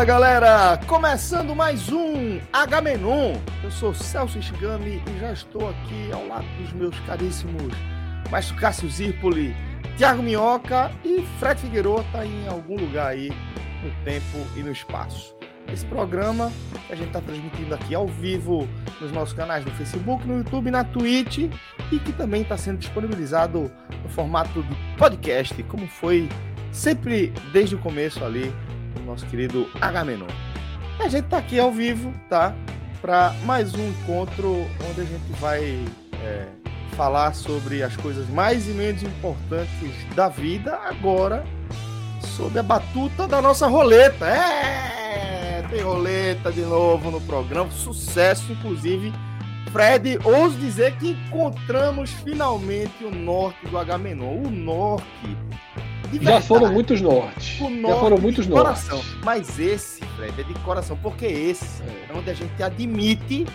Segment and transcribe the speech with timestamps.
[0.00, 3.34] Fala galera, começando mais um Agamenon.
[3.62, 7.74] Eu sou Celso Ishigami e já estou aqui ao lado dos meus caríssimos
[8.30, 9.54] Maestro Cássio Zirpoli,
[9.98, 13.28] Thiago Minhoca e Fred Figueiredo está em algum lugar aí
[13.84, 15.36] no tempo e no espaço.
[15.70, 16.50] Esse programa
[16.86, 18.66] que a gente está transmitindo aqui ao vivo
[19.02, 21.40] nos nossos canais no Facebook, no YouTube, na Twitch
[21.92, 23.70] e que também está sendo disponibilizado
[24.02, 26.26] no formato de podcast, como foi
[26.72, 28.50] sempre desde o começo ali
[29.04, 30.26] nosso querido Agamenon.
[30.98, 32.54] A gente está aqui ao vivo, tá?
[33.00, 35.84] Para mais um encontro onde a gente vai
[36.22, 36.46] é,
[36.96, 41.44] falar sobre as coisas mais e menos importantes da vida, agora
[42.20, 44.26] sob a batuta da nossa roleta.
[44.26, 45.62] É!
[45.70, 49.12] Tem roleta de novo no programa, sucesso, inclusive.
[49.72, 54.42] Fred, ouso dizer que encontramos finalmente o norte do Agamenon.
[54.46, 55.36] O norte
[56.20, 57.58] já foram muitos nortes.
[57.58, 58.88] Já foram muitos de nortes.
[58.88, 59.20] Coração.
[59.24, 62.06] Mas esse, Fred, é de coração, porque esse é.
[62.10, 63.46] é onde a gente admite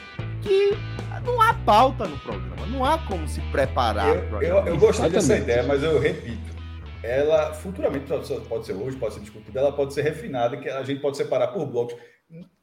[0.41, 0.77] que
[1.25, 4.15] não há pauta no programa, não há como se preparar.
[4.15, 6.55] Eu, eu, eu gostei dessa ideia, mas eu repito.
[7.03, 8.05] Ela futuramente
[8.47, 11.47] pode ser hoje, pode ser discutida, ela pode ser refinada, que a gente pode separar
[11.49, 11.95] por blocos.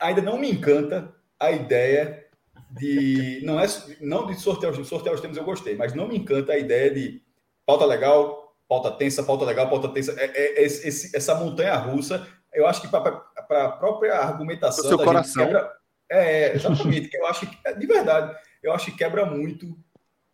[0.00, 2.24] Ainda não me encanta a ideia
[2.70, 3.66] de não é
[4.00, 6.90] não de sortear os sortear os temas eu gostei, mas não me encanta a ideia
[6.90, 7.22] de
[7.66, 8.41] pauta legal,
[8.72, 12.80] pauta tensa, pauta legal, pauta tensa, é, é, é esse, essa montanha russa, eu acho
[12.80, 14.86] que para a própria argumentação.
[14.86, 15.44] O seu coração.
[15.44, 15.70] Quebra,
[16.10, 19.76] é, exatamente, eu acho que, de verdade, eu acho que quebra muito.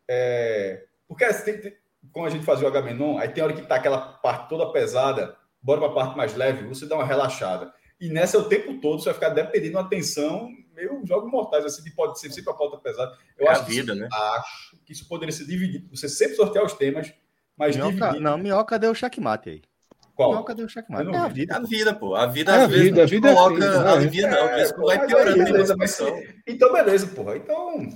[0.08, 1.72] É, porque assim,
[2.12, 5.36] como a gente fazia o Agamenon, aí tem hora que tá aquela parte toda pesada,
[5.60, 7.72] bora para a parte mais leve, você dá uma relaxada.
[8.00, 11.64] E nessa, o tempo todo, você vai ficar dependendo de uma atenção meio jogos mortais,
[11.64, 13.18] assim, de pode ser sempre a pauta pesada.
[13.36, 14.08] Eu é acho, a vida, que, né?
[14.12, 15.88] acho que isso poderia ser dividido.
[15.96, 17.12] Você sempre sortear os temas,
[17.58, 18.20] mas minhoca, dividir...
[18.20, 19.62] Não, Minhoca deu checkmate aí.
[20.14, 20.30] Qual?
[20.30, 21.14] Minhoca deu checkmate.
[21.14, 21.56] É a vida.
[21.56, 22.14] A vida, pô.
[22.14, 24.48] A vida, é às vezes, vida, a vida coloca é a vida, não.
[24.48, 26.00] É, isso vai piorando beleza, mas
[26.46, 27.36] Então, beleza, porra.
[27.36, 27.88] Então.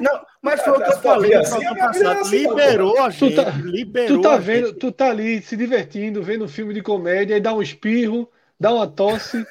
[0.00, 2.20] não, mas foi o que eu falei no assim, passado.
[2.20, 3.36] Assim, liberou a gente.
[3.36, 6.82] Tu tá, liberou tu tá vendo, tu tá ali se divertindo, vendo um filme de
[6.82, 8.28] comédia, e dá um espirro,
[8.58, 9.46] dá uma tosse,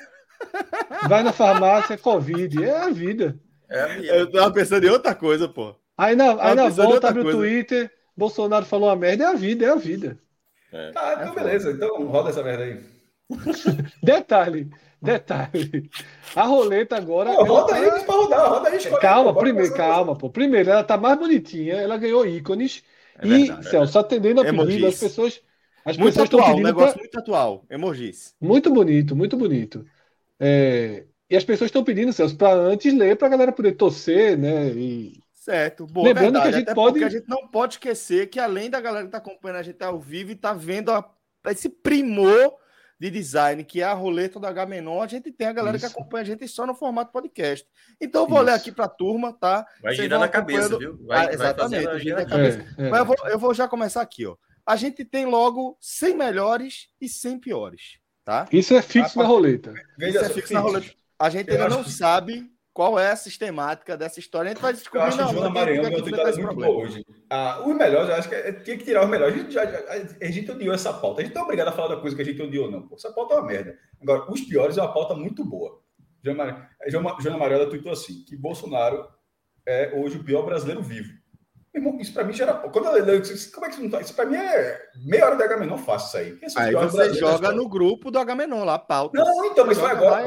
[1.08, 2.66] vai na farmácia, é Covid.
[2.66, 3.40] É a vida.
[3.70, 5.74] É a eu tava pensando em outra coisa, pô.
[5.98, 7.90] Aí na, aí na volta abre o Twitter.
[8.18, 10.18] Bolsonaro falou a merda, é a vida, é a vida.
[10.74, 10.92] É.
[10.92, 11.72] Tá, então é beleza.
[11.72, 12.80] Então roda essa merda aí.
[14.02, 14.70] detalhe,
[15.00, 15.90] detalhe.
[16.36, 17.34] A roleta agora.
[17.36, 17.76] Pô, roda tá...
[17.76, 20.30] aí, pra rodar, roda aí, escolhe, Calma, pô, primeiro, calma, pô.
[20.32, 22.84] Primeiro, ela tá mais bonitinha, ela ganhou ícones.
[23.20, 25.42] É e, verdade, Celso, é atendendo a pedido, as pessoas.
[25.86, 27.02] As muito pessoas atual, estão um negócio pra...
[27.02, 27.66] muito atual.
[27.70, 28.36] Emojis.
[28.42, 29.86] Muito bonito, muito bonito.
[30.40, 31.06] É...
[31.30, 34.70] E as pessoas estão pedindo, Celso, para antes ler, para a galera poder torcer, né?
[34.70, 36.50] E Certo, boa Lembrando verdade.
[36.50, 37.03] que a gente Até pode.
[37.06, 39.97] a gente não pode esquecer que, além da galera que está acompanhando a gente ao
[39.97, 41.09] vivo e está vendo a,
[41.46, 42.53] esse primor
[43.00, 45.86] de design, que é a roleta do H-Menon, a gente tem a galera Isso.
[45.86, 47.66] que acompanha a gente só no formato podcast.
[48.02, 48.46] Então, eu vou Isso.
[48.46, 49.66] ler aqui para a turma, tá?
[49.81, 50.97] Vai Vocês girando a cabeça, viu?
[51.06, 52.66] Vai, ah, exatamente, vai gira a cabeça.
[52.78, 52.90] É, é.
[52.90, 54.36] Mas eu vou, eu vou já começar aqui, ó.
[54.66, 58.50] A gente tem logo 100 melhores e 100 piores, tá?
[58.52, 59.74] Isso é fixo a, na roleta.
[59.97, 60.94] Isso é fixo na roleta.
[61.18, 64.52] A gente ainda não sabe qual é a sistemática dessa história.
[64.52, 65.00] A gente vai descobrir.
[65.00, 67.04] Eu acho que o Joana Maranhão tuitada muito boa hoje.
[67.28, 69.34] Ah, os melhores, eu acho que é, tinha que tirar os melhores.
[69.34, 71.22] A gente, já, a gente odiou essa pauta.
[71.22, 72.88] A gente não é obrigado a falar da coisa que a gente odiou, não.
[72.88, 72.94] Pô.
[72.94, 73.80] Essa pauta é uma merda.
[74.00, 75.81] Agora, os piores é uma pauta muito boa.
[76.24, 76.69] Joana,
[77.40, 79.07] Maranhão tweetou assim: que Bolsonaro
[79.66, 81.12] é hoje o pior brasileiro vivo.
[82.00, 82.53] Isso para mim já era.
[82.53, 83.21] Quando eu leio,
[83.53, 84.01] como é que isso não tá?
[84.01, 86.68] Isso para mim é meia hora de H-Menon fácil isso aí.
[86.68, 89.19] Aí você joga no grupo do H-Menon lá, pauta.
[89.19, 90.25] Não, então, mas foi agora.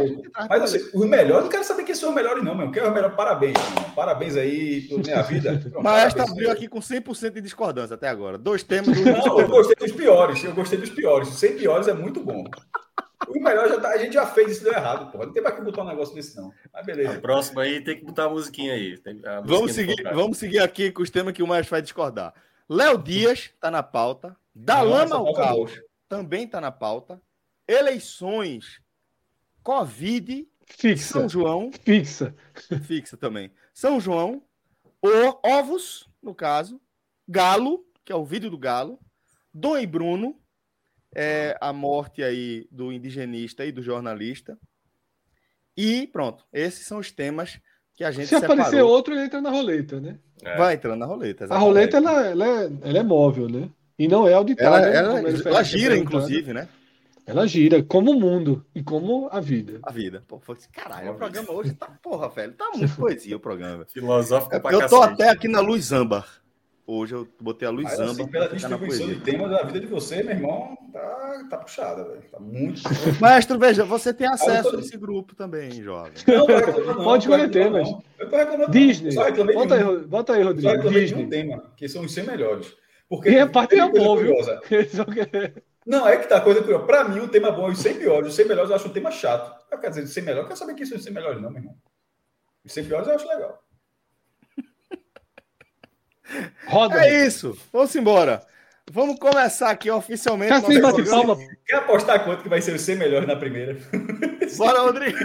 [0.48, 2.70] mas assim, os melhores, não quero saber quem são os melhores, não, meu.
[2.70, 3.14] Quem é o melhor?
[3.16, 3.90] Parabéns, irmão.
[3.94, 5.60] Parabéns aí por minha vida.
[5.82, 8.38] mas esta abriu aqui com 100% de discordância até agora.
[8.38, 8.96] Dois temas.
[8.96, 9.04] Do...
[9.04, 10.44] Não, eu gostei dos piores.
[10.44, 11.28] Eu gostei dos piores.
[11.28, 12.44] 100 piores é muito bom.
[13.30, 15.26] O melhor já tá, a gente já fez isso deu errado, porra.
[15.26, 16.52] Não tem pra que botar um negócio desse, não.
[16.72, 17.16] Mas beleza.
[17.16, 19.00] A próxima aí tem que botar a musiquinha aí.
[19.04, 22.34] A musiquinha vamos, seguir, vamos seguir aqui com os temas que o mais vai discordar.
[22.68, 25.80] Léo Dias tá na pauta, Da lama ao caos
[26.10, 27.22] também está na pauta.
[27.68, 28.82] Eleições,
[29.62, 31.20] Covid, fixa.
[31.20, 31.70] São João.
[31.84, 32.34] Fixa.
[32.82, 33.52] Fixa também.
[33.72, 34.42] São João,
[35.00, 36.80] o, ovos, no caso,
[37.28, 38.98] Galo, que é o vídeo do Galo,
[39.54, 40.39] Dom e Bruno,
[41.14, 44.58] é, a morte aí do indigenista e do jornalista.
[45.76, 47.60] E pronto, esses são os temas
[47.94, 48.54] que a gente Se separou.
[48.54, 50.18] aparecer outro, ele entra na roleta, né?
[50.42, 50.56] É.
[50.56, 51.44] Vai entrando na roleta.
[51.44, 51.62] Exatamente.
[51.62, 53.68] A roleta ela, ela, é, ela é móvel, né?
[53.98, 54.88] E não é auditável.
[54.88, 56.68] Ela, ela, ela gira, inclusive, né?
[57.26, 59.78] Ela gira, como o mundo e como a vida.
[59.82, 60.24] A vida.
[60.26, 60.40] Pô,
[60.72, 63.84] caralho, o programa hoje tá, porra, velho, tá muito poesia o programa.
[63.84, 66.26] Filosófico é, pra Eu tô até aqui na luz âmbar.
[66.86, 68.00] Hoje eu botei a luz Mas.
[68.00, 72.22] Assim, pela distribuição de temas da vida de você, meu irmão, tá, tá puxada, velho.
[72.30, 72.82] Tá muito.
[73.22, 74.76] Mestre, veja, você tem acesso tô...
[74.76, 76.12] a esse grupo também, jovem.
[76.26, 77.88] Não, não, Pode escolher temas.
[78.18, 78.70] Eu tô reclamando.
[78.72, 79.12] Disney.
[79.12, 80.82] Só bota, aí, bota aí, Rodrigo.
[80.82, 81.24] Só Disney.
[81.24, 82.74] um tema, que são os 100 melhores.
[83.08, 84.34] Porque e a parte é bom, viu?
[85.86, 86.84] Não, é que tá coisa curiosa.
[86.86, 88.28] Pra mim, o tema bom é os 100 piores.
[88.28, 89.52] Os 100 melhores eu acho um tema chato.
[89.70, 91.50] Eu quero dizer, os 100 melhores, eu quero saber quem são os 100 melhores, não,
[91.50, 91.76] meu irmão.
[92.64, 93.62] Os 100 piores eu acho legal.
[96.66, 97.04] Roda.
[97.04, 97.56] É isso.
[97.72, 98.42] Vamos embora.
[98.92, 100.52] Vamos começar aqui oficialmente.
[100.66, 103.76] Quer, Quer apostar quanto que vai ser os 100 melhores na primeira?
[104.56, 105.18] Bora, Rodrigo.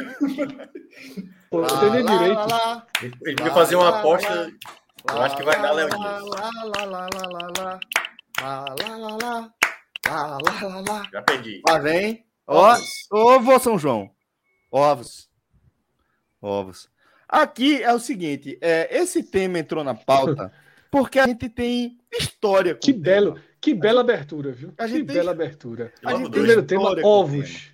[1.49, 2.35] Pô, lá, entendi direito.
[2.35, 4.51] Lá, lá, Ele vai fazer uma aposta.
[5.09, 6.01] Eu acho que vai dar Léo Dias.
[6.01, 7.79] Lá, lá, lá, lá, lá, lá.
[8.41, 9.53] Lá, lá, lá, lá.
[10.07, 11.09] Lá, lá, lá, lá.
[11.11, 11.61] Já perdi.
[11.67, 12.25] Lá vem.
[12.45, 12.75] Ó,
[13.11, 14.11] ovo São João.
[14.71, 15.27] Ovos.
[16.41, 16.87] Ovos.
[17.27, 20.53] Aqui é o seguinte, é, esse tema entrou na pauta
[20.95, 22.73] porque a gente tem história.
[22.73, 23.45] que belo, tema.
[23.59, 24.73] que bela abertura, viu?
[24.77, 25.17] A gente que tem...
[25.17, 25.91] bela abertura.
[26.05, 27.73] A gente primeiro tema, ovos.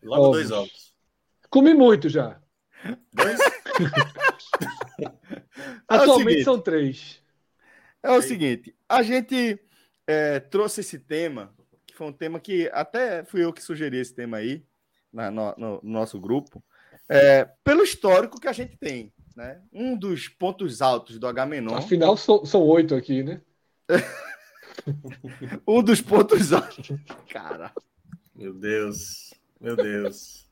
[0.00, 0.36] Logo ovos.
[0.36, 0.94] dois ovos.
[1.50, 2.40] Comi muito já.
[3.12, 3.40] Dois?
[5.88, 7.20] Atualmente é são três.
[8.00, 9.58] É o seguinte, a gente
[10.06, 11.52] é, trouxe esse tema,
[11.84, 14.64] que foi um tema que até fui eu que sugeri esse tema aí,
[15.12, 16.62] na, no, no, nosso grupo,
[17.08, 19.12] é, pelo histórico que a gente tem.
[19.34, 19.60] Né?
[19.72, 21.74] Um dos pontos altos do Agamenon.
[21.74, 23.40] Afinal, são, são oito aqui, né?
[25.66, 26.88] um dos pontos altos.
[27.28, 27.72] Cara.
[28.34, 29.32] Meu Deus.
[29.60, 30.42] Meu Deus.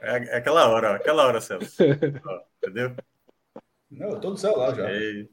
[0.00, 1.82] É, é aquela hora, ó, aquela hora, Celso.
[2.26, 2.94] Ó, entendeu?
[3.90, 4.90] Não, eu tô no celular já.
[4.90, 5.30] Ei.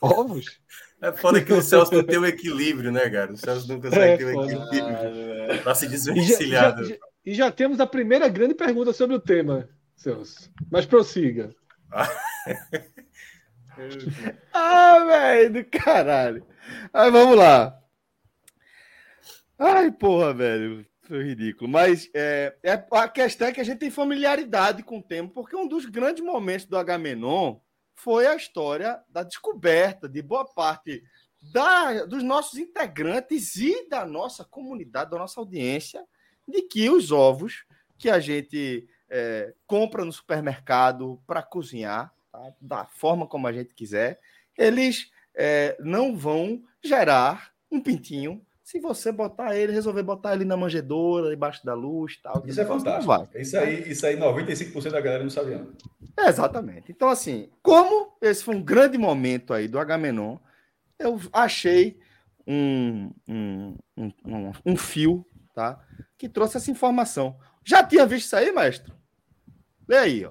[0.00, 0.60] Ovos?
[1.02, 3.32] É foda que o Celso não tem o equilíbrio, né, cara?
[3.32, 6.78] O Celso não consegue é, ter o equilíbrio ah, para se desvencilhar.
[6.78, 10.50] E já, já, e já temos a primeira grande pergunta sobre o tema, Celso.
[10.70, 11.50] Mas prossiga.
[14.52, 16.46] ah, velho, do caralho.
[16.92, 17.78] Aí vamos lá.
[19.58, 20.86] Ai, porra, velho.
[21.02, 21.68] Foi ridículo.
[21.68, 25.56] Mas é, é, a questão é que a gente tem familiaridade com o tema, porque
[25.56, 27.56] um dos grandes momentos do Agamenon
[28.02, 31.02] foi a história da descoberta de boa parte
[31.40, 36.04] da, dos nossos integrantes e da nossa comunidade, da nossa audiência,
[36.48, 37.64] de que os ovos
[37.98, 42.52] que a gente é, compra no supermercado para cozinhar, tá?
[42.60, 44.18] da forma como a gente quiser,
[44.56, 50.56] eles é, não vão gerar um pintinho se você botar ele, resolver botar ele na
[50.56, 52.40] manjedoura, debaixo da luz tal.
[52.46, 53.28] Isso é fantástico.
[53.34, 55.72] Isso aí, isso aí 95% da galera não sabe não.
[56.16, 56.92] É, exatamente.
[56.92, 60.36] Então, assim, como esse foi um grande momento aí do Agamenon,
[61.00, 61.98] eu achei
[62.46, 65.84] um, um, um, um fio, tá?
[66.16, 67.36] Que trouxe essa informação.
[67.64, 68.92] Já tinha visto isso aí, mestre?
[69.88, 70.30] Lê aí, ó.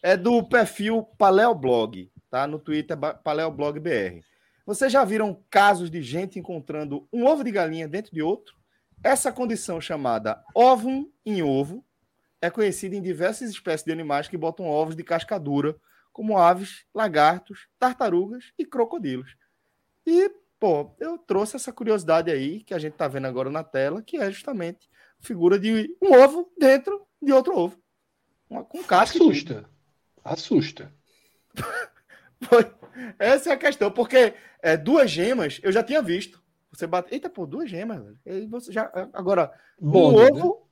[0.00, 2.46] É do perfil Paleoblog, tá?
[2.46, 4.22] No Twitter, Paleoblog BR.
[4.64, 8.54] Vocês já viram casos de gente encontrando um ovo de galinha dentro de outro?
[9.02, 11.84] Essa condição chamada ovum em ovo
[12.40, 15.76] é conhecida em diversas espécies de animais que botam ovos de cascadura,
[16.12, 19.36] como aves, lagartos, tartarugas e crocodilos.
[20.06, 24.02] E, pô, eu trouxe essa curiosidade aí que a gente tá vendo agora na tela,
[24.02, 24.88] que é justamente
[25.20, 27.82] a figura de um ovo dentro de outro ovo.
[28.48, 29.18] Uma, com casca.
[29.18, 29.70] Assusta.
[30.22, 30.94] Assusta.
[32.44, 32.70] Foi.
[33.18, 36.42] Essa é a questão, porque é, duas gemas eu já tinha visto.
[36.72, 37.12] Você bate.
[37.12, 38.18] Eita, pô, duas gemas, velho.
[38.24, 38.90] E você já.
[39.12, 40.48] Agora, bônus, um ovo.
[40.48, 40.62] Né?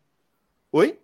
[0.73, 1.01] Oi?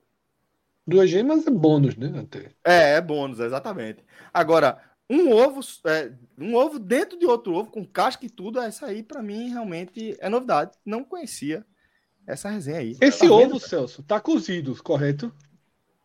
[0.87, 2.12] Duas gemas é bônus, né?
[2.20, 2.52] Até.
[2.64, 4.04] É, é bônus, exatamente.
[4.32, 4.80] Agora,
[5.11, 9.02] um ovo, é, um ovo dentro de outro ovo, com casca e tudo, essa aí,
[9.02, 10.73] para mim, realmente é novidade.
[10.85, 11.64] Não conhecia
[12.26, 12.96] essa resenha aí.
[13.00, 13.61] Esse tá ovo?
[13.61, 15.32] Celso, tá cozido, correto?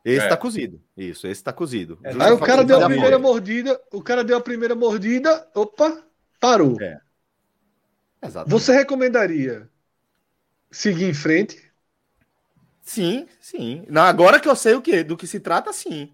[0.04, 0.30] Esse é.
[0.30, 0.82] tá cozido.
[0.98, 2.00] Isso, esse tá cozido.
[2.04, 2.10] É.
[2.10, 6.04] Aí o cara deu a primeira mordida, o cara deu a primeira mordida, opa,
[6.40, 6.80] parou.
[6.82, 7.00] É.
[8.22, 8.52] Exatamente.
[8.52, 9.70] Você recomendaria
[10.72, 11.72] seguir em frente?
[12.82, 13.86] Sim, sim.
[13.88, 16.12] Não, agora que eu sei o que, do que se trata, sim.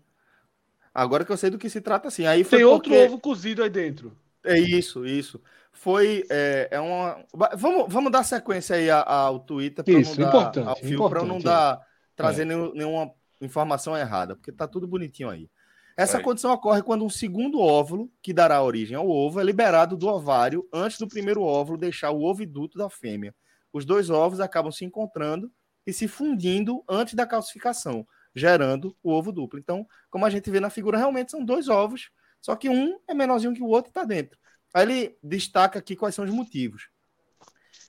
[0.93, 2.25] Agora que eu sei do que se trata, assim.
[2.25, 4.17] Aí Tem outro ovo cozido aí dentro.
[4.43, 5.39] É isso, isso.
[5.71, 6.25] Foi.
[6.29, 7.23] É, é uma.
[7.55, 11.39] Vamos, vamos dar sequência aí ao Twitter para não dar importante, ao fio, para não
[11.39, 11.79] dar
[12.15, 12.45] trazer é.
[12.45, 15.49] nenhuma informação errada, porque tá tudo bonitinho aí.
[15.97, 20.07] Essa condição ocorre quando um segundo óvulo, que dará origem ao ovo, é liberado do
[20.07, 23.33] ovário antes do primeiro óvulo deixar o oviduto da fêmea.
[23.73, 25.51] Os dois ovos acabam se encontrando
[25.87, 29.57] e se fundindo antes da calcificação, gerando o ovo duplo.
[29.57, 33.15] Então, como a gente vê na figura, realmente são dois ovos, só que um é
[33.15, 34.37] menorzinho que o outro e está dentro.
[34.73, 36.89] Aí ele destaca aqui quais são os motivos.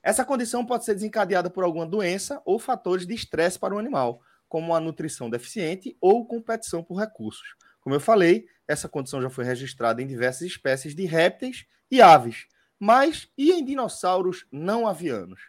[0.01, 4.21] Essa condição pode ser desencadeada por alguma doença ou fatores de estresse para o animal,
[4.49, 7.55] como a nutrição deficiente ou competição por recursos.
[7.79, 12.47] Como eu falei, essa condição já foi registrada em diversas espécies de répteis e aves,
[12.77, 15.39] mas e em dinossauros não avianos,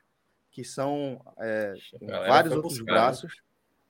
[0.50, 1.74] que são é,
[2.28, 3.00] vários outros buscar, né?
[3.00, 3.42] braços.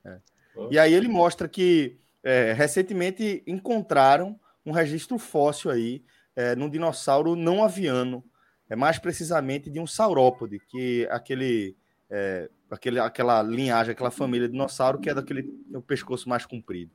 [0.05, 0.21] Né?
[0.57, 0.69] É.
[0.71, 6.05] E aí ele mostra que é, recentemente encontraram um registro fóssil aí
[6.37, 8.25] é, num dinossauro não aviano,
[8.69, 11.77] é mais precisamente de um saurópode, que é aquele,
[12.09, 16.93] é, aquele aquela linhagem, aquela família de dinossauro que é daquele o pescoço mais comprido.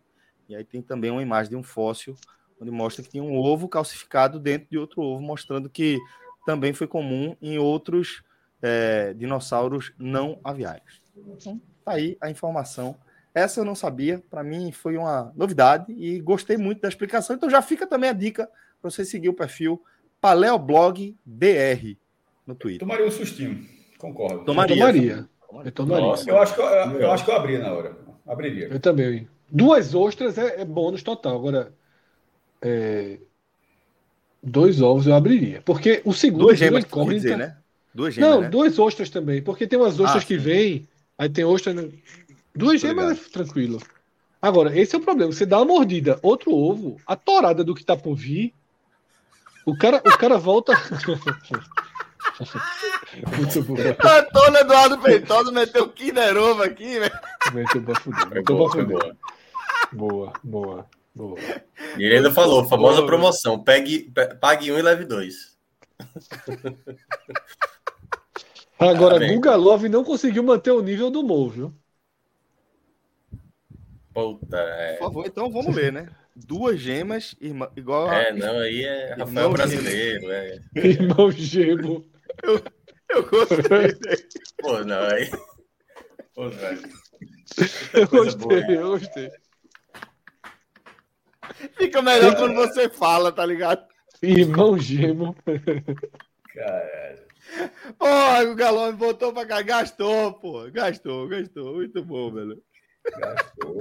[0.48, 2.16] E aí tem também uma imagem de um fóssil
[2.60, 6.00] onde mostra que tinha um ovo calcificado dentro de outro ovo, mostrando que
[6.46, 8.24] também foi comum em outros
[8.62, 11.02] é, dinossauros não aviários.
[11.16, 12.96] Então, tá aí a informação.
[13.34, 17.36] Essa eu não sabia, para mim foi uma novidade e gostei muito da explicação.
[17.36, 18.50] Então já fica também a dica
[18.82, 19.84] para você seguir o perfil
[20.22, 21.98] Paleoblog BR
[22.48, 22.80] no Twitter.
[22.80, 23.68] Tomaria um sustinho,
[23.98, 24.46] concordo.
[24.46, 24.76] Tomaria.
[24.76, 25.30] Eu tomaria.
[25.64, 26.06] Eu, tomaria.
[26.06, 27.98] Nossa, eu, acho que eu, eu, acho que eu abri na hora.
[28.28, 28.68] Abriria.
[28.68, 29.28] Eu também.
[29.50, 31.36] Duas ostras é, é bônus total.
[31.36, 31.74] Agora,
[32.62, 33.20] é,
[34.42, 35.62] dois ovos eu abriria.
[35.64, 36.42] Porque o segundo.
[36.42, 37.22] Duas gemas, incógnita...
[37.22, 37.58] dizer, né?
[37.94, 38.30] Duas gemas.
[38.30, 38.50] Não, né?
[38.50, 39.42] duas ostras também.
[39.42, 40.88] Porque tem umas ostras ah, que vêm,
[41.18, 41.74] aí tem ostra.
[42.54, 43.82] Duas gemas é tranquilo.
[44.42, 45.32] Agora, esse é o problema.
[45.32, 48.54] Você dá uma mordida, outro ovo, a torada do que tá por vir.
[49.66, 50.74] O cara, o cara volta.
[53.38, 53.76] Muito bom.
[53.78, 57.20] Antônio Eduardo Feitosa meteu Kinder Ovo aqui, velho.
[57.54, 58.30] Meteu pra fuder.
[58.30, 59.16] Meteu pra fuder.
[59.94, 61.40] Boa, boa, boa.
[61.98, 63.08] E ele ainda falou, famosa boa.
[63.08, 65.56] promoção, pegue, pague um e leve dois.
[68.78, 71.74] Agora, ah, Guga Love não conseguiu manter o nível do Mo, viu?
[74.14, 74.94] Puta, é.
[74.94, 76.10] Por favor, então vamos ler, né?
[76.36, 78.16] Duas gemas, irmã, igual a...
[78.16, 80.60] É, não, aí é Rafael brasileiro, é.
[80.76, 82.06] Irmão gemo.
[82.44, 82.62] Eu,
[83.10, 83.60] eu gostei.
[84.62, 85.30] Pô, não, aí.
[86.34, 86.82] Pô, velho.
[87.94, 88.72] Eu gostei, boa.
[88.72, 89.32] eu gostei.
[91.78, 93.86] Fica melhor quando você fala, tá ligado?
[94.22, 95.36] Irmão gemo.
[96.54, 97.26] Caralho.
[97.98, 99.62] Pô, o Galão voltou pra cá.
[99.62, 100.70] Gastou, pô.
[100.72, 101.76] Gastou, gastou.
[101.76, 102.62] Muito bom, velho.
[103.20, 103.78] Gastou.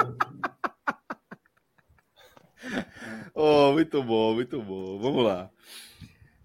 [3.35, 4.99] oh, muito bom, muito bom.
[4.99, 5.51] Vamos lá.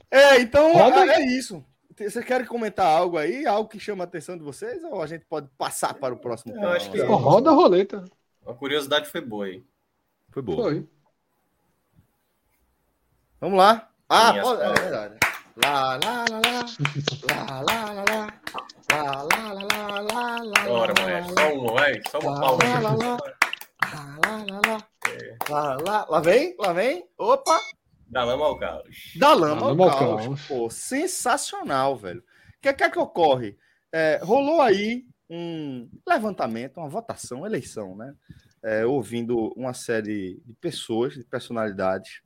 [0.09, 1.13] É, então Roda...
[1.13, 1.63] é isso.
[2.07, 3.45] Vocês querem comentar algo aí?
[3.45, 4.81] Algo que chama a atenção de vocês?
[4.85, 6.55] Ou a gente pode passar para o próximo?
[6.55, 7.01] Eu acho que...
[7.01, 8.05] Roda a roleta.
[8.47, 9.63] A curiosidade foi boa aí.
[10.29, 10.63] Foi boa.
[10.63, 10.87] Foi.
[13.41, 13.89] Vamos lá.
[14.07, 14.61] Ah, pode...
[14.61, 15.19] é verdade.
[15.61, 16.65] Lá, lá, lá, lá.
[17.29, 18.27] Lá, lá, lá, lá.
[18.91, 20.65] Lá, lá, lá, lá, lá, lá.
[20.65, 21.29] Bora, moleque.
[21.33, 22.01] Só uma, vai.
[22.09, 22.63] Só uma palma.
[22.63, 23.17] Lá, lá, lá.
[23.91, 24.87] Lá, lá, lá, lá.
[25.49, 27.05] Lá, lá, lá vem, lá vem.
[27.17, 27.59] Opa!
[28.09, 29.13] Da lama ao caos.
[29.15, 30.25] Da lama, ao, lama caos.
[30.25, 30.47] caos.
[30.47, 32.21] Pô, sensacional, velho.
[32.21, 33.57] O que, que é que ocorre?
[33.91, 38.15] É, rolou aí um levantamento, uma votação, uma eleição, né?
[38.63, 42.21] É, ouvindo uma série de pessoas, de personalidades,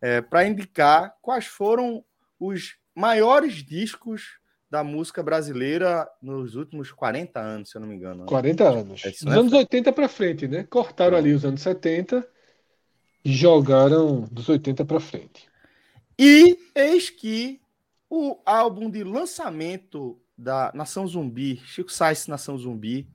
[0.00, 2.02] é, para indicar quais foram
[2.38, 8.24] os maiores discos da música brasileira nos últimos 40 anos, se eu não me engano.
[8.24, 9.04] 40 anos.
[9.04, 10.64] É, dos anos 80 para frente, né?
[10.64, 12.26] Cortaram ali os anos 70
[13.24, 15.48] e jogaram dos 80 para frente.
[16.18, 17.60] E eis que
[18.08, 23.08] o álbum de lançamento da Nação Zumbi, Chico Sainz Nação Zumbi,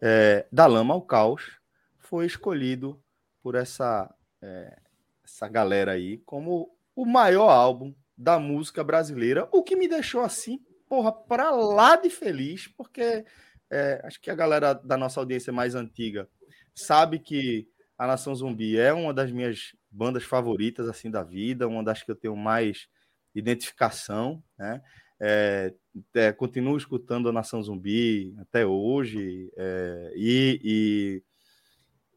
[0.00, 1.58] é, da Lama ao Caos,
[1.98, 3.00] foi escolhido
[3.42, 4.78] por essa, é,
[5.24, 10.60] essa galera aí como o maior álbum da música brasileira, o que me deixou assim,
[10.88, 13.24] porra, para lá de feliz, porque
[13.70, 16.28] é, acho que a galera da nossa audiência mais antiga
[16.74, 17.68] sabe que
[18.02, 22.10] a Nação Zumbi é uma das minhas bandas favoritas assim da vida, uma das que
[22.10, 22.88] eu tenho mais
[23.32, 24.82] identificação, né?
[25.20, 25.72] É,
[26.12, 31.22] é, continuo escutando a Nação Zumbi até hoje é, e, e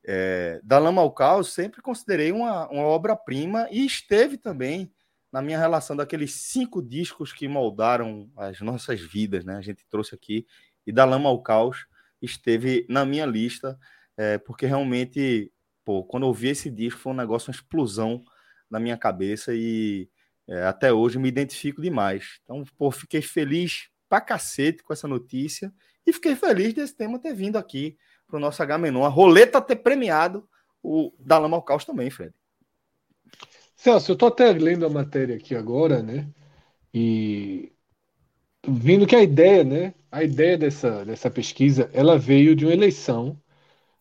[0.03, 4.91] é, da Lama ao Caos sempre considerei uma, uma obra-prima e esteve também
[5.31, 9.55] na minha relação daqueles cinco discos que moldaram as nossas vidas, né?
[9.55, 10.47] A gente trouxe aqui
[10.83, 11.85] e da Lama ao Caos
[12.19, 13.77] esteve na minha lista
[14.17, 15.51] é, porque realmente
[15.85, 18.25] pô, quando eu ouvi esse disco foi um negócio, uma explosão
[18.69, 20.09] na minha cabeça e
[20.47, 22.39] é, até hoje me identifico demais.
[22.43, 25.71] Então, pô, fiquei feliz pra cacete com essa notícia
[26.05, 29.05] e fiquei feliz desse tema ter vindo aqui pro nosso H Menon.
[29.05, 30.47] A roleta ter premiado
[30.81, 32.33] o Dalama Caos também, Fred.
[33.75, 36.27] Celso, eu tô até lendo a matéria aqui agora, né?
[36.93, 37.71] E
[38.67, 39.93] vindo que a ideia, né?
[40.11, 43.39] A ideia dessa, dessa pesquisa, ela veio de uma eleição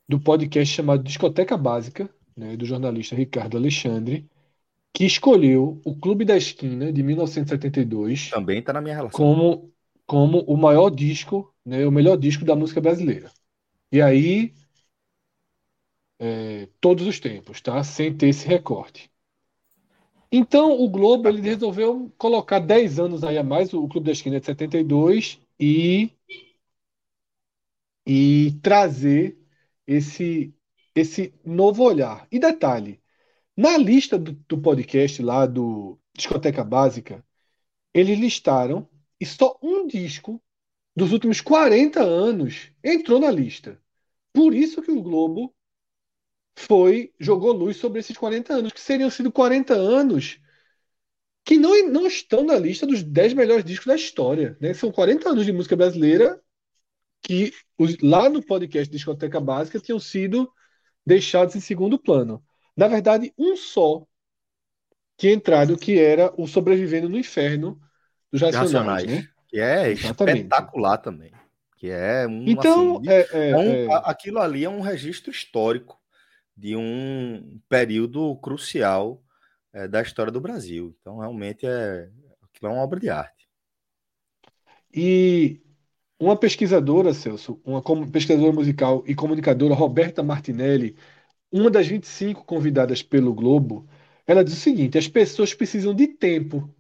[0.08, 4.28] do podcast chamado Discoteca Básica, né, do jornalista Ricardo Alexandre,
[4.92, 9.74] que escolheu o Clube da Esquina de 1972 também está na minha relação como
[10.06, 13.30] como o maior disco, né, o melhor disco da música brasileira.
[13.90, 14.52] E aí
[16.18, 17.82] é, todos os tempos, tá?
[17.82, 19.10] Sem ter esse recorte.
[20.30, 24.36] Então o Globo ele resolveu colocar 10 anos aí a mais, o Clube da Esquina
[24.36, 26.10] é de 72 e
[28.06, 29.38] e trazer
[29.86, 30.54] esse
[30.94, 32.26] esse novo olhar.
[32.30, 33.00] E detalhe,
[33.56, 37.24] na lista do, do podcast lá do Discoteca Básica,
[37.92, 38.88] eles listaram
[39.20, 40.42] e só um disco
[40.96, 43.80] dos últimos 40 anos entrou na lista.
[44.32, 45.54] Por isso que o Globo
[46.56, 50.38] foi jogou luz sobre esses 40 anos, que seriam sido 40 anos
[51.44, 54.56] que não, não estão na lista dos 10 melhores discos da história.
[54.60, 54.72] Né?
[54.74, 56.42] São 40 anos de música brasileira
[57.24, 60.52] que os, lá no podcast Discoteca Básica tinham sido
[61.04, 62.44] deixados em segundo plano.
[62.76, 64.06] Na verdade, um só
[65.16, 67.80] tinha entrado, que era o Sobrevivendo no Inferno
[68.30, 68.72] dos Racionais.
[68.72, 69.28] Racionais né?
[69.48, 70.38] Que é Exatamente.
[70.38, 71.32] espetacular também.
[71.76, 72.44] Que é um.
[72.46, 74.02] Então, assim, é, é, é um, é...
[74.04, 75.98] aquilo ali é um registro histórico
[76.56, 79.22] de um período crucial
[79.72, 80.94] é, da história do Brasil.
[81.00, 82.08] Então, realmente, é,
[82.42, 83.48] aquilo é uma obra de arte.
[84.92, 85.60] E
[86.18, 90.96] uma pesquisadora, Celso, uma pesquisadora musical e comunicadora, Roberta Martinelli,
[91.50, 93.88] uma das 25 convidadas pelo Globo,
[94.26, 96.72] ela diz o seguinte: as pessoas precisam de tempo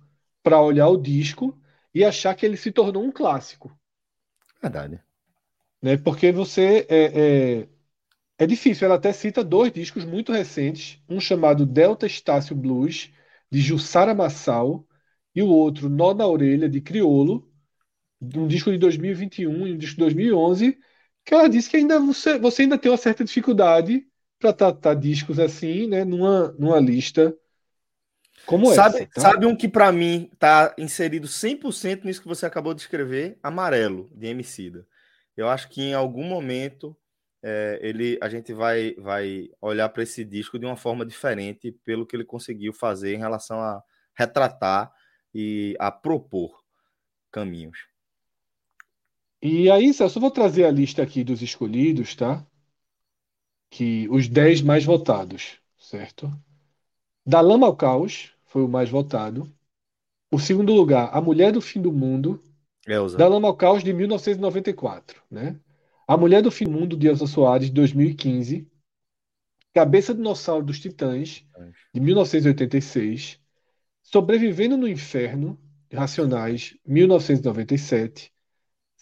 [0.42, 1.58] para olhar o disco
[1.94, 3.72] e achar que ele se tornou um clássico.
[4.60, 5.00] Verdade.
[5.80, 5.96] Né?
[5.96, 7.04] Porque você é,
[7.60, 7.68] é,
[8.38, 8.86] é difícil.
[8.86, 13.12] Ela até cita dois discos muito recentes, um chamado Delta Estácio Blues
[13.50, 14.86] de Jussara Massal
[15.34, 17.48] e o outro Nó na Orelha de Criolo
[18.36, 20.78] um disco de 2021 e um disco de 2011,
[21.24, 24.06] que ela disse que ainda você, você ainda tem uma certa dificuldade
[24.38, 27.34] para tratar discos assim, né, numa, numa lista
[28.46, 29.06] como sabe, essa.
[29.06, 29.20] Tá?
[29.20, 33.38] Sabe um que para mim tá inserido 100% nisso que você acabou de escrever?
[33.42, 34.86] Amarelo, de Emicida.
[35.36, 36.96] Eu acho que em algum momento
[37.42, 42.06] é, ele, a gente vai, vai olhar para esse disco de uma forma diferente pelo
[42.06, 43.82] que ele conseguiu fazer em relação a
[44.16, 44.92] retratar
[45.34, 46.62] e a propor
[47.30, 47.78] caminhos.
[49.46, 52.42] E aí, Celso, eu vou trazer a lista aqui dos escolhidos, tá?
[53.68, 56.32] Que os 10 mais votados, certo?
[57.26, 59.46] Da Lama ao Caos foi o mais votado.
[60.32, 62.42] O segundo lugar, A Mulher do Fim do Mundo,
[62.86, 63.18] Elza.
[63.18, 65.60] da Lama ao Caos de 1994, né?
[66.08, 68.66] A Mulher do Fim do Mundo de Elza Soares de 2015.
[69.74, 71.44] Cabeça do Dinossauro dos Titãs
[71.92, 73.38] de 1986.
[74.02, 75.60] Sobrevivendo no Inferno,
[75.92, 78.33] Racionais, 1997.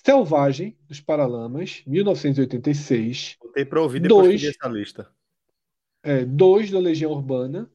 [0.04, 3.36] Selvagem, dos Paralamas, 1986.
[3.40, 5.08] Botei para ouvir depois dois, essa lista.
[6.02, 7.70] É, dois da Legião Urbana,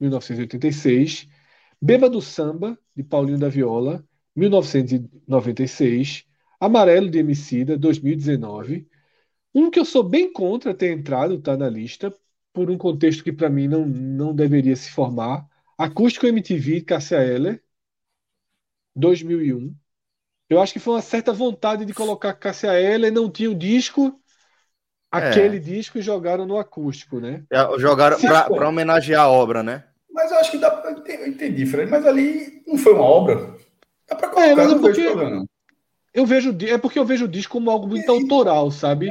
[0.00, 1.28] 1986.
[1.80, 4.02] Beba do Samba, de Paulinho da Viola,
[4.34, 6.24] 1996.
[6.58, 8.88] Amarelo de Emicida, 2019.
[9.54, 12.14] Um que eu sou bem contra ter entrado, tá na lista,
[12.52, 15.46] por um contexto que para mim não, não deveria se formar.
[15.76, 17.62] Acústico MTV, Cássia Eller,
[18.94, 19.74] 2001.
[20.48, 24.20] Eu acho que foi uma certa vontade de colocar Cássia Eller, não tinha o disco,
[25.10, 25.60] aquele é.
[25.60, 27.42] disco e jogaram no acústico, né?
[27.50, 29.84] É, jogaram para homenagear a obra, né?
[30.10, 33.54] Mas eu acho que dá pra, eu entendi, Fred, mas ali não foi uma obra.
[34.08, 35.46] Dá para colocar, é, mas não é porque, vejo
[36.14, 39.08] Eu vejo, é porque eu vejo o disco como algo muito autoral, sabe?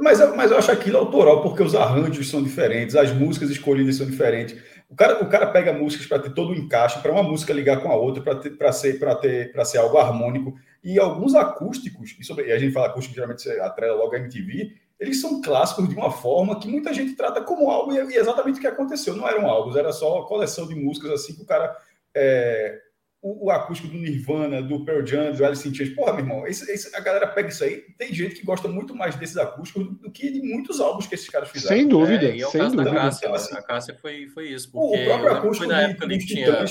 [0.00, 4.06] Mas, mas eu acho aquilo autoral porque os arranjos são diferentes, as músicas escolhidas são
[4.06, 4.56] diferentes.
[4.88, 7.82] O cara, o cara pega músicas para ter todo o encaixe, para uma música ligar
[7.82, 10.58] com a outra, para ser, ter, ser algo harmônico.
[10.82, 14.18] E alguns acústicos, e, sobre, e a gente fala acústico, geralmente você atrela logo a
[14.18, 18.20] MTV, eles são clássicos de uma forma que muita gente trata como algo, e é
[18.20, 19.14] exatamente o que aconteceu.
[19.14, 21.76] Não eram álbuns, era só uma coleção de músicas assim que o cara.
[22.14, 22.80] É,
[23.20, 25.94] o, o, acústico do Nirvana, do Pearl Jam, do Alice in Chains.
[25.94, 27.84] Porra, meu irmão, esse, esse, a galera pega isso aí.
[27.96, 31.16] Tem gente que gosta muito mais desses acústicos do, do que de muitos álbuns que
[31.16, 31.76] esses caras fizeram.
[31.76, 32.94] Sem dúvida, é, e é o sem caso dúvida.
[32.94, 34.70] Da Cássia, então, assim, a Cássia foi, foi isso.
[34.70, 36.64] Porque o próprio acústico foi na época ali que tinha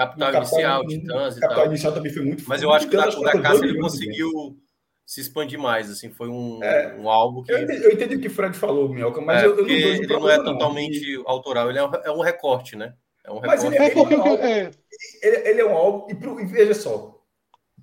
[0.00, 1.66] Capital, Capital Inicial, Titãs e Capital tal.
[1.66, 4.58] Inicial também foi muito Mas eu acho que o da Cássia ele conseguiu
[5.04, 7.52] se expandir mais, assim, foi um, é, um álbum que...
[7.52, 9.70] Eu entendi, eu entendi o que o Fred falou, Minhoca, mas é, eu, eu, não
[9.70, 11.28] ele não é totalmente não.
[11.28, 12.94] autoral, ele é um, é um, recorte, né?
[13.24, 13.48] É um recorte.
[13.48, 16.74] Mas ele, é, porque, um álbum, ele, ele, é um álbum, e, pro, e veja
[16.74, 17.20] só,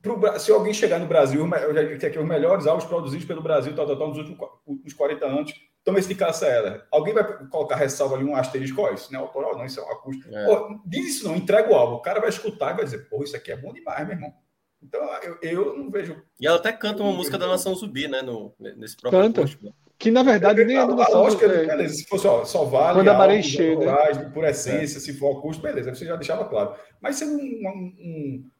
[0.02, 3.44] pro, se alguém chegar no Brasil, eu já disse aqui, os melhores álbuns produzidos pelo
[3.44, 5.54] Brasil, tal, tal, tal, nos últimos uns 40 anos,
[5.88, 6.86] toma esse de caça ela.
[6.92, 9.84] Alguém vai colocar ressalva ali um asterisco, ó, isso não é autoral, não, isso é
[9.84, 10.36] um acústico.
[10.36, 10.46] É.
[10.46, 13.24] Pô, diz isso não, entrega o álbum, o cara vai escutar e vai dizer, pô,
[13.24, 14.34] isso aqui é bom demais, meu irmão.
[14.84, 16.22] Então, eu, eu não vejo.
[16.42, 18.22] E ela até canta uma música da Nação Zumbi, né?
[18.22, 19.42] No, nesse próprio canta.
[19.42, 19.72] Post, né?
[19.98, 23.00] Que na verdade nem é do Nação lógica, é, beleza, se fosse ó, só vale
[23.00, 24.30] Quando a maré encher, né?
[24.32, 25.00] por essência, é.
[25.00, 26.76] se for custo, beleza, você já deixava claro.
[27.02, 28.52] Mas sendo um, um, um,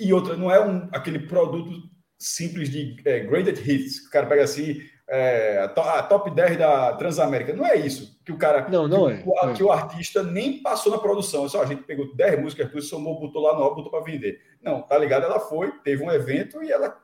[0.00, 1.70] E outra, não é um, aquele produto
[2.18, 4.80] simples de é, graded hits, que o cara pega assim,
[5.12, 7.52] é, a top 10 da Transamérica.
[7.52, 8.68] Não é isso que o cara.
[8.68, 9.24] Não, não que, é.
[9.26, 9.52] O, é.
[9.54, 11.48] que o artista nem passou na produção.
[11.48, 14.40] Só a gente pegou 10 músicas, tudo, somou, botou lá no álbum, botou para vender.
[14.62, 15.24] Não, tá ligado?
[15.24, 16.96] Ela foi, teve um evento e ela,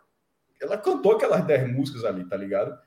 [0.62, 2.78] ela cantou aquelas 10 músicas ali, tá ligado?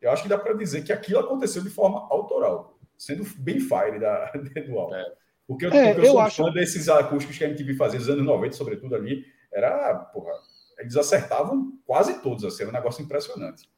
[0.00, 4.00] Eu acho que dá para dizer que aquilo aconteceu de forma autoral, sendo bem fire
[4.00, 4.32] da,
[4.66, 4.94] do álbum.
[4.94, 5.04] É.
[5.46, 6.44] Porque, eu, é, porque eu, eu sou acho...
[6.44, 9.22] fã desses acústicos que a gente viu fazer nos anos 90, sobretudo ali.
[9.52, 10.32] Era, porra,
[10.78, 13.68] eles acertavam quase todos, assim, era um negócio impressionante.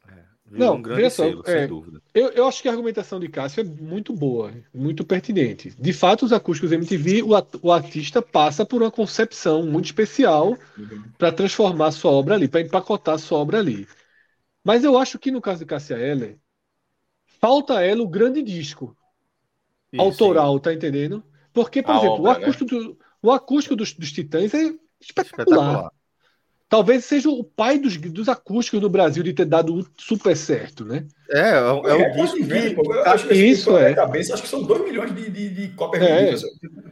[0.51, 2.03] Não, um grande selo, é, sem dúvida.
[2.15, 5.75] Eu, eu acho que a argumentação de Cássio é muito boa, muito pertinente.
[5.79, 7.31] De fato, os acústicos MTV, o,
[7.63, 11.05] o artista passa por uma concepção muito especial uhum.
[11.19, 13.87] para transformar sua obra ali, para empacotar sua obra ali.
[14.63, 16.39] Mas eu acho que no caso de Cássia Eller,
[17.41, 18.97] falta a ela o grande disco
[19.99, 20.61] autoral, sim.
[20.61, 21.23] tá entendendo?
[21.53, 22.81] Porque, por a exemplo, obra, o acústico, né?
[22.81, 25.25] do, o acústico dos, dos Titãs é espetacular.
[25.25, 25.93] espetacular.
[26.68, 31.07] Talvez seja o pai dos, dos acústicos no Brasil de ter dado super certo, né?
[31.31, 32.74] É, é, é o é, disco que.
[32.74, 33.94] Eu acho que isso é.
[33.94, 36.31] Cabeça, acho que são 2 milhões de, de, de cópias é.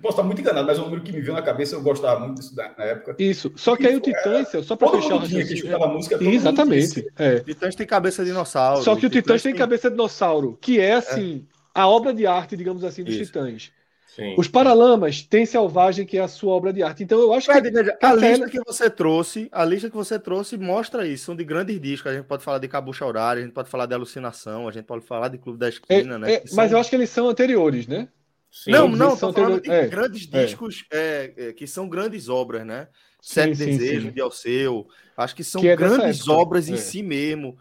[0.00, 2.20] Posso estar muito enganado, mas é um número que me veio na cabeça, eu gostava
[2.20, 3.16] muito disso na, época.
[3.18, 3.52] Isso.
[3.56, 5.88] Só que aí o Titãs, é, só para fechar o raciocínio.
[5.88, 7.06] música, Exatamente.
[7.16, 7.40] É.
[7.40, 8.82] Titãs tem cabeça de dinossauro.
[8.82, 12.56] Só que o Titãs, tem cabeça de dinossauro, que é assim, a obra de arte,
[12.56, 13.26] digamos assim, dos isso.
[13.26, 13.72] Titãs.
[14.14, 14.34] Sim.
[14.36, 17.02] Os Paralamas têm Selvagem, que é a sua obra de arte.
[17.02, 17.74] Então eu acho Fred, que.
[17.74, 21.24] Veja, a, a lista que você trouxe, a lista que você trouxe mostra isso.
[21.24, 22.12] São de grandes discos.
[22.12, 24.84] A gente pode falar de Cabucha Horário, a gente pode falar de Alucinação, a gente
[24.84, 26.32] pode falar de Clube da Esquina, é, né?
[26.34, 28.06] É, mas eu acho que eles são anteriores, né?
[28.50, 28.70] Sim.
[28.70, 30.44] Não, não, são falando de é, grandes é.
[30.44, 32.88] discos é, que são grandes obras, né?
[33.18, 34.10] Sete sim, Desejos sim.
[34.10, 34.86] de Alceu.
[35.16, 37.56] Acho que são que grandes obras em si mesmo,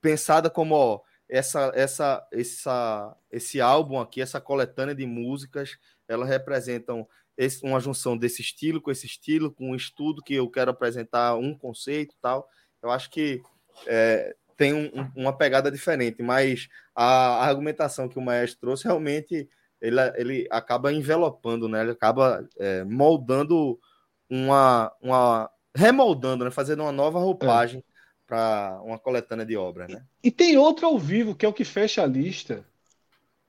[0.00, 1.00] pensada como, ó,
[1.32, 8.18] essa, essa, essa, esse álbum aqui, essa coletânea de músicas, elas representam esse, uma junção
[8.18, 12.46] desse estilo com esse estilo, com um estudo que eu quero apresentar um conceito tal.
[12.82, 13.40] Eu acho que
[13.86, 19.48] é, tem um, uma pegada diferente, mas a, a, argumentação que o maestro trouxe realmente
[19.80, 21.80] ele, ele acaba envelopando, né?
[21.80, 23.80] Ele acaba é, moldando
[24.28, 26.50] uma, uma remoldando, né?
[26.50, 27.91] Fazendo uma nova roupagem é
[28.32, 30.02] para uma coletânea de obras, né?
[30.24, 32.64] E, e, tem outro ao vivo, que é o que fecha a lista,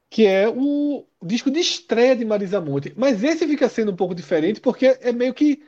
[0.09, 2.93] que é o disco de estreia de Marisa Monte.
[2.97, 5.63] Mas esse fica sendo um pouco diferente, porque é meio que.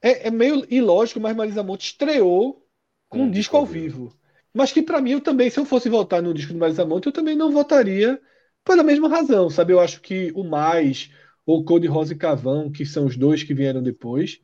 [0.00, 2.66] É, é meio ilógico, mas Marisa Monte estreou
[3.10, 4.06] com um, um disco ao vivo.
[4.06, 4.18] vivo.
[4.54, 7.08] Mas que para mim, eu também, se eu fosse votar no disco de Marisa Monte,
[7.08, 8.18] eu também não votaria
[8.64, 9.74] pela mesma razão, sabe?
[9.74, 11.10] Eu acho que o Mais,
[11.44, 14.40] ou Code Rosa e Cavão, que são os dois que vieram depois,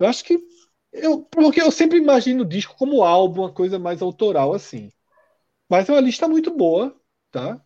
[0.00, 0.36] eu acho que
[0.92, 4.90] eu, porque eu sempre imagino o disco como álbum, uma coisa mais autoral assim.
[5.68, 6.94] Mas é uma lista muito boa,
[7.30, 7.60] tá?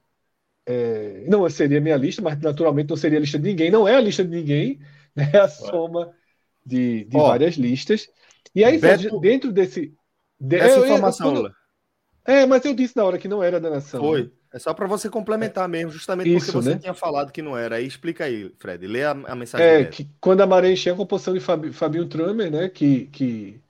[0.67, 3.71] É, não seria minha lista, mas naturalmente não seria a lista de ninguém.
[3.71, 4.79] Não é a lista de ninguém,
[5.17, 5.31] né?
[5.33, 6.13] é a soma
[6.65, 8.09] de, de Ó, várias listas.
[8.55, 9.95] E aí, Beto, dentro desse.
[10.39, 11.53] De, essa eu, informação, eu, eu,
[12.27, 14.01] É, mas eu disse na hora que não era da nação.
[14.01, 14.25] Foi.
[14.25, 14.31] Né?
[14.55, 15.69] É só para você complementar é.
[15.69, 16.79] mesmo, justamente Isso, porque você né?
[16.81, 17.75] tinha falado que não era.
[17.75, 18.87] Aí explica aí, Fred.
[18.87, 19.67] Lê a, a mensagem.
[19.67, 22.69] É, que quando a maré encheu a composição de Fabi, Fabinho Trummer, né?
[22.69, 23.61] Que, que,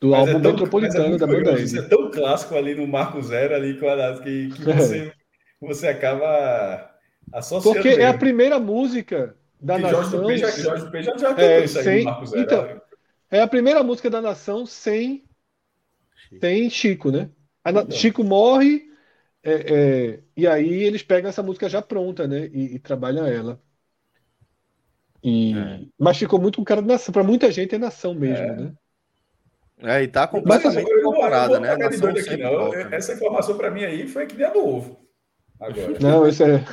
[0.00, 2.88] do mas álbum é tão, Metropolitano é da banda Isso é tão clássico ali no
[2.88, 3.78] Marco Zero, ali,
[4.24, 5.12] que, que você,
[5.60, 6.90] você acaba
[7.32, 7.74] associando.
[7.74, 8.02] Porque mesmo.
[8.02, 10.10] é a primeira música da e nação.
[10.10, 12.42] Jorge já, Jorge P já, já é, isso aí sem, Zero.
[12.42, 12.80] Então,
[13.30, 15.22] é a primeira música da nação sem,
[16.40, 17.30] sem Chico, né?
[17.64, 17.88] A, então.
[17.92, 18.90] Chico morre
[19.42, 22.48] é, é, e aí eles pegam essa música já pronta, né?
[22.52, 23.60] E, e trabalham ela.
[25.22, 25.80] E, é.
[25.98, 27.12] Mas ficou muito um cara de nação.
[27.12, 28.56] Para muita gente é nação mesmo, é.
[28.56, 28.72] né?
[29.84, 31.72] É, e tá completamente incorporada, né?
[31.72, 32.72] Aqui, não.
[32.92, 35.02] Essa informação para mim aí foi que deu do ovo.
[35.58, 35.98] Agora.
[36.00, 36.64] Não, isso é.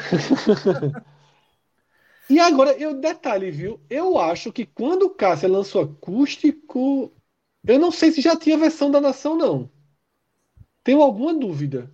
[2.30, 3.80] e agora, eu detalhe, viu?
[3.90, 7.12] Eu acho que quando o Cássia lançou acústico,
[7.66, 9.72] eu não sei se já tinha versão da nação, não.
[10.84, 11.92] Tenho alguma dúvida.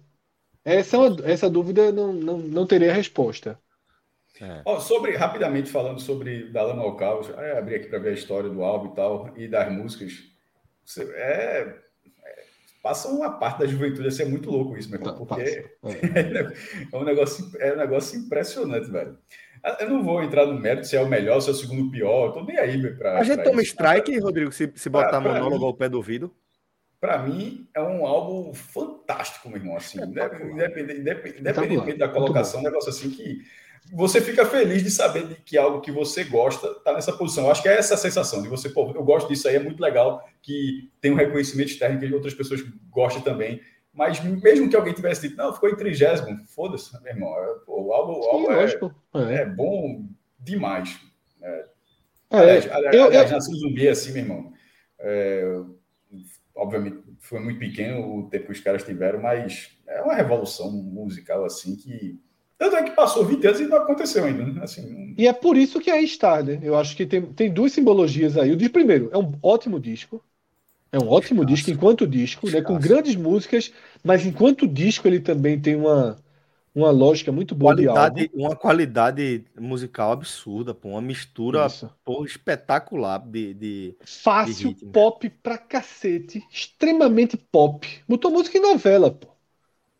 [0.66, 3.60] Essa, é essa dúvida não, não, não teria resposta.
[4.42, 4.62] É.
[4.66, 8.50] Oh, sobre, rapidamente falando sobre Dalama ao Caos, é, abri aqui para ver a história
[8.50, 10.14] do álbum e tal, e das músicas.
[10.98, 11.76] É, é,
[12.84, 15.70] passa uma parte da juventude assim, é muito louco isso, meu irmão, tá, porque é.
[16.92, 16.98] é.
[16.98, 19.18] um negócio, é um negócio impressionante, velho.
[19.80, 22.28] Eu não vou entrar no mérito se é o melhor, se é o segundo pior,
[22.28, 23.20] eu tô nem aí pra.
[23.20, 23.72] A gente toma isso.
[23.72, 26.32] strike, Rodrigo, se, se botar pra, monólogo mim, ao pé do ouvido.
[27.06, 29.78] Para mim, é um álbum fantástico, meu irmão.
[29.78, 33.44] Assim, independente, independente, independente da colocação, um negócio assim que
[33.94, 37.44] você fica feliz de saber de que algo que você gosta está nessa posição.
[37.44, 39.80] Eu acho que é essa sensação de você, pô, eu gosto disso aí, é muito
[39.80, 43.62] legal que tem um reconhecimento externo que outras pessoas gostem também.
[43.94, 47.38] Mas mesmo que alguém tivesse dito, não, ficou em trigésimo, foda-se, meu irmão.
[47.38, 50.08] É, pô, o álbum, o álbum é, é, é, bom
[50.40, 51.00] demais.
[51.40, 51.66] É,
[52.32, 53.40] é aliás, aliás, eu, aliás, eu...
[53.42, 54.54] Zumbi, assim, meu irmão.
[54.98, 55.62] É,
[56.56, 61.46] obviamente, foi muito pequeno o tempo que os caras tiveram, mas é uma revolução musical,
[61.46, 62.20] assim, que
[62.58, 64.46] tanto é que passou 20 anos e não aconteceu ainda.
[64.46, 64.62] Né?
[64.64, 66.60] Assim, E é por isso que é está, né?
[66.64, 68.52] Eu acho que tem, tem duas simbologias aí.
[68.52, 70.24] O de primeiro, é um ótimo disco.
[70.92, 71.54] É um ótimo Nossa.
[71.54, 72.62] disco enquanto disco, né?
[72.62, 76.18] com grandes músicas, mas enquanto disco ele também tem uma,
[76.76, 81.68] uma lógica muito boa qualidade, de Uma qualidade musical absurda, pô, uma mistura
[82.04, 87.88] pô, espetacular de, de Fácil, de pop pra cacete, extremamente pop.
[88.08, 89.36] Botou música em novela, pô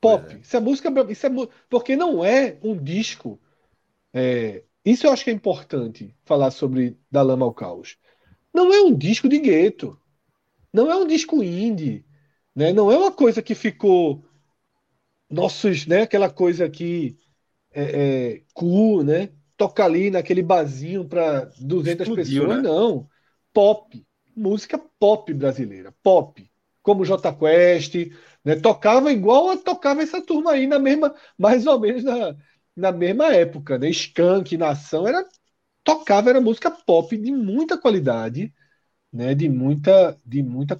[0.06, 0.36] pop.
[0.36, 0.40] É.
[0.40, 1.12] Isso é música.
[1.12, 1.30] Isso é,
[1.70, 3.40] porque não é um disco.
[4.14, 7.98] É, isso eu acho que é importante falar sobre Da Lama ao Caos.
[8.54, 10.00] Não é um disco de gueto.
[10.72, 12.06] Não é um disco indie.
[12.56, 12.72] Né?
[12.72, 14.24] Não é uma coisa que ficou.
[15.30, 16.02] Nossos, né?
[16.04, 17.18] Aquela coisa que
[17.72, 19.30] é, é cool, né?
[19.58, 22.58] Toca ali naquele barzinho para 200 Explodiu, pessoas.
[22.58, 22.70] Né?
[22.70, 23.10] Não.
[23.54, 24.06] Pop.
[24.36, 25.94] Música pop brasileira.
[26.04, 26.50] Pop.
[26.82, 27.96] Como J Quest,
[28.44, 28.56] né?
[28.56, 32.36] Tocava igual tocava essa turma aí na mesma, mais ou menos na,
[32.76, 33.90] na mesma época, né?
[33.90, 35.26] Skank, Nação, era
[35.84, 38.54] tocava era música pop de muita qualidade,
[39.12, 39.34] né?
[39.34, 40.80] De muita de muita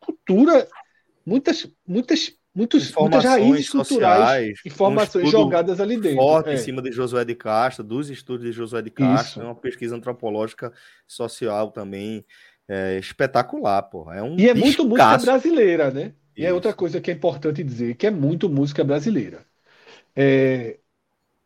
[0.00, 0.68] cultura,
[1.24, 6.18] muitas muitas muitos, muitas raízes culturais, informações um jogadas ali dentro.
[6.18, 6.54] Forte é.
[6.54, 9.96] em cima de Josué de Castro, dos estudos de Josué de Castro, é uma pesquisa
[9.96, 10.72] antropológica
[11.06, 12.24] social também
[12.68, 14.16] é, espetacular, porra.
[14.16, 16.12] É um e é muito música brasileira, né?
[16.36, 19.46] E é outra coisa que é importante dizer, que é muito música brasileira.
[20.16, 20.78] É,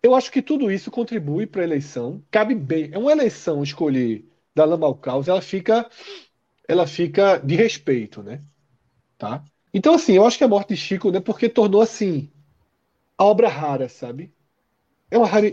[0.02, 2.22] eu acho que tudo isso contribui para a eleição.
[2.30, 2.90] Cabe bem.
[2.92, 5.88] É uma eleição escolher da Lama ao Caos, ela fica,
[6.66, 8.40] ela fica de respeito, né?
[9.16, 9.44] Tá?
[9.78, 12.30] Então, assim, eu acho que a morte de Chico, né, porque tornou assim
[13.16, 14.32] a obra rara, sabe?
[15.10, 15.46] É uma rara...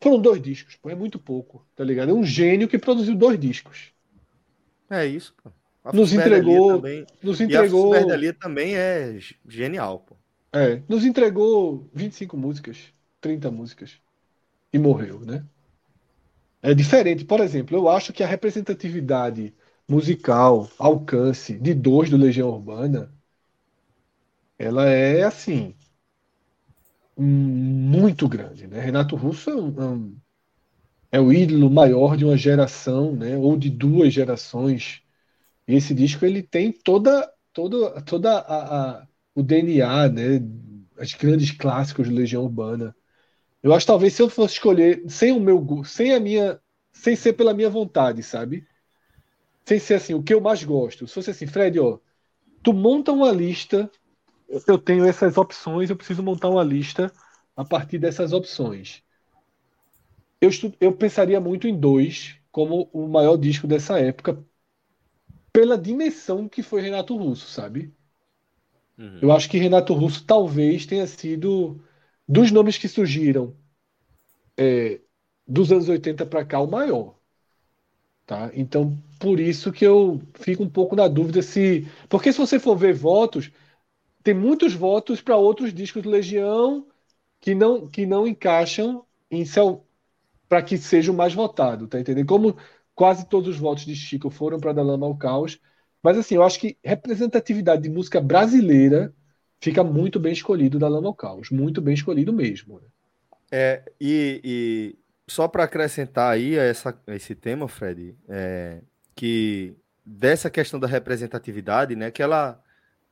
[0.00, 2.10] Foram dois discos, pô, é muito pouco, tá ligado?
[2.10, 3.92] É um gênio que produziu dois discos.
[4.90, 5.50] É isso, pô
[5.92, 7.94] nos entregou, também, nos entregou.
[7.94, 10.16] E a também é genial, pô.
[10.52, 13.98] É, nos entregou 25 músicas, 30 músicas
[14.72, 15.44] e morreu, né?
[16.62, 19.54] É diferente, por exemplo, eu acho que a representatividade
[19.88, 23.12] musical, alcance de dois do Legião Urbana,
[24.58, 25.74] ela é assim
[27.16, 28.80] muito grande, né?
[28.80, 30.16] Renato Russo é, um,
[31.10, 33.36] é o ídolo maior de uma geração, né?
[33.36, 35.02] Ou de duas gerações
[35.68, 40.42] e esse disco ele tem toda toda toda a, a, o DNA, né,
[40.98, 42.96] as grandes clássicos de Legião Urbana.
[43.62, 46.58] Eu acho talvez se eu fosse escolher sem o meu sem a minha
[46.90, 48.66] sem ser pela minha vontade, sabe?
[49.66, 51.06] Sem ser assim, o que eu mais gosto.
[51.06, 51.98] Se fosse assim, Fred, ó,
[52.62, 53.90] tu monta uma lista,
[54.66, 57.12] eu tenho essas opções, eu preciso montar uma lista
[57.56, 59.02] a partir dessas opções.
[60.40, 64.42] Eu, estu, eu pensaria muito em dois como o maior disco dessa época,
[65.52, 67.92] pela dimensão que foi Renato Russo, sabe?
[68.96, 69.18] Uhum.
[69.20, 71.80] Eu acho que Renato Russo talvez tenha sido
[72.26, 73.54] dos nomes que surgiram
[74.56, 75.00] é,
[75.46, 77.16] dos anos 80 para cá o maior.
[78.26, 78.50] Tá?
[78.52, 81.86] Então, por isso que eu fico um pouco na dúvida se.
[82.08, 83.50] Porque se você for ver votos,
[84.22, 86.86] tem muitos votos para outros discos do Legião
[87.40, 89.44] que não, que não encaixam em
[90.48, 92.26] para que seja o mais votado, tá entendendo?
[92.26, 92.56] Como
[92.98, 95.60] Quase todos os votos de Chico foram para Dalama ao Caos.
[96.02, 99.14] Mas assim, eu acho que representatividade de música brasileira
[99.60, 101.48] fica muito bem escolhido da Lama ao Caos.
[101.48, 102.80] Muito bem escolhido mesmo.
[102.80, 102.86] Né?
[103.52, 108.80] É, e, e só para acrescentar aí a essa, esse tema, Fred, é,
[109.14, 112.60] que dessa questão da representatividade, né, que ela,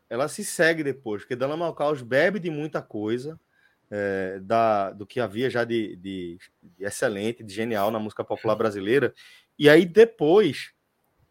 [0.09, 3.39] ela se segue depois, porque Dalama ao Caos bebe de muita coisa,
[3.91, 8.55] é, da, do que havia já de, de, de, excelente, de genial na música popular
[8.57, 9.15] brasileira,
[9.59, 10.73] e aí depois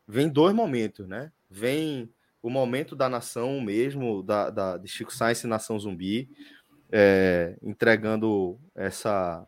[0.08, 1.32] vem dois momentos, né?
[1.50, 2.10] Vem
[2.42, 6.30] o momento da nação mesmo, da, da de Chico Sainz e Nação Zumbi,
[6.92, 9.46] é, entregando essa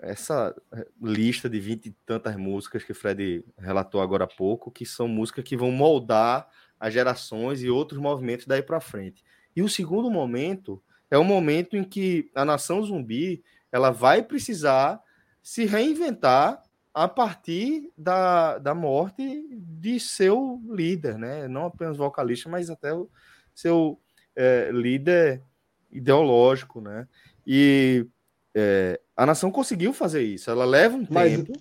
[0.00, 0.54] essa
[1.02, 5.08] lista de vinte e tantas músicas que o Fred relatou agora há pouco, que são
[5.08, 9.24] músicas que vão moldar as gerações e outros movimentos daí para frente.
[9.54, 15.00] E o segundo momento é o momento em que a nação zumbi ela vai precisar
[15.42, 16.62] se reinventar
[16.92, 21.46] a partir da, da morte de seu líder, né?
[21.46, 23.08] Não apenas vocalista, mas até o
[23.54, 24.00] seu
[24.34, 25.42] é, líder
[25.90, 27.06] ideológico, né?
[27.46, 28.06] E
[28.54, 30.50] é, a nação conseguiu fazer isso.
[30.50, 31.52] Ela leva um mas tempo.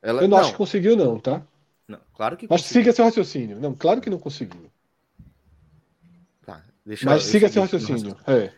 [0.00, 1.42] Ela, eu não, não, acho que conseguiu, não, tá?
[1.86, 2.46] Não, claro que.
[2.48, 2.82] Mas conseguiu.
[2.82, 3.60] siga seu raciocínio.
[3.60, 4.70] Não, claro que não conseguiu.
[6.44, 8.16] Tá, deixa, mas siga seu raciocínio.
[8.26, 8.52] É.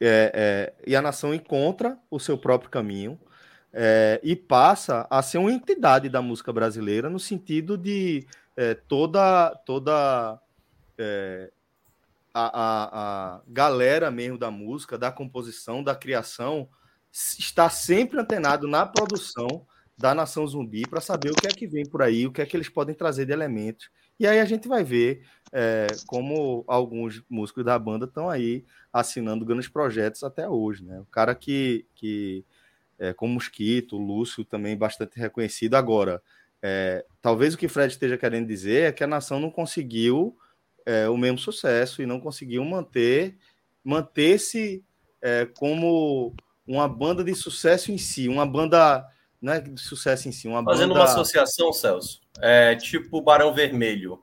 [0.00, 3.18] É, é, e a nação encontra o seu próprio caminho
[3.72, 8.24] é, e passa a ser uma entidade da música brasileira no sentido de
[8.56, 10.40] é, toda toda
[10.96, 11.50] é,
[12.32, 16.68] a, a, a, galera mesmo da música, da composição, da criação
[17.12, 19.66] está sempre antenado na produção
[19.98, 22.46] da Nação Zumbi para saber o que é que vem por aí, o que é
[22.46, 23.90] que eles podem trazer de elementos.
[24.18, 29.44] E aí a gente vai ver é, como alguns músicos da banda estão aí assinando
[29.44, 30.84] grandes projetos até hoje.
[30.84, 31.00] Né?
[31.00, 32.44] O cara que, que
[32.96, 35.74] é, como Mosquito, Lúcio também bastante reconhecido.
[35.74, 36.22] Agora,
[36.62, 40.36] é, talvez o que Fred esteja querendo dizer é que a nação não conseguiu
[40.86, 43.36] é, o mesmo sucesso e não conseguiu manter
[43.84, 44.84] manter-se
[45.22, 46.34] é, como
[46.66, 49.06] uma banda de sucesso em si, uma banda
[49.40, 51.00] não é sucesso em si, uma Fazendo banda...
[51.00, 54.20] uma associação, Celso, é tipo Barão Vermelho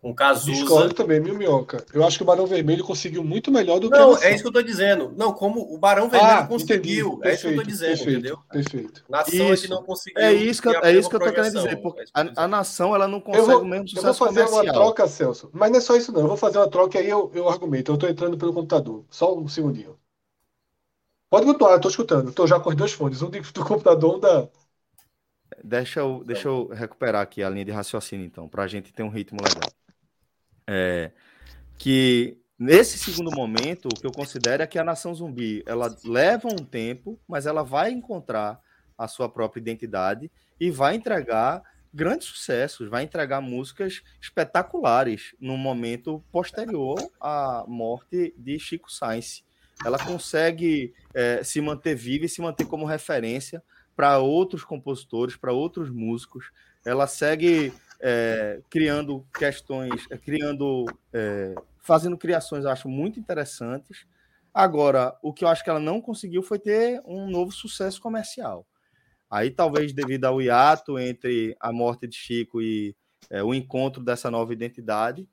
[0.00, 0.52] com Cazuza.
[0.52, 1.84] Discordo também, mil minhoca.
[1.92, 4.48] Eu acho que o Barão Vermelho conseguiu muito melhor do que Não, é isso que
[4.48, 5.12] eu tô dizendo.
[5.16, 7.14] Não, como o Barão Vermelho ah, conseguiu.
[7.14, 7.28] Entendi.
[7.28, 8.38] É isso que eu tô dizendo, perfeito, entendeu?
[8.50, 9.04] Perfeito.
[9.08, 9.64] Nação isso.
[9.64, 10.22] é que não conseguiu.
[10.22, 11.76] É isso que, eu, é isso que eu tô querendo dizer.
[11.76, 14.64] Porque a, a, nação ela não consegue vou, o mesmo sucesso Eu vou fazer comercial.
[14.64, 15.50] uma troca, Celso.
[15.52, 16.20] Mas não é só isso, não.
[16.20, 17.90] Eu vou fazer uma troca e aí eu, eu argumento.
[17.90, 19.04] Eu tô entrando pelo computador.
[19.10, 19.96] Só um segundinho.
[21.30, 22.32] Pode continuar, tô escutando.
[22.32, 23.20] Tô já com os dois fones.
[23.22, 24.48] Um do computador, um da.
[25.62, 29.02] Deixa eu, deixa eu recuperar aqui a linha de raciocínio, então, para a gente ter
[29.02, 29.70] um ritmo legal
[30.68, 31.10] é,
[31.78, 36.46] que nesse segundo momento, o que eu considero é que a nação zumbi ela leva
[36.46, 38.60] um tempo, mas ela vai encontrar
[38.96, 41.62] a sua própria identidade e vai entregar
[41.94, 49.42] grandes sucessos, vai entregar músicas espetaculares no momento posterior à morte de Chico Sainz.
[49.84, 53.62] Ela consegue é, se manter viva e se manter como referência
[53.94, 56.50] para outros compositores, para outros músicos.
[56.84, 64.06] Ela segue é, criando questões, é, criando, é, fazendo criações, acho muito interessantes.
[64.52, 68.66] Agora, o que eu acho que ela não conseguiu foi ter um novo sucesso comercial.
[69.30, 72.96] Aí, talvez devido ao hiato entre a morte de Chico e
[73.30, 75.28] é, o encontro dessa nova identidade,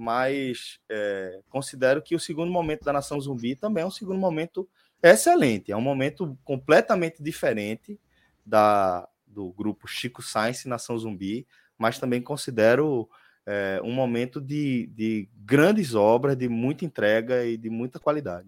[0.00, 4.68] mas é, considero que o segundo momento da Nação Zumbi também é um segundo momento
[5.02, 8.00] excelente, é um momento completamente diferente
[8.44, 11.46] da, do grupo Chico Science Nação Zumbi
[11.80, 13.08] mas também considero
[13.46, 18.46] é, um momento de, de grandes obras, de muita entrega e de muita qualidade.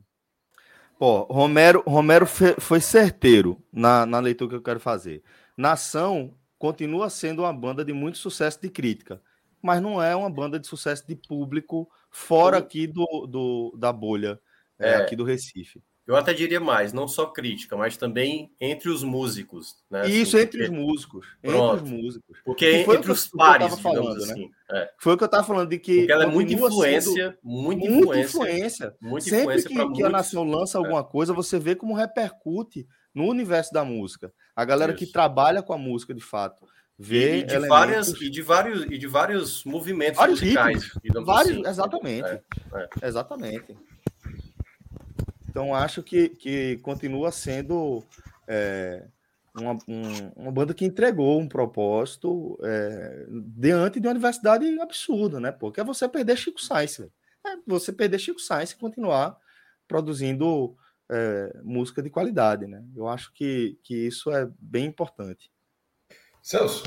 [0.99, 5.23] Pô, Romero, Romero foi certeiro na, na leitura que eu quero fazer.
[5.57, 9.21] Nação continua sendo uma banda de muito sucesso de crítica,
[9.63, 14.41] mas não é uma banda de sucesso de público fora aqui do, do da bolha,
[14.79, 14.97] é, é.
[14.97, 15.83] aqui do Recife.
[16.05, 19.77] Eu até diria mais, não só crítica, mas também entre os músicos.
[19.89, 20.09] Né?
[20.09, 20.73] Isso, assim, entre porque...
[20.73, 21.27] os músicos.
[21.41, 21.75] Pronto.
[21.75, 22.39] Entre os músicos.
[22.45, 24.33] Porque foi entre os pares, falando, né?
[24.33, 24.51] assim.
[24.73, 24.91] É.
[24.99, 25.99] Foi o que eu estava falando, de que.
[25.99, 28.21] Porque ela é muita influência, muita influência.
[28.21, 28.97] influência.
[29.01, 30.05] Muita Sempre influência que, que muitos...
[30.05, 30.81] a nação lança é.
[30.81, 34.33] alguma coisa, você vê como repercute no universo da música.
[34.57, 34.99] A galera Isso.
[34.99, 36.67] que trabalha com a música, de fato.
[37.05, 37.69] Vê e, de elementos...
[37.69, 40.93] várias e de vários e de vários movimentos vários musicais,
[41.25, 41.69] vários, assim.
[41.69, 42.29] exatamente.
[42.29, 42.43] É,
[42.75, 43.09] é.
[43.09, 43.77] Exatamente.
[45.49, 48.05] Então acho que, que continua sendo
[48.47, 49.05] é,
[49.53, 55.51] uma, um, uma banda que entregou um propósito é, diante de uma universidade absurda, né?
[55.51, 59.37] Porque é você perder Chico Sainz, é você perder Chico Sainz e continuar
[59.89, 60.77] produzindo
[61.11, 62.85] é, música de qualidade, né?
[62.95, 65.51] Eu acho que, que isso é bem importante.
[66.43, 66.85] Celso,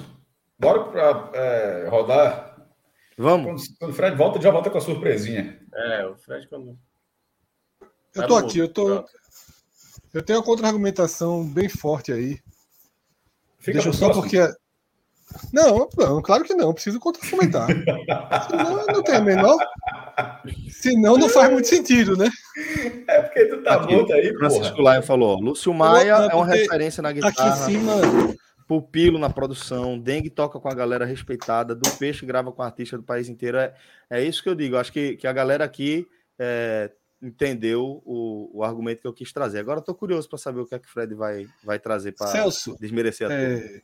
[0.60, 2.68] bora para é, rodar.
[3.18, 3.68] Vamos.
[3.68, 5.60] Quando, quando o Fred volta, já volta com a surpresinha.
[5.74, 6.78] É, o Fred quando
[8.16, 9.04] eu tô aqui, eu tô.
[10.14, 12.40] Eu tenho uma contra-argumentação bem forte aí.
[13.60, 14.24] Fica Deixa eu só próximo.
[14.24, 14.66] porque.
[15.52, 17.68] Não, não, claro que não, preciso contra-argumentar.
[18.48, 19.58] Senão não tem a menor.
[20.70, 22.30] Senão não faz muito sentido, né?
[23.08, 27.12] É porque tu tá aqui, aí, Francisco Laia falou: Lúcio Maia é uma referência na
[27.12, 27.34] guitarra.
[27.34, 27.94] Aqui em cima.
[28.68, 33.04] Pupilo na produção, Dengue toca com a galera respeitada, do Peixe grava com artista do
[33.04, 33.58] país inteiro.
[33.58, 33.74] É,
[34.10, 34.78] é isso que eu digo.
[34.78, 36.08] Acho que, que a galera aqui
[36.40, 36.92] é,
[37.22, 39.60] entendeu o, o argumento que eu quis trazer.
[39.60, 42.32] Agora estou curioso para saber o que é que o Fred vai, vai trazer para
[42.80, 43.82] desmerecer a é...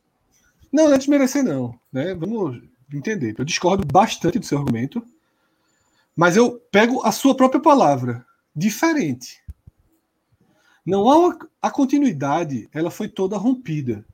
[0.72, 1.78] Não, não é desmerecer, não.
[1.92, 2.16] Né?
[2.16, 2.62] Vamos
[2.94, 3.36] entender.
[3.38, 5.04] Eu discordo bastante do seu argumento,
[6.16, 8.26] Mas eu pego a sua própria palavra,
[8.56, 9.42] diferente.
[10.86, 14.06] Não há uma, a continuidade, ela foi toda rompida.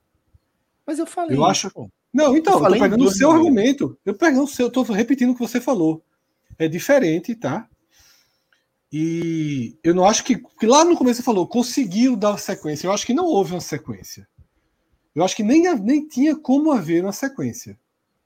[0.88, 1.38] Mas eu falei.
[1.38, 1.70] Eu acho.
[2.14, 4.00] Não, então, eu, eu tô pegando o seu argumento.
[4.06, 6.02] Eu pegando o seu, tô repetindo o que você falou.
[6.58, 7.68] É diferente, tá?
[8.92, 12.88] E eu não acho que, que lá no começo você falou, conseguiu dar sequência.
[12.88, 14.26] Eu acho que não houve uma sequência.
[15.14, 17.78] Eu acho que nem, nem tinha como haver uma sequência.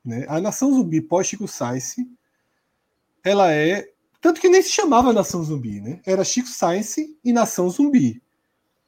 [0.05, 0.25] Né?
[0.29, 2.07] A Nação Zumbi pós Chico Science,
[3.23, 3.89] ela é.
[4.21, 5.99] Tanto que nem se chamava Nação Zumbi, né?
[6.05, 8.21] Era Chico Science e Nação Zumbi.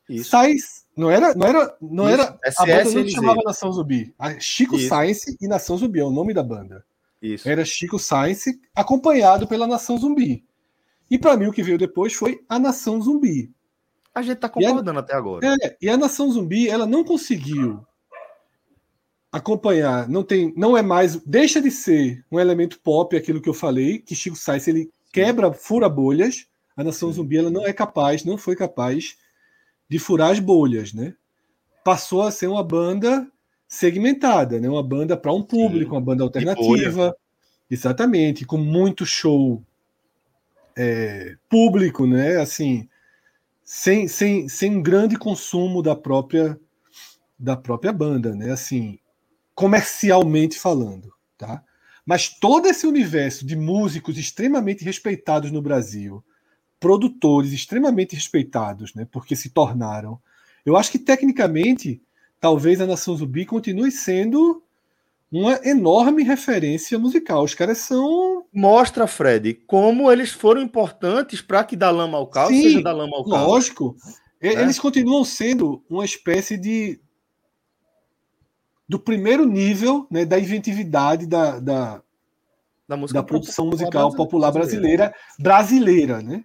[0.07, 0.30] Isso.
[0.30, 2.14] Science, não era, não era, não Isso.
[2.14, 2.39] era.
[2.58, 4.14] A banda não chamava Nação Zumbi.
[4.18, 4.88] A Chico Isso.
[4.88, 6.86] Science e Nação Zumbi é o nome da banda.
[7.22, 7.50] Isso.
[7.50, 10.46] Era Chico Science acompanhado pela Nação Zumbi.
[11.10, 13.52] E para mim o que veio depois foi a Nação Zumbi.
[14.14, 15.48] A gente tá concordando a, até agora.
[15.48, 17.84] É, e a Nação Zumbi, ela não conseguiu
[19.32, 23.54] acompanhar, não tem, não é mais, deixa de ser um elemento pop, aquilo que eu
[23.54, 26.46] falei, que Chico Sainz ele quebra, fura bolhas.
[26.78, 27.16] A Nação Sim.
[27.16, 29.18] Zumbi ela não é capaz, não foi capaz
[29.90, 31.14] de furar as bolhas, né?
[31.84, 33.28] Passou a ser uma banda
[33.68, 34.70] segmentada, né?
[34.70, 35.96] Uma banda para um público, Sim.
[35.96, 37.16] uma banda alternativa,
[37.70, 39.64] exatamente, com muito show
[40.76, 42.40] é, público, né?
[42.40, 42.88] Assim,
[43.64, 46.60] sem, sem, sem um grande consumo da própria
[47.38, 48.52] da própria banda, né?
[48.52, 49.00] Assim,
[49.54, 51.64] comercialmente falando, tá?
[52.06, 56.24] Mas todo esse universo de músicos extremamente respeitados no Brasil,
[56.84, 60.20] produtores extremamente respeitados, né, porque se tornaram,
[60.66, 62.02] eu acho que tecnicamente,
[62.42, 64.62] talvez a Nação Zumbi continue sendo
[65.32, 67.42] uma enorme referência musical.
[67.46, 68.46] Os caras são.
[68.54, 73.16] Mostra, Fred, como eles foram importantes para que da lama ao caos seja da lama
[73.16, 73.48] ao caos.
[73.48, 73.96] Lógico.
[74.42, 74.62] É?
[74.62, 77.00] Eles continuam sendo uma espécie de
[78.88, 82.02] do primeiro nível né, da inventividade da, da,
[82.88, 84.18] da, da produção musical brasileira.
[84.18, 86.44] popular brasileira, brasileira, né?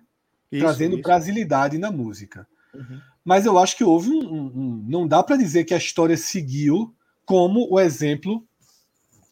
[0.51, 1.03] Isso, Trazendo isso.
[1.03, 2.47] brasilidade na música.
[2.75, 3.01] Uhum.
[3.25, 4.21] Mas eu acho que houve um.
[4.21, 6.95] um, um não dá para dizer que a história seguiu
[7.25, 8.45] como o exemplo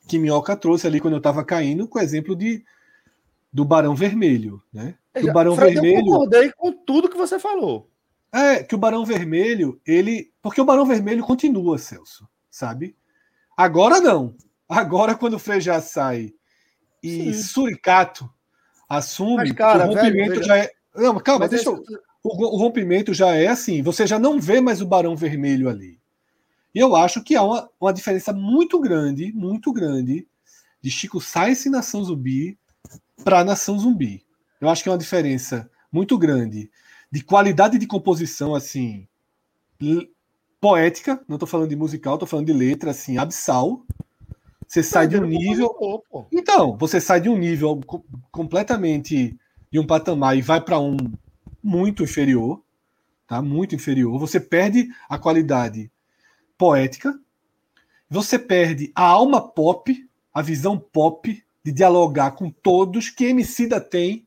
[0.07, 2.64] que Minhoca trouxe ali quando eu estava caindo, com o exemplo de,
[3.53, 4.62] do Barão Vermelho.
[4.73, 4.95] Né?
[5.17, 5.99] o Barão Fred, Vermelho.
[5.99, 7.91] Eu concordei com tudo que você falou.
[8.33, 10.31] É, que o Barão Vermelho, ele.
[10.43, 12.97] Porque o Barão Vermelho continua, Celso sabe?
[13.57, 14.35] Agora não.
[14.69, 16.33] Agora, quando o Frejá sai
[17.03, 17.43] e Sim.
[17.43, 18.29] Suricato
[18.89, 20.73] assume, Mas, cara, o rompimento velho, já é.
[20.97, 21.82] Não, calma, Mas deixa eu...
[22.22, 25.99] o, o rompimento já é assim, você já não vê mais o Barão Vermelho ali.
[26.74, 30.26] E eu acho que há uma, uma diferença muito grande, muito grande,
[30.80, 32.59] de Chico Sainz e Nação Zumbi
[33.24, 34.24] para Nação Zumbi.
[34.61, 36.70] Eu acho que é uma diferença muito grande
[37.11, 39.09] de qualidade de composição, assim,
[40.61, 43.82] poética, não estou falando de musical, estou falando de letra, assim, absal.
[44.66, 45.70] Você sai de um nível.
[46.32, 47.80] Então, você sai de um nível
[48.30, 49.36] completamente
[49.71, 50.97] de um patamar e vai para um
[51.62, 52.62] muito inferior,
[53.27, 53.43] tá?
[53.43, 54.19] Muito inferior.
[54.19, 55.91] Você perde a qualidade
[56.57, 57.19] poética,
[58.09, 64.27] você perde a alma pop, a visão pop de dialogar com todos que Emicida tem,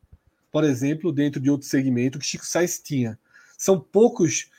[0.52, 3.18] por exemplo, dentro de outro segmento que Chico Sainz tinha.
[3.58, 4.50] São poucos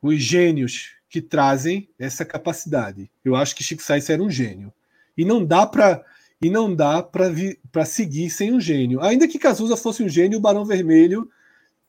[0.00, 3.10] os gênios que trazem essa capacidade.
[3.22, 4.72] Eu acho que Chico Sainz era um gênio.
[5.16, 6.02] E não dá para
[6.42, 9.00] e não dá para seguir sem um gênio.
[9.00, 11.30] Ainda que Cazuza fosse um gênio, o Barão Vermelho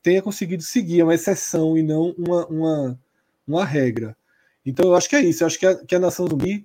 [0.00, 3.00] tenha conseguido seguir, é uma exceção e não uma, uma,
[3.46, 4.16] uma regra.
[4.64, 5.42] Então eu acho que é isso.
[5.42, 6.64] Eu acho que a, que a Nação Zumbi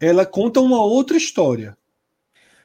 [0.00, 1.76] ela conta uma outra história.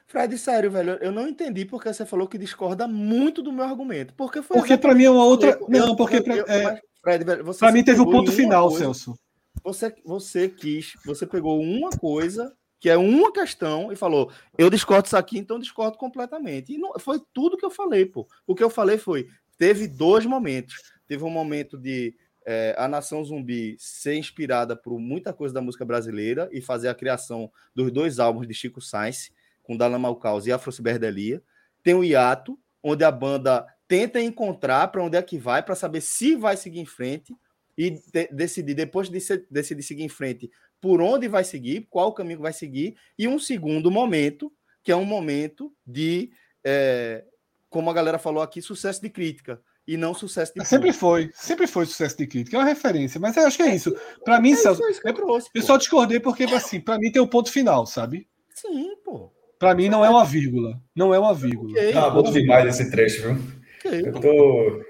[0.08, 4.14] Fred, sério, velho, eu não entendi porque você falou que discorda muito do meu argumento.
[4.14, 5.58] Porque foi Porque para mim é uma outra.
[5.68, 6.36] Não, porque pra...
[6.36, 6.80] é...
[7.00, 7.60] Fred, você.
[7.60, 9.18] Para mim teve o um ponto final, coisa, Celso.
[9.62, 12.52] Você, você quis, você pegou uma coisa
[12.86, 16.72] que é uma questão e falou: eu discordo disso aqui, então discordo completamente.
[16.72, 18.28] E não, foi tudo que eu falei, pô.
[18.46, 19.26] O que eu falei foi:
[19.58, 20.76] teve dois momentos.
[21.08, 22.14] Teve um momento de
[22.46, 26.94] é, a nação zumbi ser inspirada por muita coisa da música brasileira e fazer a
[26.94, 29.32] criação dos dois álbuns de Chico Sainz,
[29.64, 31.42] com Dalla Malcaus e Afro Ciberdelia.
[31.82, 36.02] Tem o hiato, onde a banda tenta encontrar para onde é que vai, para saber
[36.02, 37.34] se vai seguir em frente
[37.76, 40.48] e de decidir, depois de ser, decidir seguir em frente,
[40.86, 44.52] por onde vai seguir, qual caminho vai seguir, e um segundo momento,
[44.84, 46.30] que é um momento de,
[46.64, 47.24] é,
[47.68, 51.66] como a galera falou aqui, sucesso de crítica e não sucesso de Sempre foi, sempre
[51.66, 53.96] foi sucesso de crítica, é uma referência, mas eu acho que é isso.
[54.24, 57.24] Para mim, é Celso, eu, trouxe, eu só discordei porque, assim, para mim tem o
[57.24, 58.28] um ponto final, sabe?
[58.54, 59.32] Sim, pô.
[59.58, 61.72] Para mim não é uma vírgula, não é uma vírgula.
[61.72, 61.94] Okay.
[61.94, 64.06] Ah, muito demais esse trecho, viu?
[64.06, 64.84] Eu tô,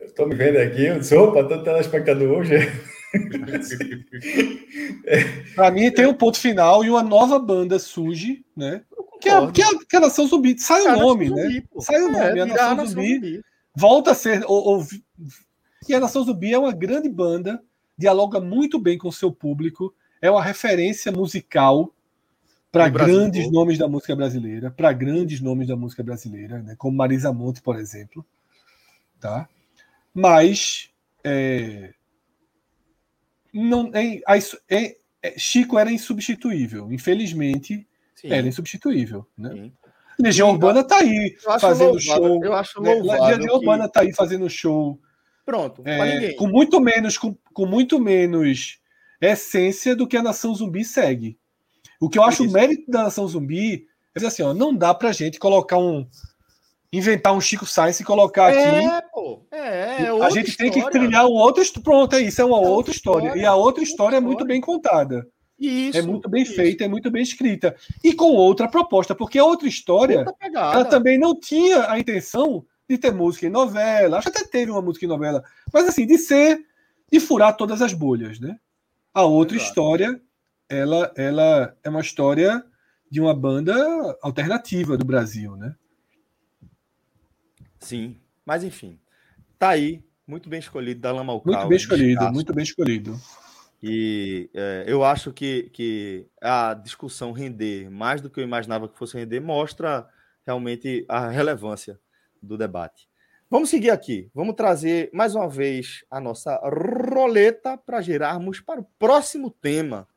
[0.00, 2.56] eu tô me vendo aqui, eu disse, opa, tô telespectador hoje.
[5.54, 8.82] Para mim tem um ponto final e uma nova banda surge, né?
[9.20, 10.58] Que é, que, é, que a Nação Zumbi.
[10.58, 11.62] Sai o nome, né?
[11.80, 12.38] Sai o é, nome.
[12.38, 13.42] É, a Nação, Nação Zumbi, Zumbi,
[13.74, 14.44] volta a ser.
[14.46, 14.86] Ou, ou,
[15.88, 17.62] e a Nação Zumbi é uma grande banda,
[17.98, 19.92] dialoga muito bem com o seu público,
[20.22, 21.92] é uma referência musical
[22.70, 26.76] para grandes nomes da música brasileira, para grandes nomes da música brasileira, né?
[26.78, 28.24] como Marisa Monte, por exemplo.
[29.18, 29.48] Tá?
[30.14, 30.90] Mas
[31.24, 31.92] é,
[33.52, 34.20] não, é,
[34.68, 36.92] é, é, Chico era insubstituível.
[36.92, 38.32] Infelizmente, Sim.
[38.32, 39.26] era insubstituível.
[39.36, 39.70] Né?
[40.18, 42.44] Legião Urbana está aí fazendo show.
[42.44, 42.94] Eu acho né?
[42.94, 43.50] Legião que...
[43.50, 45.00] Urbana está aí fazendo show.
[45.44, 48.78] Pronto, é, com muito menos, com, com, muito menos
[49.20, 51.36] essência do que a Nação Zumbi segue.
[52.00, 54.94] O que eu acho o mérito da Nação Zumbi é dizer assim, ó, não dá
[54.94, 56.06] pra gente colocar um
[56.92, 59.06] inventar um Chico Science e colocar é, aqui.
[60.00, 60.08] É.
[60.08, 60.72] É, é a gente história.
[60.72, 61.62] tem que trilhar um outro.
[61.82, 63.26] Pronto, é isso, é uma é outra história.
[63.26, 63.42] história.
[63.42, 65.26] E a outra história, é muito bem contada.
[65.58, 66.54] Isso, é muito bem isso.
[66.54, 67.76] feita, é muito bem escrita.
[68.02, 70.24] E com outra proposta, porque a outra história,
[70.54, 74.16] ela também não tinha a intenção de ter música em novela.
[74.16, 75.44] Acho que até teve uma música em novela.
[75.72, 76.64] Mas assim, de ser,
[77.12, 78.58] de furar todas as bolhas, né?
[79.12, 79.68] A outra Exato.
[79.68, 80.20] história,
[80.68, 82.64] ela, ela é uma história
[83.10, 83.74] de uma banda
[84.22, 85.74] alternativa do Brasil, né?
[87.80, 88.98] Sim, mas enfim,
[89.60, 93.20] tá aí, muito bem escolhido da Lama Muito bem escolhido, muito bem escolhido.
[93.82, 98.98] E é, eu acho que, que a discussão render mais do que eu imaginava que
[98.98, 100.08] fosse render mostra
[100.46, 102.00] realmente a relevância
[102.42, 103.06] do debate.
[103.50, 104.30] Vamos seguir aqui.
[104.34, 106.56] Vamos trazer mais uma vez a nossa
[107.14, 110.08] roleta para girarmos para o próximo tema.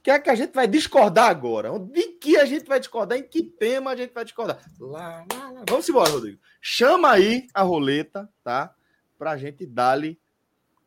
[0.00, 1.78] O que é que a gente vai discordar agora?
[1.78, 3.18] De que a gente vai discordar?
[3.18, 4.58] Em que tema a gente vai discordar?
[4.78, 5.64] Lá, lá, lá.
[5.68, 6.40] Vamos embora, Rodrigo.
[6.58, 8.74] Chama aí a roleta, tá?
[9.18, 10.18] Para a gente dar-lhe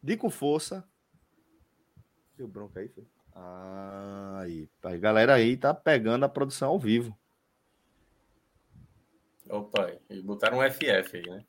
[0.01, 0.84] de com força.
[2.36, 3.07] Deu bronca aí, filho?
[4.39, 4.68] Aí.
[4.82, 7.16] A galera aí tá pegando a produção ao vivo.
[9.47, 11.45] Opa, e botaram um FF aí, né?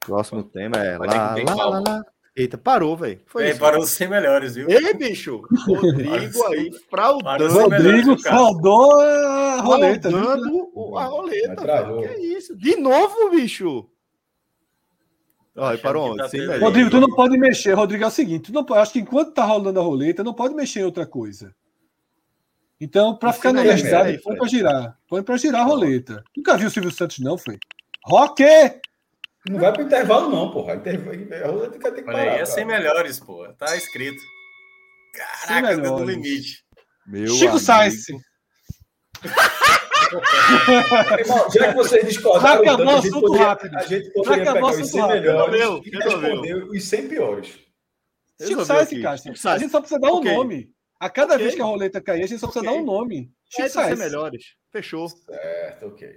[0.00, 3.20] Próximo tema é lá, lá, lá, lá, Eita, parou, velho.
[3.26, 4.68] Foi é, parou sem melhores, viu?
[4.68, 5.42] Ei, bicho!
[5.66, 7.48] Rodrigo aí, fraudando.
[7.48, 10.10] Rodrigo fraudou a roleta.
[10.10, 11.98] Fraudando a roleta, velho.
[12.00, 12.56] Que é isso?
[12.56, 13.88] De novo, bicho!
[15.56, 16.18] Olha, parou onde?
[16.18, 17.74] Tá Rodrigo, tu não pode mexer.
[17.74, 20.54] Rodrigo, é o seguinte: tu não, acho que enquanto tá rolando a roleta, não pode
[20.54, 21.54] mexer em outra coisa.
[22.80, 24.98] Então, para ficar na universidade, põe para girar.
[25.08, 26.24] Põe para girar a roleta.
[26.36, 27.56] Nunca viu o Silvio Santos, não, foi?
[28.04, 28.42] Rock!
[29.48, 30.74] Não vai para intervalo, não, porra.
[30.74, 32.18] A roleta tem que parar.
[32.18, 33.54] Olha aí, é 100 melhores, porra.
[33.54, 34.20] Tá escrito.
[35.14, 36.64] Caraca, deu no limite.
[37.06, 38.06] Meu Chico Sainz.
[41.54, 43.76] já que vocês discordaram, então, a, gente poderia, rápido.
[43.76, 47.58] a gente poderia pegar os 100 melhores e responder os 100 piores.
[48.42, 49.54] Chico Sainz, cara.
[49.54, 50.34] A gente só precisa dar um okay.
[50.34, 50.70] nome.
[50.98, 51.44] A cada okay.
[51.44, 52.78] vez que a roleta cair, a gente só precisa okay.
[52.78, 53.30] dar um nome.
[53.50, 53.98] Chico Sainz.
[53.98, 54.54] melhores.
[54.72, 55.08] Fechou.
[55.08, 56.08] Certo, ok.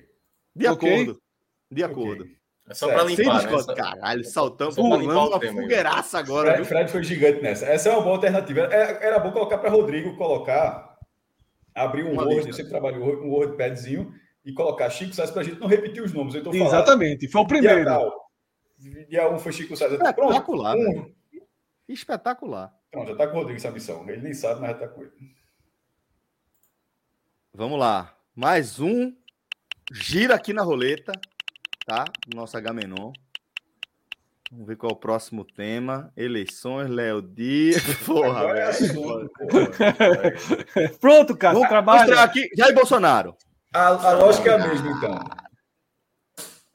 [0.56, 1.22] De acordo.
[1.70, 2.26] De acordo.
[2.70, 3.46] É só para limpar.
[3.46, 3.76] Né?
[3.76, 6.54] Caralho, saltamos, pulando uma fogueiraça agora.
[6.54, 7.66] Fred, Fred, foi gigante nessa.
[7.66, 8.62] Essa é uma boa alternativa.
[8.62, 10.98] Era, era bom colocar para Rodrigo colocar,
[11.74, 12.50] abrir um uma Word, lista.
[12.50, 14.14] eu sempre trabalho um WordPadzinho
[14.44, 16.36] e colocar Chico Sainz para a gente não repetir os nomes.
[16.36, 17.90] Então, Exatamente, foi o primeiro.
[19.10, 19.94] Dia um foi Chico Sainz.
[19.94, 20.44] Espetacular.
[20.44, 21.14] Pronto, um.
[21.88, 22.74] Espetacular.
[22.92, 24.08] Pronto, já está com o Rodrigo essa missão.
[24.10, 25.12] Ele nem sabe, mas já está com ele.
[27.54, 28.14] Vamos lá.
[28.36, 29.16] Mais um.
[29.90, 31.14] Gira aqui na roleta
[31.88, 32.04] tá?
[32.36, 33.14] Nosso Agamenon.
[34.52, 36.12] Vamos ver qual é o próximo tema.
[36.18, 37.82] Eleições, Léo Dias.
[38.06, 39.30] Porra, velho.
[41.00, 41.54] Pronto, cara.
[41.54, 42.50] Vamos trabalhar aqui.
[42.58, 43.36] Jair Bolsonaro.
[43.74, 45.20] A, a lógica é a mesma, então.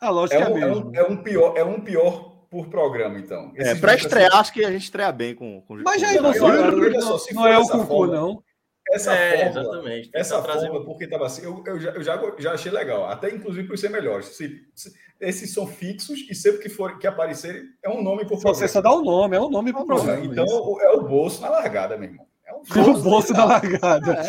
[0.01, 0.91] A lógica é, um, é a mesma.
[0.95, 3.53] É um, é um, pior, é um pior por programa, então.
[3.57, 7.01] é, para estrear, acho que a gente estreia bem com, com Mas Jair Bolsonaro não,
[7.01, 8.43] não, não é o Cucu, não.
[8.91, 10.11] Essa é, forma, exatamente.
[10.13, 13.31] Essa tá forma, porque estava assim, eu, eu, já, eu já, já achei legal, até
[13.31, 14.23] inclusive por ser melhor.
[14.23, 18.41] Se, se, esses são fixos e sempre que for que aparecerem, é um nome por
[18.41, 18.55] programa.
[18.55, 20.25] Você só dá um nome, é um nome por programa.
[20.25, 20.81] Então isso.
[20.81, 22.27] é o bolso na largada, meu irmão.
[22.45, 24.21] É um bolso, o bolso na largada.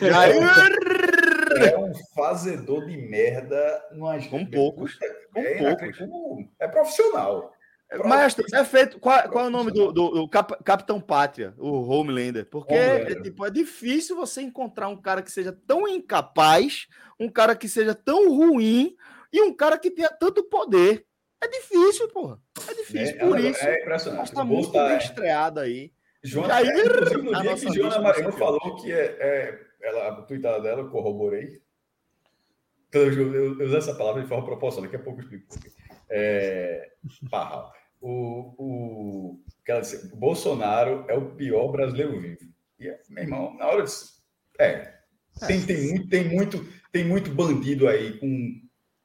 [0.00, 0.06] É.
[0.06, 1.68] é.
[1.68, 3.82] é um fazedor de merda.
[4.30, 4.98] Com poucos.
[5.36, 6.46] É, com poucos.
[6.58, 7.52] é profissional.
[8.04, 8.98] Mas é feito.
[8.98, 12.44] Qual, qual é o nome do, do, do Cap, Capitão Pátria, o Homelander?
[12.44, 13.18] Porque Homelander.
[13.18, 16.86] É, tipo, é difícil você encontrar um cara que seja tão incapaz,
[17.18, 18.94] um cara que seja tão ruim
[19.32, 21.06] e um cara que tenha tanto poder.
[21.40, 22.38] É difícil, porra.
[22.68, 23.16] É difícil.
[23.16, 23.64] É, por é, isso.
[23.64, 24.28] É impressionante.
[24.28, 25.92] Está muito tá, bem estreado aí.
[26.22, 30.60] Joana, aí, inclusive, no dia que Joana Marinho falou que é, é, ela, a tuitada
[30.60, 31.62] dela, eu corroborei.
[32.88, 35.46] Então, eu, eu, eu uso essa palavra de forma proporcional, daqui a pouco eu explico.
[36.10, 36.90] É,
[38.00, 42.52] o, o, ela disse, Bolsonaro é o pior brasileiro vivo.
[42.78, 43.92] E, meu irmão, na hora de.
[44.58, 44.98] É.
[45.46, 48.60] Tem, tem, muito, tem, muito, tem muito bandido aí com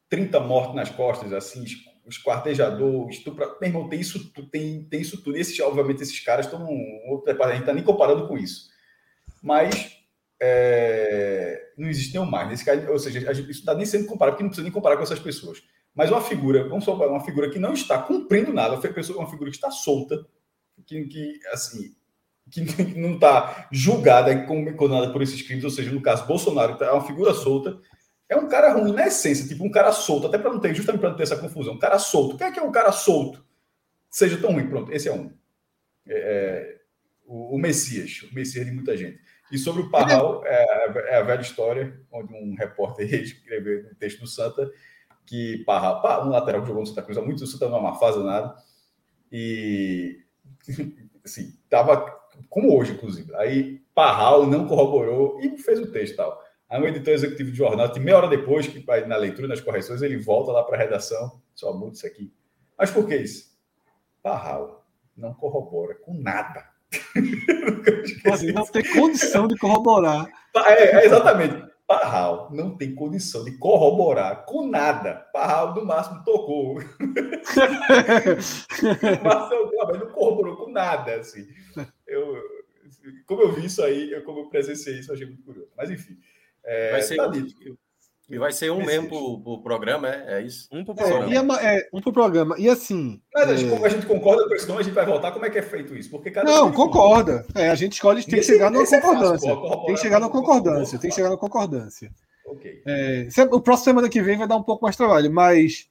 [0.10, 1.64] 30 mortos nas costas, assim,
[2.08, 3.56] esquartejador, estupra.
[3.60, 5.38] Meu irmão, tem isso, tem, tem isso tudo.
[5.38, 6.68] E esses, obviamente, esses caras estão
[7.08, 8.70] outro A gente está nem comparando com isso.
[9.42, 9.98] Mas
[10.42, 12.50] é, não existem mais.
[12.50, 15.04] Nesse caso, ou seja, isso está nem sendo comparado, porque não precisa nem comparar com
[15.04, 15.62] essas pessoas.
[15.96, 19.56] Mas uma figura, vamos supor, uma figura que não está cumprindo nada, uma figura que
[19.56, 20.26] está solta,
[20.86, 21.96] que, que assim,
[22.50, 22.62] que
[23.00, 27.06] não está julgada e condenada por esses crimes, ou seja, no caso, Bolsonaro é uma
[27.06, 27.80] figura solta,
[28.28, 31.02] é um cara ruim na essência, tipo um cara solto, até para não ter, justamente
[31.02, 31.74] para não ter essa confusão.
[31.74, 32.36] Um cara solto.
[32.36, 33.46] O que é que é um cara solto?
[34.10, 35.32] Seja tão ruim, pronto, esse é um.
[36.08, 36.78] É, é
[37.26, 39.20] o, o, Messias, o Messias de muita gente.
[39.52, 44.22] E sobre o Parral, é, é a velha história, onde um repórter escreveu um texto
[44.22, 44.72] do Santa,
[45.26, 47.80] que Parral, um lateral que jogou no Santa Cruz há muito, o Santa não é
[47.80, 48.56] uma fase nada,
[49.32, 50.20] e
[51.24, 52.06] assim, tava
[52.50, 53.34] como hoje, inclusive.
[53.36, 56.42] Aí Parral não corroborou e fez o texto tal.
[56.70, 59.62] Aí o editor executivo de jornal, de meia hora depois, que vai na leitura, nas
[59.62, 62.34] correções, ele volta lá para a redação, só muda isso aqui.
[62.78, 63.54] Mas por que isso?
[64.22, 64.84] Parral
[65.16, 66.66] não corrobora com nada.
[68.54, 70.28] não tem condição de corroborar.
[70.56, 71.73] É, é exatamente.
[72.00, 75.28] Parral não tem condição de corroborar com nada.
[75.32, 76.76] Parral, no máximo, tocou.
[79.24, 81.16] Marcelo Gomes não corroborou com nada.
[81.16, 81.48] Assim.
[82.08, 82.42] Eu,
[83.26, 85.70] como eu vi isso aí, eu, como eu presenciei isso, eu achei muito curioso.
[85.78, 86.18] Mas, enfim.
[86.64, 87.30] É, vai ser, tá
[88.30, 90.68] e vai ser um mesmo pro, pro programa, é, é isso?
[90.72, 91.62] Um pro programa.
[91.62, 92.56] É, é, um pro programa.
[92.58, 93.22] E assim.
[93.34, 93.70] Mas é...
[93.70, 95.32] como a gente concorda com isso, não, a gente vai voltar.
[95.32, 96.10] Como é que é feito isso?
[96.10, 97.46] Porque cada Não, concorda.
[97.54, 99.52] É, a gente escolhe, tem que chegar numa concordância.
[99.52, 101.00] É tem que chegar numa concordância.
[101.00, 102.12] Tem que chegar numa concordância.
[102.48, 102.82] Ok.
[102.86, 105.88] É, o próximo semana que vem vai dar um pouco mais trabalho, mas.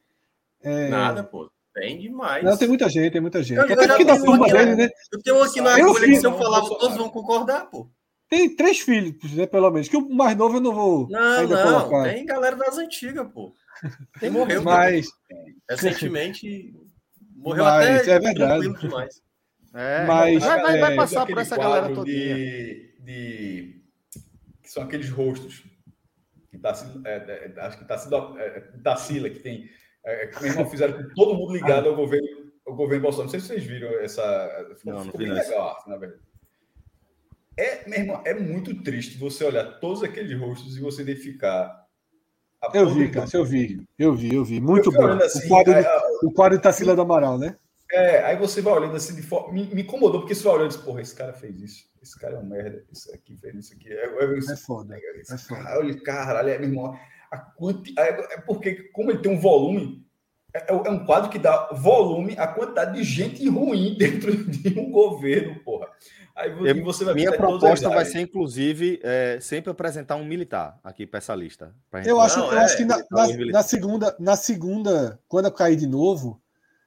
[0.62, 0.88] É...
[0.88, 1.50] Nada, pô.
[1.74, 2.44] Tem demais.
[2.44, 3.58] Não, tem muita gente, tem muita gente.
[3.58, 4.90] Eu, Até porque da turma dele, né?
[5.10, 7.88] Eu tenho aqui na agulha que se eu falar, todos vão concordar, pô.
[8.32, 9.88] Tem três filhos, né, pelo menos.
[9.88, 11.06] Que o mais novo eu não vou.
[11.10, 11.62] Não, não.
[11.64, 12.10] Colocar.
[12.10, 13.54] Tem galera das antigas, pô.
[14.18, 14.62] Tem morreu.
[14.62, 15.10] Mas.
[15.68, 16.74] Recentemente.
[17.36, 18.72] Morreu mas, até é verdade.
[18.80, 19.22] demais.
[19.74, 22.06] É, mas, vai, vai, vai passar por essa galera toda.
[22.06, 23.82] De, de,
[24.62, 25.62] que são aqueles rostos.
[26.50, 26.72] Que tá,
[27.04, 28.38] é, é, acho que está sendo.
[28.38, 29.68] É, da Sila, que tem.
[30.06, 33.26] É, que mesmo fizeram com todo mundo ligado ao governo, ao governo Bolsonaro.
[33.26, 34.74] Não sei se vocês viram essa.
[34.78, 36.31] Ficou, não, não bem legal, na verdade.
[37.56, 41.82] É, meu irmão, é muito triste você olhar todos aqueles rostos e você identificar.
[42.72, 44.60] Eu vi, cara, eu vi, eu vi, eu vi.
[44.60, 45.06] Muito eu bom.
[45.24, 45.84] Assim, o, quadro, aí,
[46.22, 47.56] o quadro de Tarsila do Amaral, né?
[47.90, 49.52] É, aí você vai olhando assim de forma.
[49.52, 51.84] Me, me, incomodou, porque você vai olhando e diz, porra, esse cara fez isso.
[52.00, 52.84] Esse cara é um merda.
[52.90, 53.92] Esse aqui fez isso aqui.
[53.92, 54.96] É, é, é foda.
[54.96, 55.78] É, foda.
[55.78, 56.98] Olha, caralho, é, meu irmão.
[57.30, 57.94] A quanti...
[57.98, 60.06] é, é porque, como ele tem um volume,
[60.54, 64.90] é, é, um quadro que dá volume à quantidade de gente ruim dentro de um
[64.90, 65.81] governo, porra.
[66.34, 71.18] Aí eu, vai minha proposta vai ser, inclusive, é, sempre apresentar um militar aqui para
[71.18, 71.74] essa lista.
[72.06, 75.52] Eu acho, Não, eu é, acho que na, na, na, segunda, na segunda, quando eu
[75.52, 76.40] cair de novo,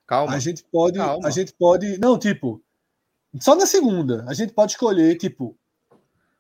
[0.08, 1.28] calma, a gente pode, calma.
[1.28, 2.62] a gente pode, não, tipo,
[3.40, 5.56] só na segunda a gente pode escolher, tipo,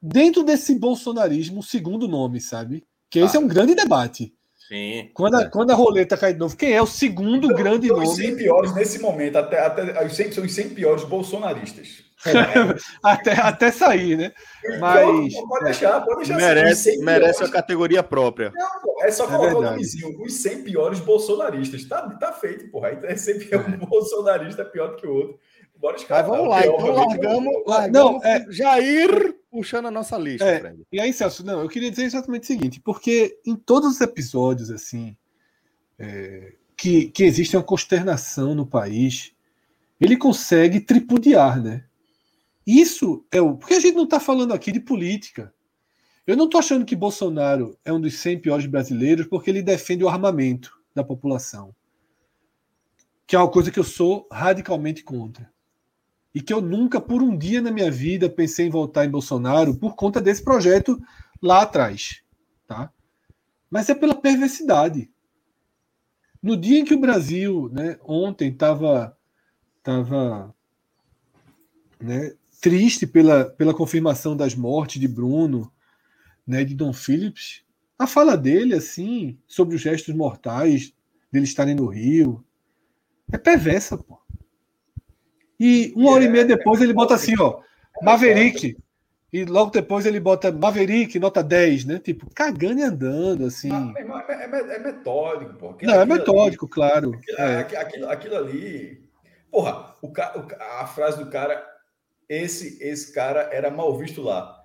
[0.01, 2.83] dentro desse bolsonarismo, o segundo nome, sabe?
[3.09, 3.39] Que esse ah.
[3.39, 4.33] é um grande debate.
[4.67, 5.11] Sim.
[5.13, 5.45] Quando a, é.
[5.45, 8.09] quando a roleta cai de novo, quem é o segundo então, grande então, nome?
[8.09, 12.03] Os 100 piores nesse momento, até, até os 100, são os 100 piores bolsonaristas.
[13.03, 14.31] até, até sair, né?
[14.79, 15.33] Mas.
[15.33, 16.37] pode deixar, pode deixar.
[16.37, 18.51] Merece, assim, merece a categoria própria.
[18.55, 20.21] Não, pô, é só é colocar é o nomezinho.
[20.21, 21.85] Os 100 piores bolsonaristas.
[21.85, 22.99] Tá, tá feito, porra.
[23.03, 23.57] É sempre é.
[23.57, 25.39] um bolsonarista pior do que o outro.
[25.77, 26.25] Bora escalar.
[26.25, 30.45] vamos lá, então largamos, largamos não, é, Jair puxando a nossa lista.
[30.45, 34.01] É, e aí, Celso, não, eu queria dizer exatamente o seguinte, porque em todos os
[34.01, 35.15] episódios, assim,
[35.97, 39.33] é, que, que existe uma consternação no país,
[39.99, 41.85] ele consegue tripudiar, né?
[42.65, 43.55] Isso é o.
[43.55, 45.53] Porque a gente não está falando aqui de política.
[46.25, 50.03] Eu não estou achando que Bolsonaro é um dos 100 piores brasileiros porque ele defende
[50.03, 51.75] o armamento da população.
[53.27, 55.51] Que é uma coisa que eu sou radicalmente contra.
[56.33, 59.77] E que eu nunca, por um dia na minha vida, pensei em votar em Bolsonaro
[59.77, 60.99] por conta desse projeto
[61.41, 62.23] lá atrás.
[62.67, 62.91] Tá?
[63.69, 65.11] Mas é pela perversidade.
[66.41, 69.15] No dia em que o Brasil, né, ontem, estava
[69.81, 70.53] tava,
[71.99, 75.71] né, triste pela, pela confirmação das mortes de Bruno,
[76.45, 77.63] né, de Dom Phillips.
[77.97, 80.93] A fala dele, assim, sobre os gestos mortais
[81.31, 82.43] deles estarem no Rio,
[83.31, 84.19] é perversa, pô.
[85.59, 87.61] E uma hora e meia depois ele bota assim, ó,
[88.01, 88.77] Maverick.
[89.31, 91.99] E logo depois ele bota Maverick, nota 10, né?
[91.99, 93.69] Tipo, cagando e andando, assim.
[93.69, 95.69] é, é, é, metódico, pô.
[95.71, 97.11] Aquilo, Não, é metódico, ali, claro.
[97.13, 97.59] Aquilo, é.
[97.77, 99.03] aquilo, aquilo ali.
[99.51, 100.11] Porra, o,
[100.79, 101.74] a frase do cara
[102.29, 104.63] esse, esse cara era mal visto lá.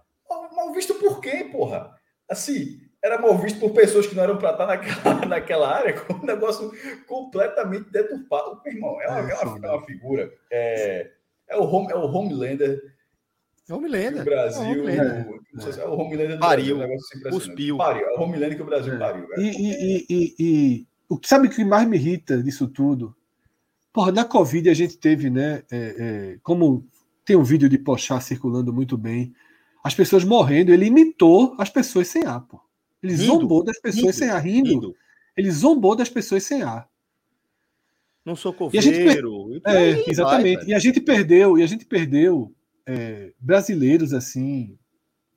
[0.55, 1.95] Mal, visto por quê, porra?
[2.29, 6.15] Assim, era mal visto por pessoas que não eram para estar naquela, naquela área, com
[6.15, 6.71] um negócio
[7.07, 8.61] completamente deturpado.
[8.65, 10.33] Meu irmão, é uma, é uma, é uma figura.
[10.51, 11.11] É,
[11.49, 12.95] é, o home, é o Homelander.
[13.69, 14.23] É o Homelander.
[14.23, 14.63] O Brasil.
[14.63, 15.39] É o Homelander,
[15.79, 15.81] é.
[15.81, 16.99] é o Homelander do pariu, Brasil.
[17.27, 17.77] Um cuspiu.
[17.77, 18.07] Pariu.
[18.07, 18.99] É o Homelander que o Brasil É.
[18.99, 19.27] pariu.
[19.37, 23.17] E, e, e, e, o que sabe o que mais me irrita disso tudo?
[23.93, 25.65] Porra, na Covid a gente teve, né?
[25.71, 26.87] é, é, como
[27.31, 29.33] tem um vídeo de Pochá circulando muito bem,
[29.85, 32.61] as pessoas morrendo, ele imitou as pessoas sem ar, pô.
[33.01, 34.69] Ele Rindo, zombou das pessoas rindo, sem ar, rindo.
[34.69, 34.97] Rindo.
[35.37, 36.91] Ele zombou das pessoas sem ar.
[38.25, 38.85] Não sou coveiro.
[38.85, 40.57] por É, vai, exatamente.
[40.57, 40.71] velho.
[40.71, 42.53] e a gente perdeu, e a gente perdeu
[42.85, 44.77] é, brasileiros assim,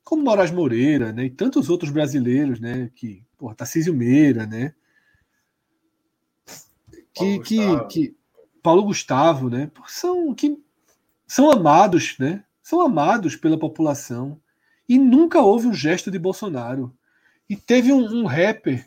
[0.02, 1.26] como Moraes Moreira, né?
[1.26, 2.90] E tantos outros brasileiros, né?
[2.96, 4.74] Que, porra, Tarcísio Meira, né?
[7.12, 7.88] Que, Paulo que, Gustavo.
[7.88, 8.16] que
[8.60, 9.70] Paulo Gustavo, né?
[9.72, 10.63] Pô, São que
[11.26, 12.44] são amados, né?
[12.62, 14.40] São amados pela população.
[14.88, 16.96] E nunca houve um gesto de Bolsonaro.
[17.48, 18.84] E teve um, um rapper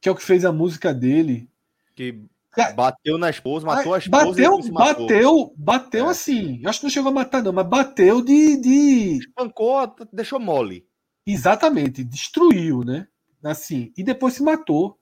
[0.00, 1.50] que é o que fez a música dele,
[1.94, 5.06] Que Cara, bateu na esposa, matou a esposa e bateu, matou.
[5.06, 6.10] bateu, bateu É.
[6.10, 6.60] assim.
[6.62, 9.18] Eu acho que não chegou a matar, não, mas bateu de, de.
[9.18, 10.86] Espancou, deixou mole.
[11.26, 13.06] Exatamente, destruiu, né?
[13.42, 13.92] Assim.
[13.96, 14.98] E depois se matou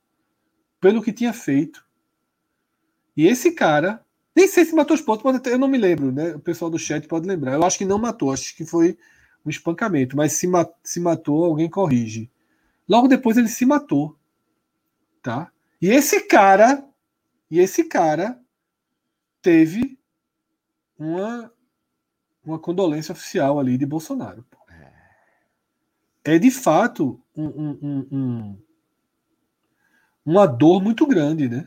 [0.79, 1.83] pelo que tinha feito.
[3.15, 4.05] E esse cara,
[4.37, 6.35] nem sei se matou os pontos, pode eu não me lembro, né?
[6.35, 7.53] O pessoal do chat pode lembrar.
[7.55, 8.95] Eu acho que não matou, acho que foi
[9.43, 10.47] um espancamento, mas se,
[10.83, 12.29] se matou, alguém corrige.
[12.87, 14.15] Logo depois ele se matou,
[15.23, 15.51] tá?
[15.81, 16.87] E esse cara,
[17.49, 18.39] e esse cara
[19.41, 19.97] teve
[20.99, 21.51] uma
[22.45, 24.45] uma condolência oficial ali de Bolsonaro.
[26.23, 28.57] É de fato um- um- um-
[30.25, 31.65] uma dor muito grande, né?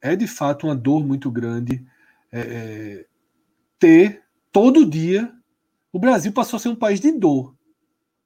[0.00, 1.84] É de fato uma dor muito grande
[2.30, 3.06] é, é,
[3.78, 4.22] ter
[4.52, 5.32] todo dia.
[5.92, 7.54] O Brasil passou a ser um país de dor.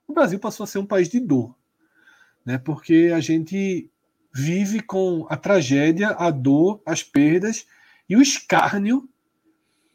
[0.06, 1.56] O Brasil passou a ser um país de dor,
[2.44, 2.58] né?
[2.58, 3.90] Porque a gente
[4.34, 7.66] vive com a tragédia, a dor, as perdas
[8.08, 9.08] e o escárnio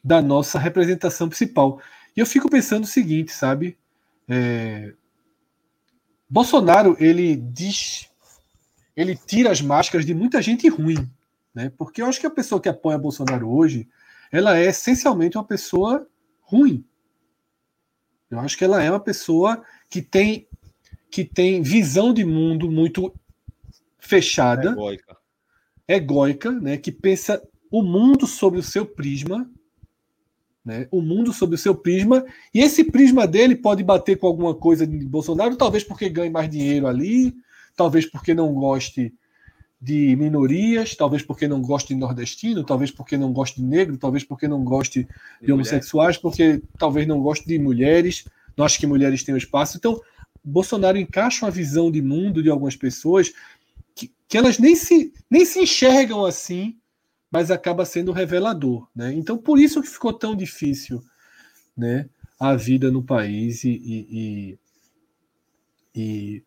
[0.03, 1.81] da nossa representação principal.
[2.15, 3.77] E eu fico pensando o seguinte, sabe?
[4.27, 4.93] É,
[6.29, 8.09] Bolsonaro ele diz,
[8.95, 11.09] ele tira as máscaras de muita gente ruim,
[11.57, 11.71] né?
[11.75, 13.89] Porque eu acho que a pessoa que apoia Bolsonaro hoje,
[14.31, 16.07] ela é essencialmente uma pessoa
[16.39, 16.85] ruim.
[18.29, 20.47] Eu acho que ela é uma pessoa que tem
[21.09, 23.11] que tem visão de mundo muito
[23.97, 25.17] fechada Egóica.
[25.87, 27.41] egóica, né, que pensa
[27.71, 29.49] o mundo sob o seu prisma,
[30.63, 34.53] né, o mundo sob o seu prisma, e esse prisma dele pode bater com alguma
[34.53, 37.33] coisa de Bolsonaro, talvez porque ganhe mais dinheiro ali,
[37.75, 39.11] talvez porque não goste
[39.79, 44.23] de minorias, talvez porque não goste de nordestino, talvez porque não goste de negro, talvez
[44.23, 45.07] porque não goste de,
[45.41, 45.53] mulher.
[45.53, 48.25] homossexuais, porque talvez não goste de mulheres,
[48.55, 49.77] não acho que mulheres tenham espaço.
[49.77, 50.01] Então,
[50.43, 53.31] Bolsonaro encaixa uma visão de mundo de algumas pessoas
[53.93, 56.77] que, que elas nem se, nem se enxergam assim,
[57.29, 58.87] mas acaba sendo revelador.
[58.95, 59.13] Né?
[59.13, 61.03] Então, por isso que ficou tão difícil
[61.75, 62.09] né,
[62.39, 64.59] a vida no país e, e, e,
[65.95, 66.43] e,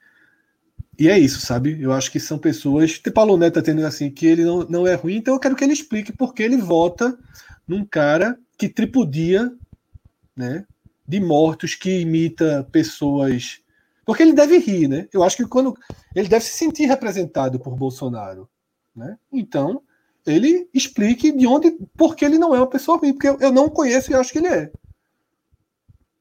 [1.01, 1.81] e é isso, sabe?
[1.81, 3.01] Eu acho que são pessoas.
[3.07, 5.57] O Paulo Neto está tendo assim que ele não, não é ruim, então eu quero
[5.57, 7.19] que ele explique por que ele vota
[7.67, 9.51] num cara que tripudia
[10.37, 10.67] né,
[11.09, 13.63] de mortos, que imita pessoas.
[14.05, 15.09] Porque ele deve rir, né?
[15.11, 15.75] Eu acho que quando.
[16.15, 18.47] Ele deve se sentir representado por Bolsonaro.
[18.95, 19.17] Né?
[19.33, 19.83] Então,
[20.27, 21.79] ele explique de onde.
[21.97, 24.33] Por que ele não é uma pessoa ruim, porque eu, eu não conheço e acho
[24.33, 24.71] que ele é.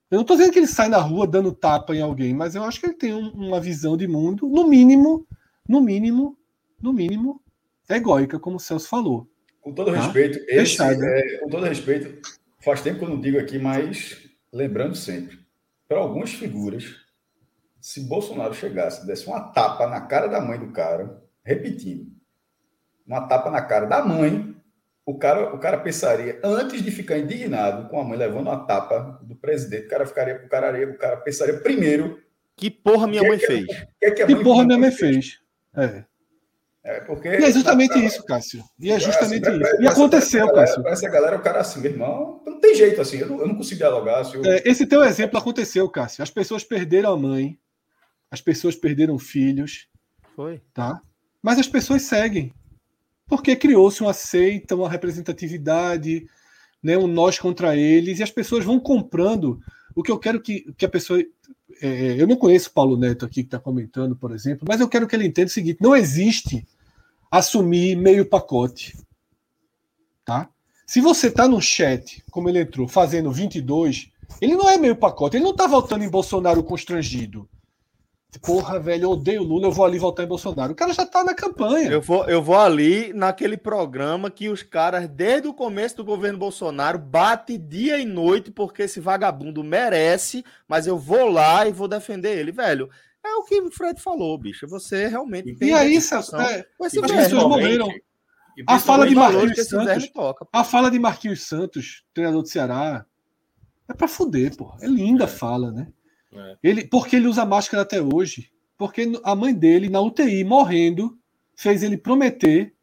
[0.10, 2.64] Eu não estou dizendo que ele sai na rua dando tapa em alguém, mas eu
[2.64, 5.28] acho que ele tem um- uma visão de mundo, no mínimo,
[5.68, 6.36] no mínimo,
[6.82, 7.42] no mínimo,
[7.88, 9.28] egóica, como o Celso falou.
[9.62, 10.02] Com todo Tá.
[10.02, 12.28] respeito, esse, é, com todo respeito,
[12.60, 14.18] faz tempo que eu não digo aqui, mas
[14.52, 15.38] lembrando sempre,
[15.88, 16.96] para algumas figuras,
[17.80, 22.12] se Bolsonaro chegasse, desse uma tapa na cara da mãe do cara, repetindo,
[23.06, 24.49] uma tapa na cara da mãe,
[25.10, 29.20] o cara, o cara pensaria, antes de ficar indignado com a mãe levando uma tapa
[29.24, 32.20] do presidente, o cara ficaria, o cara, o cara pensaria primeiro
[32.56, 33.66] Que porra minha Que mãe que- fez?
[33.68, 35.40] que é que a Que mãe porra minha mãe fez.
[35.76, 36.04] É.
[36.84, 38.64] É, porque E é justamente isso, Cássio.
[38.80, 39.76] E é justamente Assim, pra- isso.
[39.78, 40.84] pra- E aconteceu, pra essa Cássio.
[40.84, 43.40] galera, pra essa galera, o cara assim, meu irmão, não tem jeito assim, eu não,
[43.42, 44.24] eu não consigo dialogar.
[44.26, 46.24] Se eu, É, esse teu exemplo aconteceu, Cássio.
[46.24, 47.58] As pessoas perderam a mãe,
[48.32, 49.88] as pessoas perderam filhos,
[50.36, 50.62] Foi.
[50.74, 51.02] tá?
[51.42, 52.54] Mas as pessoas seguem.
[53.30, 56.28] Porque criou-se uma seita, uma representatividade,
[56.82, 59.62] né, um nós contra eles, e as pessoas vão comprando
[59.96, 61.24] o que eu quero que, que a pessoa.
[61.82, 64.90] é, eu não conheço o Paulo Neto aqui que está comentando, por exemplo, mas eu
[64.90, 66.68] quero que ele entenda o seguinte: não existe
[67.30, 68.98] assumir meio pacote.
[70.26, 70.50] Tá?
[70.86, 74.10] Se você tá no chat, como ele entrou, fazendo 22,
[74.42, 77.48] ele não é meio pacote, ele não tá voltando em Bolsonaro constrangido.
[78.44, 80.74] Porra, velho, eu odeio Lula, eu vou ali votar em Bolsonaro.
[80.74, 81.90] O cara já tá na campanha.
[81.90, 86.38] Eu vou, eu vou ali naquele programa que os caras, desde o começo do governo
[86.38, 91.88] Bolsonaro, bate dia e noite porque esse vagabundo merece, mas eu vou lá e vou
[91.88, 92.88] defender ele, velho.
[93.26, 94.68] É o que o Fred falou, bicho.
[94.68, 95.70] Você realmente tem.
[95.70, 97.90] E aí, Celso, é, as pessoas morreram.
[98.68, 100.10] A fala de Marquinhos Santos.
[100.12, 103.06] Toca, a fala de Marquinhos Santos, treinador do Ceará,
[103.88, 104.76] é pra fuder, pô.
[104.82, 105.88] É linda a fala, né?
[106.32, 106.58] É.
[106.62, 108.52] Ele, porque ele usa máscara até hoje?
[108.78, 111.18] Porque a mãe dele, na UTI, morrendo,
[111.56, 112.74] fez ele prometer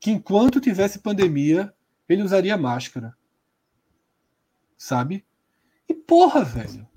[0.00, 1.72] que enquanto tivesse pandemia,
[2.08, 3.14] ele usaria máscara.
[4.76, 5.24] Sabe?
[5.88, 6.88] E porra, velho.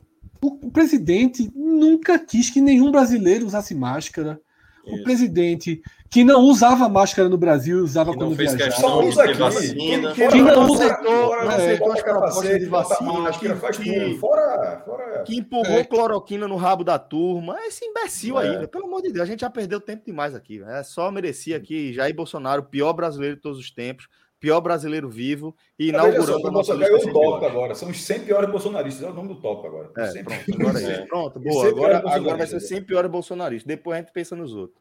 [0.41, 4.41] O, o presidente nunca quis que nenhum brasileiro usasse máscara.
[4.85, 4.95] Isso.
[4.95, 8.71] O presidente que não usava máscara no Brasil, usava que quando viajava.
[8.71, 9.33] Só usa aqui.
[9.33, 10.13] Vacina.
[10.13, 13.31] Que, que não aceitou, não aceitou as propostas de vacina.
[13.31, 15.23] Que, faz que, fora, fora.
[15.23, 15.83] que empurrou é.
[15.83, 17.57] cloroquina no rabo da turma.
[17.65, 18.59] Esse imbecil é.
[18.59, 20.63] aí, pelo amor de Deus, a gente já perdeu tempo demais aqui.
[20.63, 24.07] É só merecia aqui Jair Bolsonaro, pior brasileiro de todos os tempos
[24.45, 27.09] pior brasileiro vivo e inaugurando só, a nossa lista.
[27.09, 27.73] o top agora.
[27.73, 29.03] São os 100 piores bolsonaristas.
[29.03, 29.89] É o nome do top agora.
[29.97, 31.05] É, pronto, agora é.
[31.07, 31.67] Pronto, boa.
[31.67, 33.65] Agora, agora vai ser 100 piores bolsonaristas.
[33.65, 34.79] Depois a gente pensa nos outros.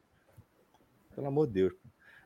[1.15, 1.73] Pelo amor de Deus.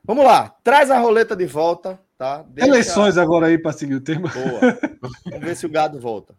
[0.03, 0.53] Vamos lá.
[0.61, 2.43] Traz a roleta de volta, tá?
[2.49, 2.69] Deixa...
[2.69, 4.29] Eleições agora aí para seguir o tema.
[4.29, 4.77] Boa.
[5.31, 6.35] Vamos ver se o gado volta.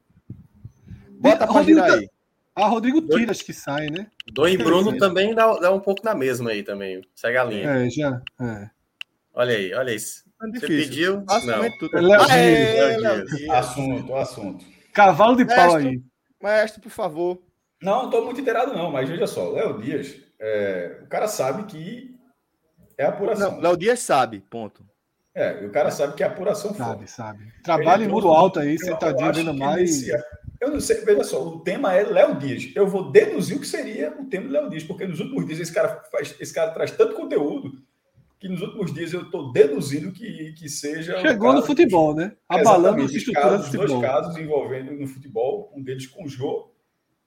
[1.12, 2.10] Bota para girar aí.
[2.54, 4.06] A Rodrigo Tiras que sai, né?
[4.30, 7.00] Dom e Bruno também dá, dá, um pouco na mesma aí também.
[7.14, 7.70] Segue a linha.
[7.70, 8.20] É, já.
[8.38, 8.68] É.
[9.32, 10.29] Olha aí, olha isso.
[10.42, 11.24] É Você pediu?
[11.44, 11.78] Não.
[11.78, 11.98] Tudo.
[11.98, 13.50] É Léo é, Dias.
[13.50, 14.64] Assunto, assunto.
[14.92, 16.00] Cavalo de pau aí.
[16.42, 17.42] Maestro, por favor.
[17.82, 21.64] Não, não estou muito inteirado, não, mas veja só, Léo Dias, é, o cara sabe
[21.64, 22.14] que
[22.96, 23.60] é apuração.
[23.60, 24.84] Léo Dias sabe, ponto.
[25.34, 27.52] É, o cara sabe que é apuração Sabe, sabe.
[27.62, 30.06] Trabalha em muro alto aí, sentadinho, vendo mais.
[30.60, 32.70] Eu não sei, veja só, o tema é Léo Dias.
[32.74, 35.60] Eu vou deduzir o que seria o tema do Léo Dias, porque nos últimos dias
[35.60, 37.72] esse cara, faz, esse cara traz tanto conteúdo
[38.40, 41.20] que nos últimos dias eu estou deduzindo que, que seja.
[41.20, 42.34] Chegou no futebol, né?
[42.48, 43.86] Abalando a estrutura do futebol.
[43.86, 46.72] Dois casos envolvendo no futebol, um deles com o Jô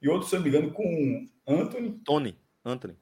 [0.02, 1.92] e outro, se não me engano, com Anthony.
[2.04, 2.96] Tony, Anthony.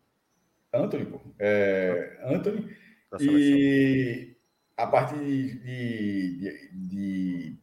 [0.75, 1.21] Anthony, pô.
[1.39, 2.77] É, Anthony.
[3.19, 4.37] E
[4.77, 7.59] a parte de, de, de,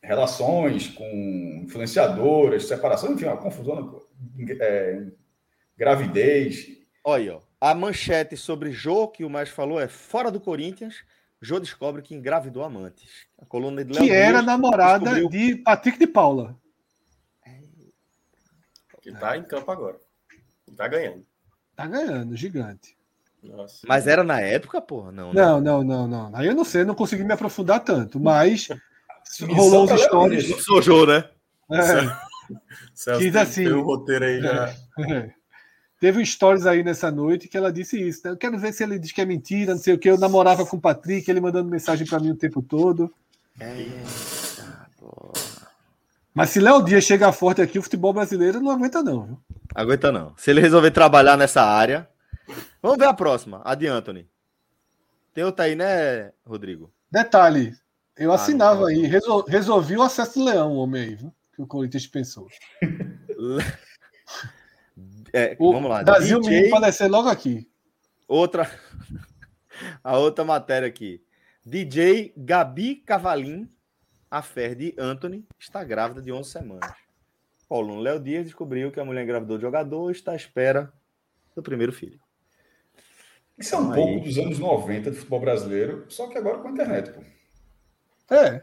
[0.00, 4.00] relações com influenciadoras, separação, enfim, uma confusão,
[4.60, 5.06] é,
[5.76, 6.68] gravidez.
[7.02, 7.40] Olha, ó.
[7.60, 11.04] A manchete sobre Jô, que o mais falou, é fora do Corinthians.
[11.40, 13.26] Jô descobre que engravidou amantes.
[13.38, 15.28] A coluna de Léo Que era namorada descobriu...
[15.28, 16.56] de Patrick de Paula.
[19.02, 19.98] Que tá em campo agora.
[20.76, 21.26] Tá ganhando.
[21.76, 22.96] Tá ganhando, gigante.
[23.42, 23.86] Nossa.
[23.86, 25.12] Mas era na época, porra?
[25.12, 25.42] Não, né?
[25.42, 26.30] não, não, não, não.
[26.34, 28.68] Aí eu não sei, não consegui me aprofundar tanto, mas
[29.50, 30.64] rolou os stories.
[30.64, 31.28] Sou Jô, né?
[31.70, 32.34] É.
[32.94, 33.64] Celso, Diz assim.
[33.64, 34.74] Tem o roteiro aí já.
[35.00, 35.34] É.
[36.04, 38.20] Teve um stories aí nessa noite que ela disse isso.
[38.26, 38.32] Né?
[38.32, 40.10] Eu quero ver se ele diz que é mentira, não sei o que.
[40.10, 43.10] Eu namorava com o Patrick, ele mandando mensagem para mim o tempo todo.
[43.58, 44.86] Eita,
[46.34, 49.24] Mas se Léo Dias chegar forte aqui, o futebol brasileiro não aguenta, não.
[49.24, 49.40] Viu?
[49.74, 50.34] Aguenta, não.
[50.36, 52.06] Se ele resolver trabalhar nessa área.
[52.82, 54.28] Vamos ver a próxima, a de Anthony.
[55.32, 56.92] Tem outra aí, né, Rodrigo?
[57.10, 57.74] Detalhe,
[58.14, 59.06] eu ah, assinava aí.
[59.06, 59.42] Resol...
[59.48, 61.32] Resolvi o acesso do Leão, o homem aí, viu?
[61.56, 62.46] Que o Corinthians pensou.
[65.36, 66.04] É, o vamos lá.
[66.04, 66.68] Brasil DJ...
[66.68, 67.68] aparecer logo aqui.
[68.28, 68.70] Outra.
[70.04, 71.20] A outra matéria aqui.
[71.66, 73.68] DJ Gabi Cavalim,
[74.30, 76.94] a fé de Anthony, está grávida de 11 semanas.
[77.68, 80.92] Paulo Léo Dias descobriu que a mulher engravidou de jogador e está à espera
[81.56, 82.20] do primeiro filho.
[83.58, 86.68] Isso é um então, pouco dos anos 90 do futebol brasileiro, só que agora com
[86.68, 87.24] a internet, pô.
[88.32, 88.62] É.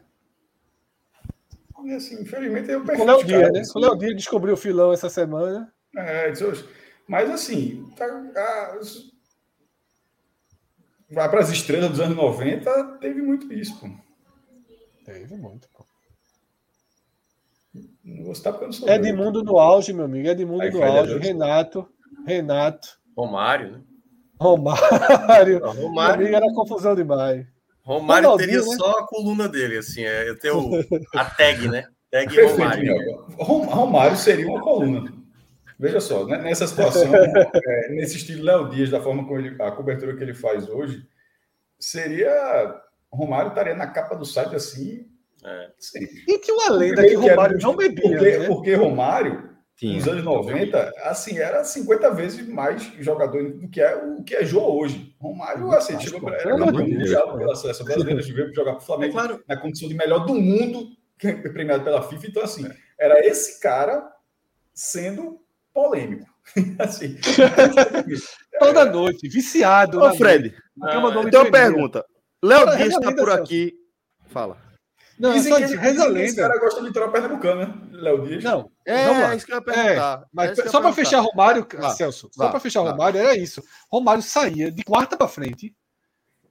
[1.83, 3.61] E assim, infelizmente eu O Léo Dias, né?
[3.75, 5.73] O Léo Dias descobriu o filão essa semana.
[5.97, 6.31] É,
[7.07, 8.79] mas assim, tá, a,
[11.09, 13.89] vai para as estrelas dos anos 90, teve muito isso, pô.
[15.03, 15.85] Teve muito, pô.
[18.03, 18.89] Não vou citar porque eu não sou.
[18.89, 20.27] Edmundo no auge, meu amigo.
[20.27, 21.17] Edmundo Aí no auge.
[21.17, 21.87] Renato.
[22.25, 22.99] Renato.
[23.15, 23.81] Romário, né?
[24.39, 25.59] Romário.
[25.59, 26.21] Não, Romário.
[26.21, 27.45] Amigo, era confusão demais.
[27.83, 28.77] Romário Ronaldinho, teria né?
[28.77, 30.03] só a coluna dele, assim.
[30.03, 30.57] É, eu tenho
[31.15, 31.87] a tag, né?
[32.09, 33.25] Tag Romário.
[33.37, 35.20] Romário seria uma coluna.
[35.81, 39.71] Veja só, né, nessa situação, é, nesse estilo Léo Dias, da forma como ele, a
[39.71, 41.03] cobertura que ele faz hoje,
[41.79, 42.79] seria.
[43.11, 45.07] Romário estaria na capa do site assim.
[45.43, 45.71] É.
[46.27, 48.03] E tinha uma lenda que Romário não bebia.
[48.03, 48.47] Porque, né?
[48.47, 49.95] porque Romário Tinha.
[49.95, 54.45] Nos anos 90, assim, era 50 vezes mais jogador do que é o que é
[54.45, 55.15] Jô hoje.
[55.19, 59.21] Romário, assim, chegou para era mundial pela seleção brasileira, veio jogar para o Flamengo é
[59.23, 59.43] claro.
[59.47, 60.89] na condição de melhor do mundo,
[61.51, 62.27] premiado pela FIFA.
[62.27, 62.69] Então, assim,
[62.99, 64.07] era esse cara
[64.73, 65.40] sendo
[65.73, 66.29] polêmico.
[66.79, 67.17] assim,
[68.59, 70.01] Toda noite, viciado.
[70.01, 72.05] Ô, Fred, ah, então pergunta.
[72.43, 73.73] Léo Dias está por aqui.
[74.27, 74.57] Fala.
[75.19, 76.23] Não, Dizem que, reza lenda.
[76.23, 77.73] Esse cara gosta de litoral pernambucano, né?
[77.91, 78.43] Léo Dias.
[78.43, 79.33] Não, é, vamos lá.
[79.33, 80.21] É isso que eu ia perguntar.
[80.21, 82.91] É, mas é só para fechar Romário, vá, Celso, vá, só para fechar vá.
[82.91, 83.63] Romário, era isso.
[83.91, 85.75] Romário saía de quarta para frente,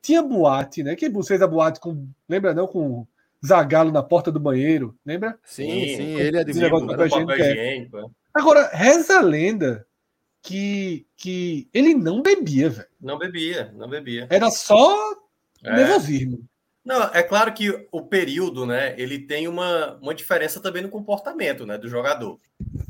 [0.01, 0.95] tinha boate, né?
[0.95, 2.09] Quem fez a boate com.
[2.29, 2.69] Lembra não?
[2.69, 3.07] Com
[3.45, 5.37] Zagalo na porta do banheiro, lembra?
[5.45, 8.15] Sim, sim, sim ele é de higiênico.
[8.35, 9.87] Agora, reza a lenda
[10.43, 12.89] que, que ele não bebia, velho.
[13.01, 14.27] Não bebia, não bebia.
[14.31, 15.13] Era só
[15.63, 15.77] é.
[15.77, 16.45] nervosismo.
[16.85, 21.67] Não, é claro que o período, né, ele tem uma, uma diferença também no comportamento,
[21.67, 22.39] né, do jogador.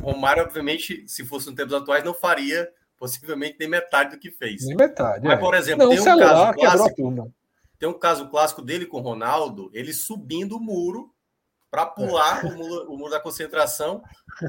[0.01, 4.65] Romário, obviamente, se fosse nos tempos atuais, não faria possivelmente nem metade do que fez.
[4.67, 5.25] Nem metade.
[5.25, 5.41] Mas, é.
[5.41, 7.33] por exemplo, não, tem um caso clássico.
[7.79, 11.11] Tem um caso clássico dele com o Ronaldo, ele subindo o muro
[11.71, 12.49] para pular é.
[12.49, 14.03] o, muro, o, muro, da concentração,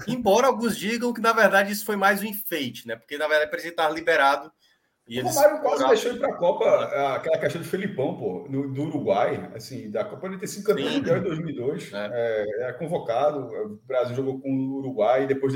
[0.07, 2.95] embora alguns digam que na verdade isso foi mais um enfeite, né?
[2.95, 4.51] Porque na verdade ele estar liberado
[5.07, 8.71] e o Romário quase deixou ir para a Copa, aquela questão de Felipão, pô, no,
[8.71, 12.09] do Uruguai, assim, da Copa ele ter sido campeão mundial em 2002, é.
[12.13, 12.73] É, é.
[12.73, 15.53] convocado, o Brasil jogou com o Uruguai, depois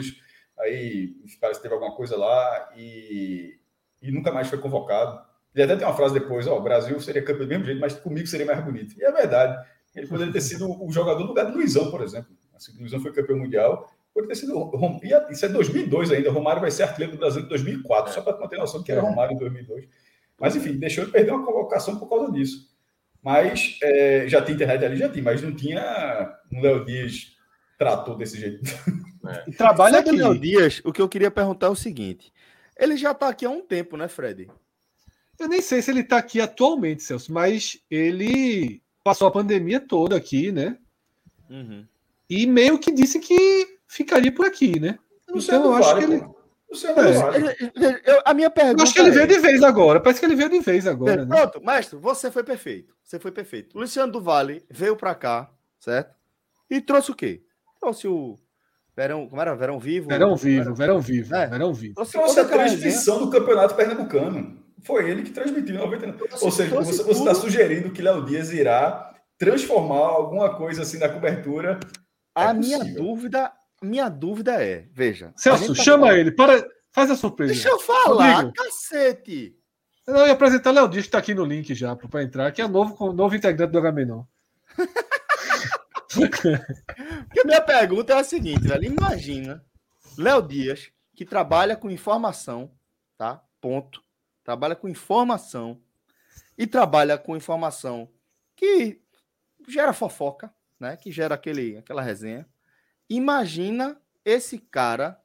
[0.59, 3.57] aí parece que teve alguma coisa lá e,
[4.01, 5.23] e nunca mais foi convocado.
[5.53, 7.93] Ele até tem uma frase depois, ó, o Brasil seria campeão do mesmo jeito, mas
[7.93, 8.99] comigo seria mais bonito.
[8.99, 9.65] E é verdade,
[9.95, 12.35] ele poderia ter sido o jogador no lugar do Luizão, por exemplo.
[12.55, 14.71] Assim, o Luizão foi campeão mundial, Pode ter sido.
[15.29, 16.31] Isso é 2002 ainda.
[16.31, 19.03] Romário vai ser artilheiro do Brasil em 2004, só para ter noção que era é.
[19.03, 19.89] Romário em 2002.
[20.39, 22.73] Mas, enfim, deixou de perder uma convocação por causa disso.
[23.21, 27.35] Mas é, já tinha internet ali, já tinha, mas não tinha um Léo Dias
[27.77, 28.63] tratou desse jeito.
[29.27, 29.51] É.
[29.57, 30.11] Trabalha aqui.
[30.11, 32.31] Léo Dias, o que eu queria perguntar é o seguinte:
[32.79, 34.47] ele já está aqui há um tempo, né, Fred?
[35.39, 40.15] Eu nem sei se ele está aqui atualmente, Celso, mas ele passou a pandemia toda
[40.15, 40.79] aqui, né?
[41.47, 41.85] Uhum.
[42.27, 44.97] E meio que disse que ficaria por aqui, né?
[45.29, 46.25] Não então eu acho vale, que ele.
[48.07, 48.21] É.
[48.25, 48.81] a minha pergunta.
[48.81, 49.27] Eu acho que ele veio é...
[49.27, 49.99] de vez agora.
[49.99, 51.21] Parece que ele veio de vez agora.
[51.21, 51.35] É, né?
[51.35, 52.95] Pronto, mestre, você foi perfeito.
[53.03, 53.77] Você foi perfeito.
[53.77, 56.15] Luciano do Vale veio para cá, certo?
[56.67, 57.43] E trouxe o quê?
[57.79, 58.35] Trouxe o
[58.97, 59.55] Verão, como era?
[59.55, 60.07] Verão Vivo?
[60.07, 61.45] Verão Vivo, Verão Vivo, é.
[61.45, 61.93] Verão Vivo.
[61.93, 64.64] Trouxe a transmissão do Campeonato Pernambucano.
[64.85, 66.33] Foi ele que transmitiu em 99.
[66.41, 71.79] Ou seja, você está sugerindo que Léo Dias irá transformar alguma coisa assim na cobertura.
[72.33, 75.33] A é minha dúvida minha dúvida é, veja.
[75.35, 76.19] Celso, tá chama falando...
[76.19, 77.53] ele, para, faz a surpresa.
[77.53, 78.53] Deixa eu falar, Rodrigo.
[78.53, 79.55] cacete.
[80.07, 82.67] Eu ia apresentar Léo Dias, que está aqui no link já, para entrar, que é
[82.67, 84.23] novo, novo integrante do Agamenon.
[86.13, 86.49] Porque
[87.41, 88.85] a minha pergunta é a seguinte, velho.
[88.85, 89.63] Imagina
[90.17, 92.71] Léo Dias, que trabalha com informação,
[93.17, 93.41] tá?
[93.59, 94.04] Ponto.
[94.45, 95.81] Trabalha com informação
[96.55, 98.07] e trabalha com informação
[98.55, 99.01] que
[99.67, 100.95] gera fofoca, né?
[100.95, 102.47] Que gera aquele, aquela resenha.
[103.09, 105.19] Imagina esse cara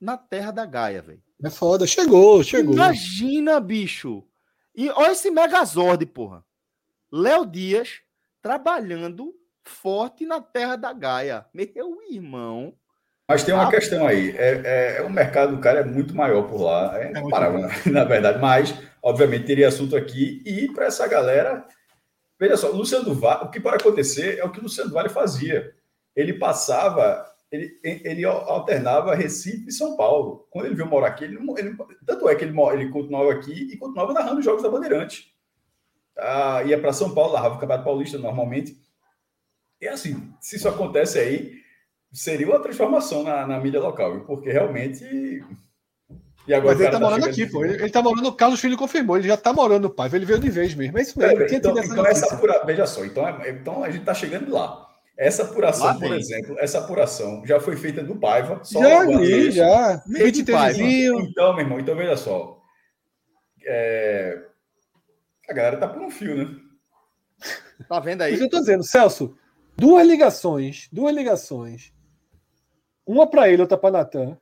[0.00, 1.22] na terra da Gaia, velho.
[1.42, 2.74] É foda, chegou, chegou.
[2.74, 4.24] Imagina, bicho.
[4.74, 6.44] E olha esse Megazord, porra.
[7.12, 8.00] Léo Dias
[8.42, 9.32] trabalhando
[9.62, 11.46] forte na terra da Gaia.
[11.54, 12.76] Meu irmão.
[13.28, 14.34] Mas tem uma questão aí.
[14.36, 16.98] É, é, é, o mercado do cara é muito maior por lá.
[16.98, 18.38] É, é na, na verdade.
[18.38, 20.42] Mas, obviamente, teria assunto aqui.
[20.46, 21.66] E para essa galera.
[22.40, 24.94] Veja só, Luciano do Vale, o que pode acontecer é o que o Luciano do
[24.94, 25.74] Vale fazia
[26.18, 30.48] ele passava, ele, ele alternava Recife e São Paulo.
[30.50, 33.76] Quando ele veio morar aqui, ele, ele tanto é que ele, ele continuava aqui e
[33.76, 35.32] continuava narrando os jogos da Bandeirante.
[36.18, 38.76] Ah, ia para São Paulo, narrava o Campeonato Paulista normalmente.
[39.80, 41.57] E assim, se isso acontece aí,
[42.12, 45.04] seria uma transformação na, na mídia local, porque realmente.
[46.46, 47.64] E agora Mas ele tá, tá morando aqui, pô.
[47.64, 50.24] Ele, ele tá morando, o Carlos Filho confirmou, ele já tá morando no pai, ele
[50.24, 50.98] veio de vez mesmo.
[50.98, 51.42] É isso mesmo.
[51.42, 52.64] É, então, então essa apura...
[52.64, 54.86] Veja só, então, é, então a gente tá chegando lá.
[55.18, 58.60] Essa apuração, por exemplo, essa apuração já foi feita do Paiva.
[58.62, 60.00] Só já vi, já.
[61.18, 62.62] Então, meu irmão, então veja só.
[63.66, 64.38] É...
[65.50, 66.56] A galera tá por um fio, né?
[67.88, 68.34] Tá vendo aí?
[68.34, 69.36] Isso eu tô dizendo, Celso,
[69.76, 71.92] duas ligações, duas ligações.
[73.08, 74.38] Uma para ele, outra para Natan.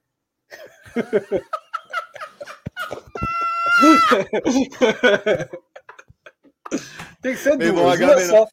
[7.22, 8.00] Tem que ser duas.
[8.00, 8.48] Uma só,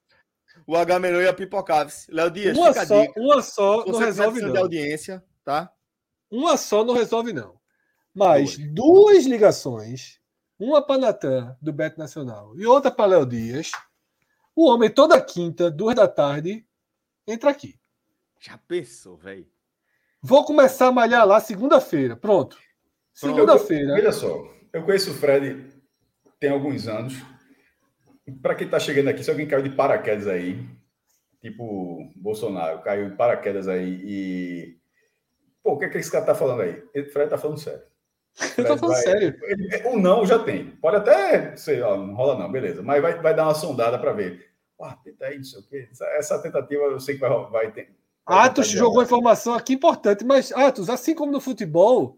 [0.68, 1.88] o H menor ia pipocar.
[2.10, 4.52] Léo Dias, uma só, uma só não resolve não.
[4.52, 5.74] de audiência, tá?
[6.30, 7.60] Uma só não resolve não.
[8.14, 10.20] Mas duas ligações,
[10.60, 13.72] uma para Natan, do Beto Nacional, e outra para Léo Dias,
[14.56, 16.64] o homem toda quinta, duas da tarde,
[17.26, 17.80] entra aqui.
[18.40, 19.52] Já pensou, velho?
[20.26, 22.16] Vou começar a malhar lá segunda-feira.
[22.16, 22.58] Pronto.
[23.14, 23.92] Segunda-feira.
[23.92, 25.68] Olha só, eu conheço o Fred
[26.40, 27.22] tem alguns anos.
[28.42, 30.66] Para quem está chegando aqui, se alguém caiu de paraquedas aí,
[31.42, 34.78] tipo Bolsonaro, caiu de paraquedas aí e.
[35.62, 36.82] Pô, o que é que esse cara tá falando aí?
[36.96, 37.84] O Fred tá falando sério.
[38.58, 39.04] Eu tô falando vai...
[39.04, 39.36] sério.
[39.86, 40.72] O não já tem.
[40.78, 42.82] Pode até, sei lá, não rola não, beleza.
[42.82, 44.54] Mas vai, vai dar uma sondada para ver.
[44.82, 45.90] Ah, tenta aí, não sei o quê.
[46.18, 47.94] Essa, tentativa eu sei que vai, vai ter.
[48.26, 52.18] Atos jogou informação aqui importante, mas Atos, assim como no futebol,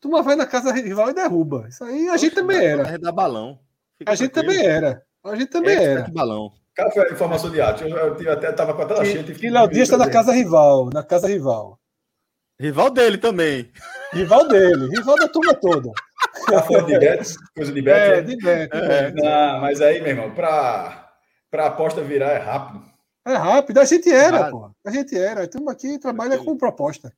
[0.00, 1.66] tu vai na casa rival e derruba.
[1.68, 2.98] Isso aí a gente também era.
[2.98, 3.58] Da balão.
[3.96, 5.02] Fica a gente também era.
[5.24, 6.08] A gente também é, era.
[6.10, 6.52] Balão.
[6.74, 7.82] Cara, foi a informação de Atos.
[7.82, 9.24] Eu, eu, eu até estava com a tela cheia.
[9.42, 10.90] E Léo Dias está na casa rival.
[10.92, 11.78] Na casa rival.
[12.60, 13.70] Rival dele também.
[14.12, 15.92] Rival dele, rival da turma toda.
[16.46, 17.36] Tá falando de Betis?
[17.54, 18.02] Coisa de Betis?
[18.02, 18.22] É, né?
[18.22, 18.80] de Betis.
[18.80, 19.12] É.
[19.12, 21.12] Não, mas aí, meu irmão, para
[21.52, 22.87] a aposta virar é rápido.
[23.28, 24.70] É rápido, a gente era, pô.
[24.86, 25.44] A gente era.
[25.44, 27.12] Estamos aqui trabalha com proposta.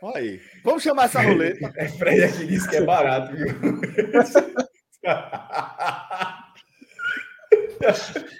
[0.00, 0.40] Olha aí.
[0.64, 1.70] Vamos chamar essa roleta.
[1.76, 3.48] É Fred aqui disse que é barato, viu?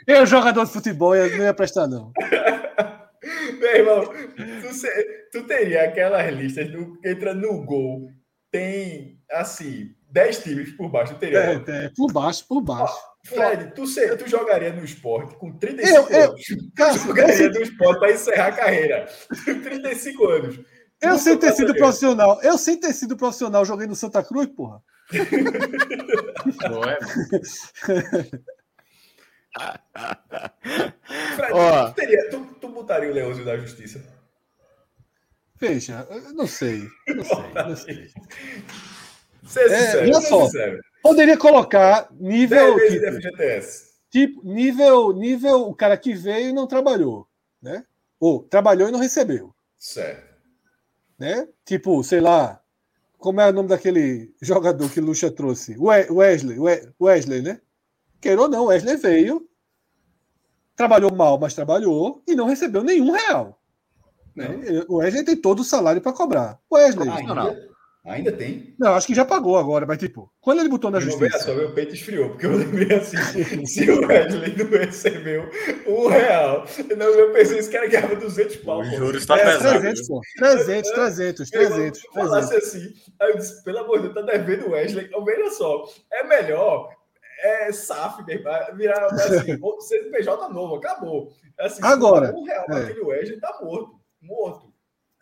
[0.06, 2.12] eu, jogador de futebol, eu não ia prestar, não.
[3.60, 4.68] Meu irmão, tu,
[5.32, 8.10] tu teria aquelas listas do, entra no gol,
[8.50, 11.38] tem assim, 10 times por baixo, teria.
[11.38, 13.11] É, é, por baixo, por baixo.
[13.24, 16.42] Fred, tu, tu jogaria no esporte com 35 eu, eu, anos.
[16.74, 19.08] Cara, tu jogaria no esporte para encerrar a carreira.
[19.44, 20.60] 35 anos.
[21.00, 22.40] Eu sem ter sido profissional.
[22.42, 24.82] Eu sem ter sido profissional, joguei no Santa Cruz, porra.
[26.70, 26.98] Não é?
[31.36, 31.88] Fred, oh.
[31.88, 34.02] tu, teria, tu, tu, botaria o Leôncio da Justiça?
[35.60, 36.88] Veja, não sei.
[37.08, 37.52] Não sei.
[37.54, 38.10] Não sei.
[39.44, 40.48] Ser é, olha só,
[41.02, 42.76] poderia colocar nível.
[42.76, 43.92] Tipo, FGTS.
[44.10, 47.26] tipo, nível, nível o cara que veio e não trabalhou.
[47.60, 47.84] Né?
[48.20, 49.54] Ou trabalhou e não recebeu.
[49.78, 50.32] Certo.
[51.18, 51.48] Né?
[51.64, 52.60] Tipo, sei lá,
[53.18, 55.76] como é o nome daquele jogador que Lucha trouxe?
[55.78, 56.58] Wesley,
[57.00, 57.60] Wesley, né?
[58.20, 59.48] Queira ou não, Wesley veio,
[60.76, 63.60] trabalhou mal, mas trabalhou e não recebeu nenhum real.
[64.34, 64.84] Né?
[64.88, 66.58] O Wesley tem todo o salário para cobrar.
[66.72, 67.08] Wesley.
[67.08, 67.54] Ah,
[68.04, 68.74] ainda, tem?
[68.78, 71.38] Não, acho que já pagou agora, mas tipo, quando ele botou na eu justiça.
[71.38, 73.16] Só meu peito esfriou, porque eu lembrei assim:
[73.66, 75.50] se o Wesley não recebeu
[75.86, 76.64] um real,
[76.96, 78.80] não, eu pensei esse cara ganhava 200 pau.
[78.80, 79.80] O juros está é, pesado.
[79.80, 80.20] 300, pô.
[80.36, 82.00] 300, 300, 300.
[82.00, 85.06] Se falasse assim, aí eu disse: pelo amor de Deus, tá devendo o Wesley.
[85.06, 86.90] Então, veja só, é melhor
[87.42, 88.22] é SAF,
[88.74, 91.32] virar assim, CNPJ novo, acabou.
[91.58, 92.76] Assim, Agora, um real é.
[92.84, 94.72] aquele Wesley tá morto, morto.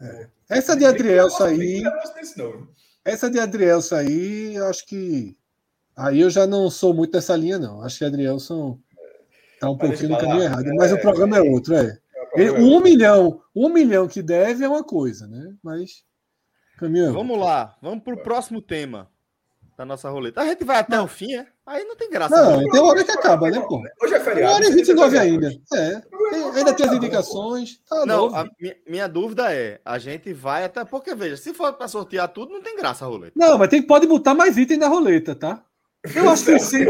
[0.00, 0.28] É.
[0.50, 1.82] Essa de Adriel sair.
[3.04, 5.36] Essa de Adriel sair, eu acho que.
[5.96, 7.82] Aí eu já não sou muito dessa linha, não.
[7.82, 8.78] Acho que Adrielson
[9.60, 10.66] tá um pouquinho no caminho errado.
[10.66, 11.98] É, mas o programa é outro, é.
[12.36, 15.54] é um milhão, um milhão que deve é uma coisa, né?
[15.62, 16.04] Mas.
[16.78, 17.12] Caminhão.
[17.12, 19.08] Vamos lá, vamos para o próximo tema
[19.80, 20.42] da nossa roleta.
[20.42, 21.04] A gente vai até não.
[21.04, 21.46] o fim, é?
[21.64, 22.36] Aí não tem graça.
[22.36, 23.82] Não, tem uma hora que acaba, né, pô?
[24.02, 24.52] Hoje é feriado.
[24.52, 25.50] Uma hora e 29 ainda.
[25.72, 26.02] É.
[26.30, 27.80] Tem, ainda tem as indicações.
[27.88, 30.84] Tá não, a minha, minha, dúvida é: a gente vai até.
[30.84, 33.32] Porque, veja, se for para sortear tudo, não tem graça a roleta.
[33.34, 35.64] Não, mas tem, pode botar mais item na roleta, tá?
[36.14, 36.86] Eu acho que sim.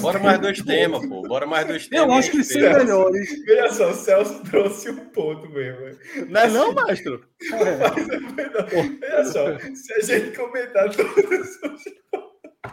[0.00, 1.22] Bora mais dois temas, pô.
[1.22, 2.06] Bora mais dois temas.
[2.06, 3.44] Eu acho que sim melhores.
[3.44, 5.96] Veja só, o Celso trouxe um ponto mesmo.
[6.28, 7.24] Não é não, maestro?
[7.54, 8.86] É.
[9.00, 11.84] Veja só, se a gente comentar todos os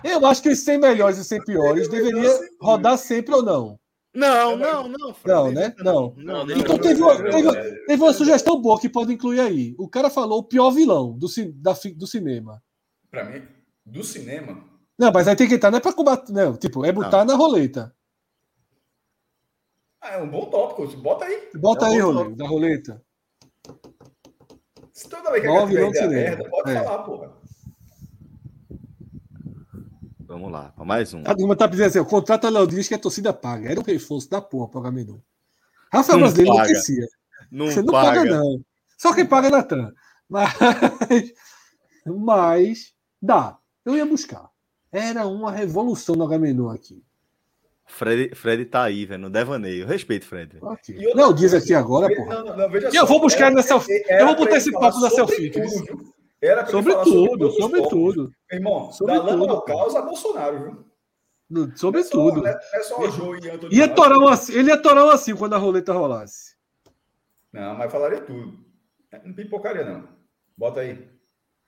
[0.03, 3.79] eu acho que os 100 melhores e 100 piores deveria rodar sempre ou não?
[4.13, 5.15] Não, não, não.
[5.25, 5.73] Não, né?
[5.79, 6.13] Não.
[6.17, 7.51] não, não então teve uma, teve,
[7.85, 9.75] teve uma sugestão boa que pode incluir aí.
[9.77, 12.61] O cara falou o pior vilão do, da, do cinema.
[13.09, 13.43] Para mim,
[13.85, 14.70] do cinema?
[15.01, 16.55] Não, mas aí tem que entrar, não é para combater, não.
[16.55, 17.91] Tipo, é botar na roleta.
[19.99, 20.85] Ah, é um bom tópico.
[20.97, 21.49] Bota aí.
[21.55, 23.03] Bota é um aí, roleta, da roleta.
[24.93, 26.83] Se toda vez que a gente merda, pode é.
[26.83, 27.33] falar, porra.
[30.19, 31.23] Vamos lá, para mais um.
[31.25, 33.71] A turma tá dizendo assim: o contrato Léo Dias que a torcida paga.
[33.71, 35.17] Era o reforço da porra para o Agamenon.
[35.91, 36.63] Rafael não Brasileiro paga.
[36.63, 37.07] não esquecia.
[37.49, 38.19] Não Você não paga.
[38.19, 38.63] paga, não.
[38.99, 39.91] Só quem paga é Natan.
[40.29, 40.53] Mas,
[42.05, 43.57] mas dá.
[43.83, 44.50] Eu ia buscar.
[44.91, 47.03] Era uma revolução no Agamenon aqui.
[47.85, 49.85] Fred, Fred tá aí, velho, no devaneio.
[49.85, 50.57] Respeito, Fred.
[50.61, 51.13] Okay.
[51.13, 54.03] Não, diz aqui agora, e eu vou buscar era, na selfie.
[54.07, 55.51] Eu vou botar esse papo na selfie.
[56.41, 58.31] Era sobre tudo, sobre tudo.
[58.51, 59.45] Irmão, sobre da tudo.
[59.45, 60.85] Lama causa Bolsonaro,
[61.49, 61.75] viu?
[61.75, 62.47] Sobre tudo.
[62.47, 63.77] É, é só o João e Antônio.
[63.77, 66.55] Ia torar um assim, ele ia torar um assim quando a roleta rolasse.
[67.51, 68.57] Não, mas falaria tudo.
[69.25, 70.07] Não pipocaria, não.
[70.57, 71.07] Bota aí.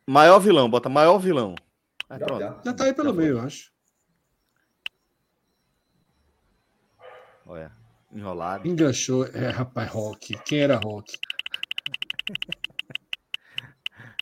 [0.07, 1.53] Maior vilão, bota maior vilão.
[2.13, 2.61] Aí, já, já.
[2.63, 3.71] já tá aí pelo já meio, eu acho.
[7.45, 7.71] Olha,
[8.11, 8.67] enrolado.
[8.67, 9.25] Enganchou.
[9.27, 10.37] É, rapaz, Rock.
[10.45, 11.17] Quem era Rock?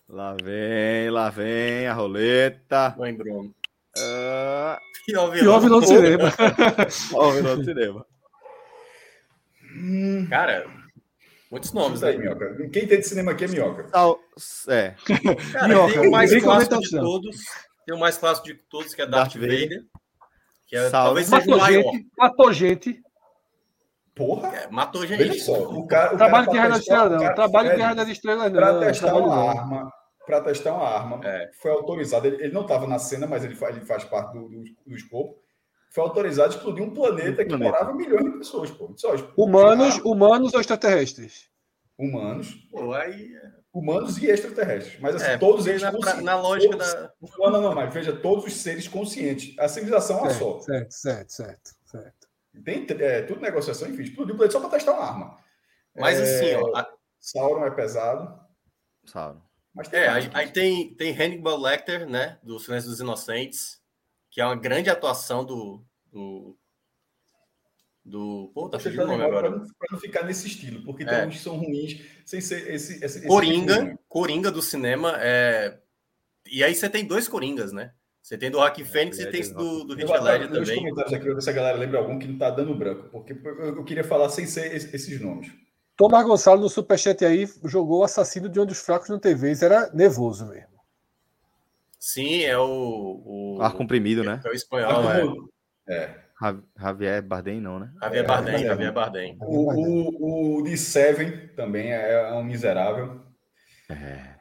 [0.08, 2.90] Lá vem, lá vem a roleta.
[2.98, 3.56] Vai, Bruno.
[3.98, 4.76] Uh...
[5.06, 6.30] Pior vilão, vilão do cinema.
[7.10, 8.06] Pior vilão do cinema.
[10.30, 10.70] Cara,
[11.50, 12.58] muitos nomes aí, Minhoca.
[12.74, 13.90] Quem tem de cinema aqui é Minhoca.
[14.68, 14.96] É.
[15.54, 17.38] Cara, Minhoca, tem o mais clássico de todos.
[17.86, 19.70] Tem o mais clássico de todos, que é Darth, Darth Vader.
[19.70, 19.86] Vader.
[20.68, 21.92] Que é, talvez seja matou o maior.
[21.92, 23.04] Gente, matou gente.
[24.16, 24.56] Porra!
[24.56, 25.18] É, matou gente.
[25.18, 27.36] Veja só, o cara, o trabalho de Guerra das Estrelas, não.
[27.36, 28.60] Trabalho de Guerra das Estrelas, não.
[28.60, 29.94] Para testar uma arma,
[30.26, 31.50] para testar uma arma, é.
[31.62, 32.28] foi autorizado.
[32.28, 34.96] Ele, ele não estava na cena, mas ele faz, ele faz parte do, do, do
[34.96, 35.42] escopo.
[35.94, 38.94] Foi autorizado a explodir um planeta um que morava milhões de pessoas, pô.
[38.96, 41.50] Só, humanos, humanos ou extraterrestres?
[41.98, 42.54] Humanos.
[42.72, 43.36] Pô, aí...
[43.36, 43.61] É.
[43.74, 45.00] Humanos e extraterrestres.
[45.00, 45.92] Mas assim, é, todos eles na,
[46.22, 47.14] na lógica todos, da.
[47.40, 49.58] Não, não, não, mas veja, todos os seres conscientes.
[49.58, 50.60] A civilização é uma só.
[50.60, 52.28] Certo, certo, certo, certo.
[52.66, 55.38] Tem é, tudo negociação, enfim, explodiu o planeta só para testar uma arma.
[55.96, 56.78] Mas é, assim, ó.
[56.78, 56.94] A...
[57.20, 58.40] Sauron é pesado.
[59.06, 59.42] Sauron.
[59.74, 62.38] Mas tem é, aí, aí, tem, tem Hannibal Lecter, né?
[62.44, 63.82] Do Silêncio dos Inocentes,
[64.30, 65.82] que é uma grande atuação do.
[66.12, 66.58] do,
[68.04, 69.50] do pô, tá fugindo nome agora.
[69.50, 71.26] Para não, não, ficar nesse estilo, porque tem é.
[71.26, 73.04] uns que são ruins, sem ser esse.
[73.04, 75.16] esse Coringa, esse Coringa do cinema.
[75.20, 75.78] É...
[76.52, 77.92] E aí você tem dois Coringas, né?
[78.22, 80.78] Você tem do Rock é, Fênix e tem do, do Hit Ledger também.
[80.78, 83.84] comentários aqui, ver se a galera lembra algum que não tá dando branco, porque eu
[83.84, 85.52] queria falar sem ser esses nomes.
[85.98, 89.52] Tomás Gonçalo no Superchat aí jogou o assassino de um dos fracos no TV.
[89.52, 90.72] Isso era nervoso mesmo.
[92.00, 93.58] Sim, é o.
[93.58, 94.42] o Ar comprimido, né?
[94.44, 95.50] É o espanhol,
[95.88, 96.16] é.
[96.42, 96.82] É.
[96.82, 97.92] Javier Bardem, não, né?
[98.02, 99.38] Javier Bardem, é, Javier Bardem.
[99.40, 103.22] O, o, o de Seven também é um miserável.
[103.90, 104.32] É.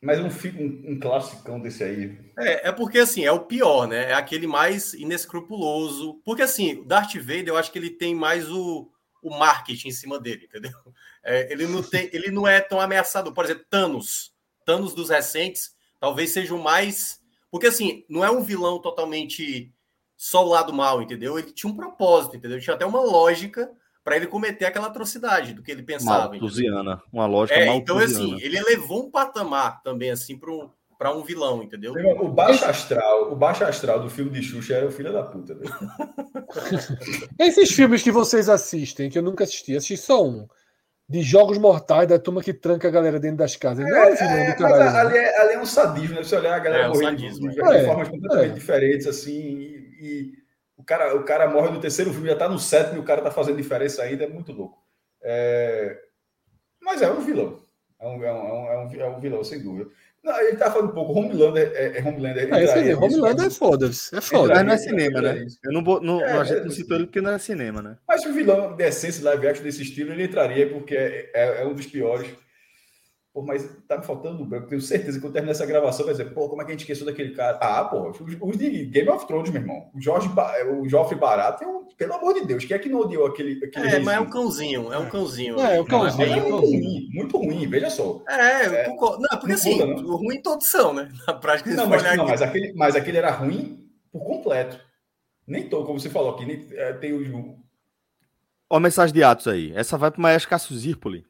[0.00, 0.28] Mas um,
[0.58, 2.18] um, um classicão desse aí.
[2.38, 4.10] É, é porque assim, é o pior, né?
[4.10, 6.20] É aquele mais inescrupuloso.
[6.24, 8.90] Porque assim, o Darth Vader, eu acho que ele tem mais o,
[9.22, 10.72] o marketing em cima dele, entendeu?
[11.22, 13.34] É, ele, não tem, ele não é tão ameaçador.
[13.34, 14.32] Por exemplo, Thanos.
[14.64, 17.20] Thanos dos recentes talvez seja o mais.
[17.50, 19.70] Porque assim, não é um vilão totalmente
[20.22, 21.38] só o lado mal, entendeu?
[21.38, 22.58] Ele tinha um propósito, entendeu?
[22.58, 23.70] Ele tinha até uma lógica
[24.04, 26.28] para ele cometer aquela atrocidade do que ele pensava.
[26.28, 30.68] Malthusiana, uma lógica é, Então, assim, ele elevou um patamar também, assim, para um,
[30.98, 31.94] para um vilão, entendeu?
[32.20, 35.56] O baixo astral, o baixo astral do filme de Xuxa era o filho da puta.
[37.40, 40.46] Esses filmes que vocês assistem, que eu nunca assisti, assisti só um.
[41.08, 43.84] De jogos mortais da turma que tranca a galera dentro das casas.
[43.84, 44.84] Não é, é, vilão é, do caralho.
[44.84, 46.22] Mas ali é, ali é um sadismo, né?
[46.22, 48.54] Você olhar a galera é, morrendo de, de, de, é, formas completamente é.
[48.54, 50.32] diferentes, assim, e,
[50.76, 53.22] o, cara, o cara morre no terceiro filme, já tá no sétimo e o cara
[53.22, 54.78] tá fazendo diferença ainda, é muito louco.
[55.22, 55.98] É...
[56.80, 57.60] Mas é um vilão.
[58.00, 59.90] É um, é um, é um, é um vilão, sem dúvida.
[60.22, 61.12] Não, ele tá falando um pouco.
[61.12, 62.54] Homelander é, é Homelander.
[62.54, 63.90] É, é, Homelander é foda.
[64.12, 64.54] É foda.
[64.54, 65.46] Mas não é cinema, né?
[65.64, 67.96] Eu não, vou, não, é, a gente não citou ele porque não é cinema, né?
[68.06, 71.66] Mas o vilão de essência live action desse estilo, ele entraria porque é, é, é
[71.66, 72.30] um dos piores.
[73.32, 74.66] Pô, mas tá me faltando branco.
[74.66, 76.80] Tenho certeza que quando terminar essa gravação vai dizer, pô, como é que a gente
[76.80, 77.58] esqueceu daquele cara?
[77.60, 79.88] Ah, pô, os, de Game of Thrones, meu irmão.
[79.94, 80.28] O Jorge,
[80.68, 83.64] o Joffrey Barato, um, pelo amor de Deus, quem é que não odiou aquele.
[83.64, 85.60] aquele é, mas é um cãozinho, é um cãozinho.
[85.60, 86.24] É, é um cãozinho.
[86.24, 88.20] É, é muito ruim, muito ruim, veja só.
[88.28, 90.16] É, é não, porque não assim, muda, não.
[90.16, 91.08] ruim todos são, né?
[91.24, 94.80] Na prática, não, mas, não mas, aquele, mas aquele era ruim por completo.
[95.46, 97.56] Nem todo, como você falou aqui, nem, é, tem o.
[98.68, 99.72] Ó, a mensagem de Atos aí.
[99.72, 101.24] Essa vai para o Maestro Cássio Zirpoli.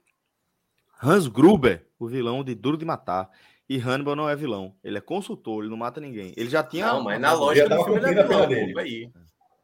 [1.02, 3.30] Hans Gruber, o vilão de Duro de Matar.
[3.68, 4.74] E Hannibal não é vilão.
[4.82, 6.34] Ele é consultor, ele não mata ninguém.
[6.36, 6.86] Ele já tinha.
[6.86, 8.80] Não, mas na lógica do filme ele é vilão, dele.
[8.80, 9.10] Aí.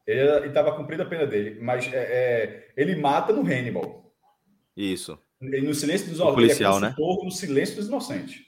[0.06, 1.58] Ele estava cumprindo a pena dele.
[1.60, 4.14] Mas é, é, ele mata no Hannibal.
[4.76, 5.18] Isso.
[5.40, 6.34] Ele, no silêncio dos inocentes.
[6.36, 6.94] Policial, né?
[6.96, 8.46] No silêncio dos inocentes.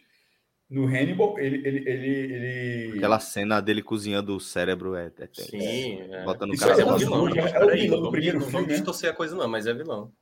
[0.70, 5.10] No Hannibal, ele, ele, ele, ele, Aquela cena dele cozinhando o cérebro é.
[5.18, 6.24] é Sim, é.
[6.24, 6.80] Botando o cara.
[6.80, 8.52] É, um vilão, é o vilão do primeiro filme.
[8.52, 8.74] Não né?
[8.74, 10.12] distorcer a coisa, não, mas é vilão.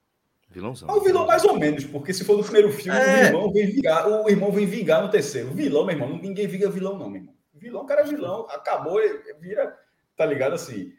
[0.56, 0.88] Vilãozão.
[0.88, 3.02] É o vilão mais ou menos, porque se for do primeiro filme, é.
[3.02, 5.50] o irmão vem vingar, o irmão vem vingar no terceiro.
[5.50, 7.34] O vilão, meu irmão, ninguém vinga vilão, não, meu irmão.
[7.52, 8.98] Vilão, o cara é vilão, acabou,
[9.38, 9.76] vira,
[10.16, 10.94] tá ligado assim.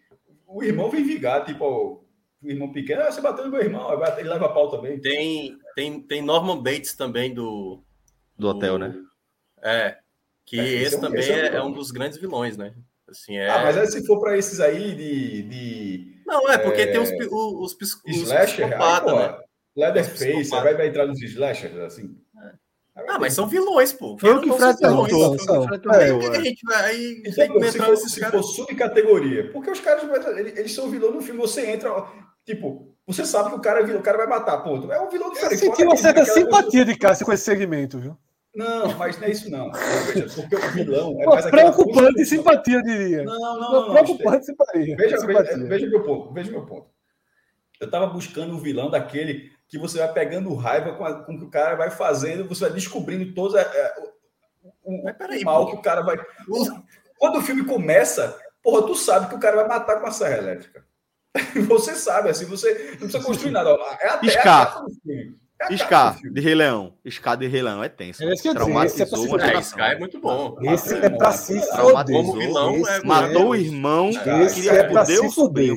[0.46, 2.06] O irmão vem vingar, tipo,
[2.40, 3.90] o irmão pequeno, ah, você bateu no meu irmão,
[4.20, 5.00] ele leva pau também.
[5.00, 7.82] Tem, tem, tem Norman Bates também do.
[8.38, 8.94] Do hotel, né?
[9.64, 9.98] É.
[10.46, 12.76] Que é, esse, esse, também esse é, é, um dos grandes vilões, né?
[13.10, 13.50] Assim, é...
[13.50, 16.22] Ah, mas aí, se for para esses aí de, de.
[16.28, 16.88] Não, é porque é...
[16.88, 18.78] tem os, os, os, os aí, né?
[19.78, 22.18] Leatherface, vai, vai entrar nos slashers, assim.
[23.08, 24.18] Ah, mas são vilões, pô.
[24.18, 25.38] Foi o que o Fred perguntou.
[25.92, 26.96] A gente vai.
[27.24, 30.04] Então, se, for, se for subcategoria, porque os caras
[30.36, 31.92] eles são vilões no filme, você entra,
[32.44, 34.92] tipo, você sabe que o cara, o cara vai matar, ponto.
[34.92, 35.64] É um vilão diferente.
[35.64, 38.18] Eu senti uma certa simpatia de Cássio com esse segmento, viu?
[38.56, 39.70] Não, mas não é isso não.
[40.36, 43.24] Porque o vilão é mais preocupante simpatia, diria.
[43.24, 43.94] Não, não, não.
[43.94, 44.96] Preocupante simpatia.
[44.98, 46.34] Veja, veja, veja meu ponto.
[46.34, 46.88] Veja meu ponto.
[47.80, 51.38] Eu estava buscando o vilão daquele que você vai pegando raiva com, a, com o
[51.40, 53.94] que o cara vai fazendo, você vai descobrindo todos a, a,
[54.84, 56.18] o, o mal que o cara vai.
[57.18, 60.38] Quando o filme começa, porra, tu sabe que o cara vai matar com a serra
[60.38, 60.86] elétrica.
[61.68, 63.70] Você sabe, assim, você não precisa construir nada.
[64.02, 65.38] É a terra do filme.
[65.60, 66.94] É Scar, de Rei Leão.
[67.10, 68.24] Scar de Rei Leão é tenso.
[68.24, 70.56] É esse Traumatizou é, é, Scar é muito bom.
[70.62, 72.16] Esse é pra se foder.
[72.16, 74.10] Como vilão, é, matou o irmão.
[74.44, 75.74] Esse é pra se foder.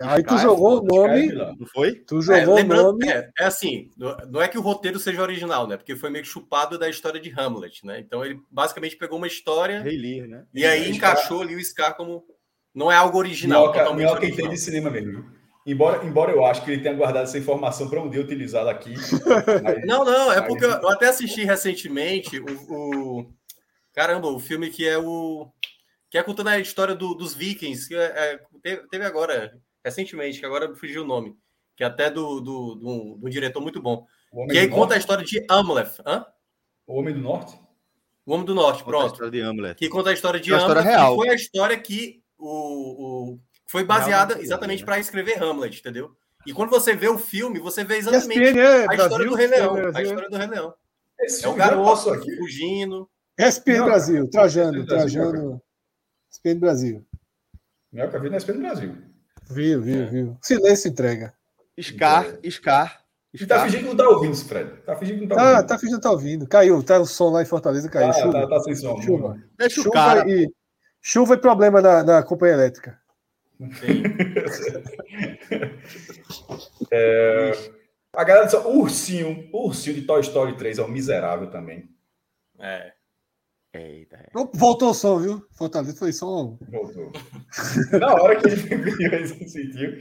[0.00, 1.32] Aí tu jogou o nome.
[1.32, 1.94] Não foi?
[1.94, 3.08] Tu jogou o nome.
[3.08, 3.90] É, é assim,
[4.30, 5.76] não é que o roteiro seja original, né?
[5.76, 7.98] Porque foi meio que chupado da história de Hamlet, né?
[7.98, 9.82] Então ele basicamente pegou uma história.
[9.82, 10.44] Rei Lear, né?
[10.54, 12.24] E aí encaixou ali o Scar como.
[12.74, 13.62] Não é algo original.
[13.62, 14.50] Minhoca, totalmente minhoca original.
[14.50, 15.24] de cinema mesmo.
[15.66, 18.92] Embora, embora eu acho que ele tenha guardado essa informação para um dia utilizá-la aqui.
[19.62, 19.86] Mas...
[19.86, 23.34] Não, não, é porque eu até assisti recentemente o, o,
[23.94, 25.48] Caramba, o filme que é o.
[26.10, 30.46] Que é contando a história do, dos vikings, que é, é, teve agora, recentemente, que
[30.46, 31.34] agora fugiu o nome,
[31.76, 34.04] que é até do, do, do, do um diretor muito bom.
[34.50, 36.02] Que aí conta a história de Amleth.
[36.04, 36.26] Hã?
[36.86, 37.58] O Homem do Norte?
[38.26, 39.04] O Homem do Norte, pronto.
[39.04, 39.74] A história de Amleth.
[39.74, 43.84] Que conta a história de é Amleth, que foi a história que o, o foi
[43.84, 44.86] baseada exatamente né?
[44.86, 46.14] para escrever Hamlet, entendeu?
[46.46, 49.76] E quando você vê o filme, você vê exatamente é, a história do Rei Leão.
[49.94, 50.74] A história do Rei Leão.
[51.42, 52.36] é o garoto aqui.
[52.36, 53.08] fugindo.
[53.38, 55.62] ESPN Não, Brasil, Trajano, Trajano.
[56.30, 57.06] ESPN Brasil.
[57.90, 58.96] Minhoca viu na ESPN Brasil.
[59.50, 60.06] Viu, viu, é.
[60.06, 60.38] viu.
[60.42, 61.34] Silêncio entrega.
[61.80, 63.04] Scar, Scar.
[63.32, 64.70] E tá fingindo que não tá ouvindo, Fred.
[64.86, 65.58] Tá fingindo que não tá ouvindo.
[65.58, 66.46] Ah, tá fingindo que tá ouvindo.
[66.46, 68.10] Caiu, tá o som lá em Fortaleza, caiu.
[68.10, 68.32] Ah, chuva.
[68.32, 69.02] Tá, tá sem som.
[69.02, 69.36] Chuva.
[69.58, 70.30] Deixa chuva o cara.
[70.30, 70.48] E,
[71.02, 72.96] chuva e problema na, na companhia elétrica.
[76.90, 77.52] é,
[78.14, 81.88] a galera disse, o ursinho, o ursinho de Toy Story 3 é um miserável também.
[82.58, 82.94] É.
[83.74, 84.24] Eita.
[84.54, 85.44] Voltou o som, viu?
[85.52, 86.56] Fortaleza foi som.
[86.70, 87.10] Voltou.
[87.98, 89.98] Na hora que ele sentiu.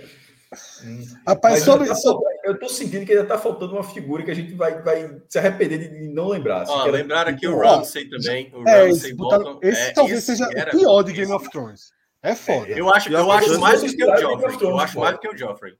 [1.25, 1.95] Rapaz, sobre, tá
[2.43, 5.39] eu tô sentindo que ainda tá faltando uma figura que a gente vai, vai se
[5.39, 6.61] arrepender de não lembrar.
[6.61, 8.51] Assim, Ó, lembraram aqui o Ramsey também.
[8.53, 9.15] O é, Ramsey
[9.63, 11.91] esse, esse é, talvez seja o pior de Game of Thrones.
[12.23, 12.69] É foda.
[12.69, 14.57] Eu acho, eu acho mais do que o Joffrey.
[14.61, 15.77] Eu acho mais do que o Joffrey.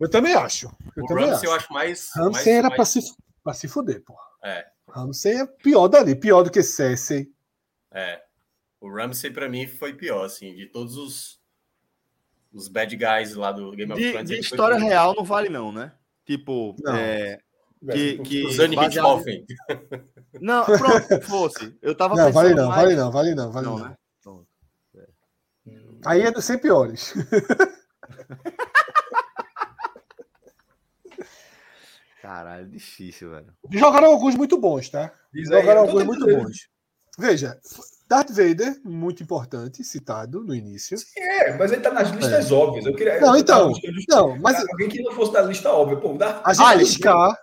[0.00, 0.66] Eu também acho.
[0.96, 1.46] Eu o também Ramsey acho.
[1.46, 2.10] eu acho mais.
[2.16, 2.74] Ramsey era mais...
[2.74, 3.00] Pra, se,
[3.44, 4.24] pra se fuder, porra.
[4.42, 4.66] É.
[4.88, 7.28] Ramsey é pior dali, pior do que Cersei.
[7.92, 8.20] É.
[8.80, 11.40] O Ramsey, pra mim, foi pior, assim, de todos os,
[12.52, 14.28] os bad guys lá do Game of Thrones.
[14.28, 15.92] De, história real não vale, não, né?
[16.26, 16.94] Tipo, não.
[16.96, 17.38] É,
[17.92, 19.24] que, que os baseado...
[20.40, 21.76] Não, pronto, fosse.
[21.80, 22.82] Eu tava não, vale não, mais...
[22.82, 23.78] vale não, vale não, vale não.
[23.78, 23.88] não.
[23.90, 23.96] Né?
[26.04, 27.14] Aí é dos 100 piores.
[32.20, 33.52] Caralho, difícil, velho.
[33.70, 35.12] Jogaram alguns muito bons, tá?
[35.32, 36.68] Diz Jogaram aí, alguns muito bons.
[37.18, 37.60] Veja,
[38.08, 40.96] Darth Vader, muito importante, citado no início.
[40.98, 42.54] Sim, é, mas ele tá nas listas é.
[42.54, 42.86] óbvias.
[42.86, 43.72] Eu queria, não, então.
[44.08, 44.58] Não, mas...
[44.70, 45.98] Alguém que não fosse da lista óbvia.
[45.98, 46.40] Pô, Darth...
[46.44, 47.38] A gente, ah, Scar,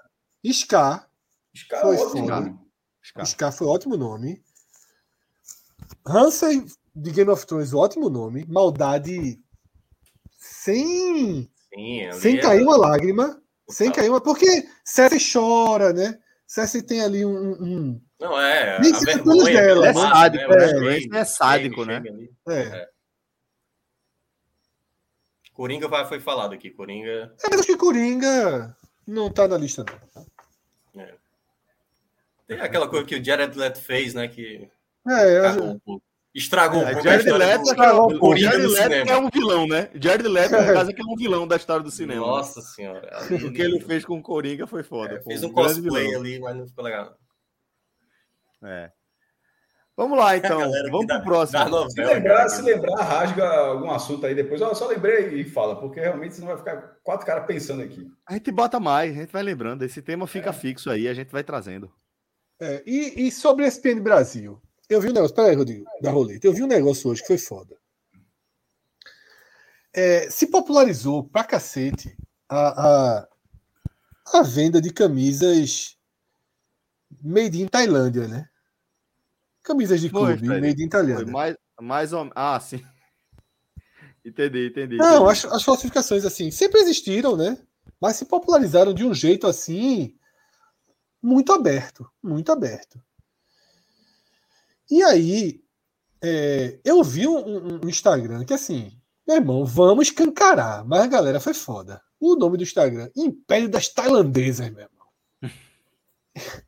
[0.45, 1.07] Scar.
[1.55, 2.59] Scar, foi ótimo
[3.03, 3.25] Scar.
[3.25, 4.43] Scar foi ótimo nome.
[6.05, 6.65] Hansen
[6.95, 8.45] de Game of Thrones, ótimo nome.
[8.47, 9.39] Maldade
[10.37, 12.41] sem, Sim, sem é...
[12.41, 13.41] cair uma lágrima.
[13.69, 14.21] Sem cair uma.
[14.21, 16.19] Porque Cersei chora, né?
[16.45, 17.51] Cersei tem ali um.
[17.53, 18.01] um...
[18.19, 18.79] Não, é.
[18.79, 19.87] Nem a vergonha dela.
[19.87, 20.73] É sádico, né?
[20.73, 21.19] né?
[21.19, 22.03] É sádico, né?
[22.49, 22.59] É.
[22.59, 22.89] é.
[25.53, 26.69] Coringa foi falado aqui.
[26.69, 27.33] Coringa.
[27.43, 28.75] É, acho que Coringa
[29.07, 31.01] não tá na lista, não.
[31.01, 31.15] É.
[32.47, 34.27] Tem aquela coisa que o Jared Leto fez, né?
[34.27, 34.69] Que.
[35.07, 35.63] É, eu...
[35.63, 36.10] um pouco.
[36.33, 39.89] Estragou é, um Jared Leto, estragou um Jared Leto é um vilão, né?
[39.95, 42.25] Jared Leto, no caso, é que é um vilão da história do cinema.
[42.25, 43.09] Nossa senhora.
[43.45, 45.15] O que ele fez com o Coringa foi foda.
[45.15, 47.17] É, fez um cosplay ali, mas não ficou legal.
[48.63, 48.91] É.
[49.97, 50.59] Vamos lá, então.
[50.89, 51.65] Vamos pro próximo.
[51.65, 54.61] Novela, se, lembrar, se lembrar, rasga algum assunto aí depois.
[54.61, 58.09] Eu só lembrei e fala, porque realmente senão vai ficar quatro caras pensando aqui.
[58.25, 59.83] A gente bota mais, a gente vai lembrando.
[59.83, 60.53] Esse tema fica é.
[60.53, 61.91] fixo aí, a gente vai trazendo.
[62.61, 64.61] É, e, e sobre a SPN Brasil?
[64.91, 66.45] Eu vi um negócio, peraí, Rodrigo, da roleta.
[66.45, 67.77] Eu vi um negócio hoje que foi foda.
[69.93, 72.13] É, se popularizou pra cacete
[72.49, 73.27] a, a,
[74.33, 75.97] a, venda de camisas
[77.23, 78.49] made in Tailândia, né?
[79.63, 81.23] Camisas de clube foi, made in Tailândia.
[81.23, 82.83] Foi mais, mais ou Ah, sim.
[84.25, 84.97] Entendi, entendi.
[84.97, 87.57] Não, As, as falsificações assim sempre existiram, né?
[87.99, 90.15] Mas se popularizaram de um jeito assim
[91.21, 93.01] muito aberto, muito aberto.
[94.91, 95.63] E aí,
[96.21, 98.91] é, eu vi um, um, Instagram que assim,
[99.25, 102.01] meu irmão, vamos cancarar, mas a galera foi foda.
[102.19, 105.07] O nome do Instagram, Império das Tailandesas, meu irmão.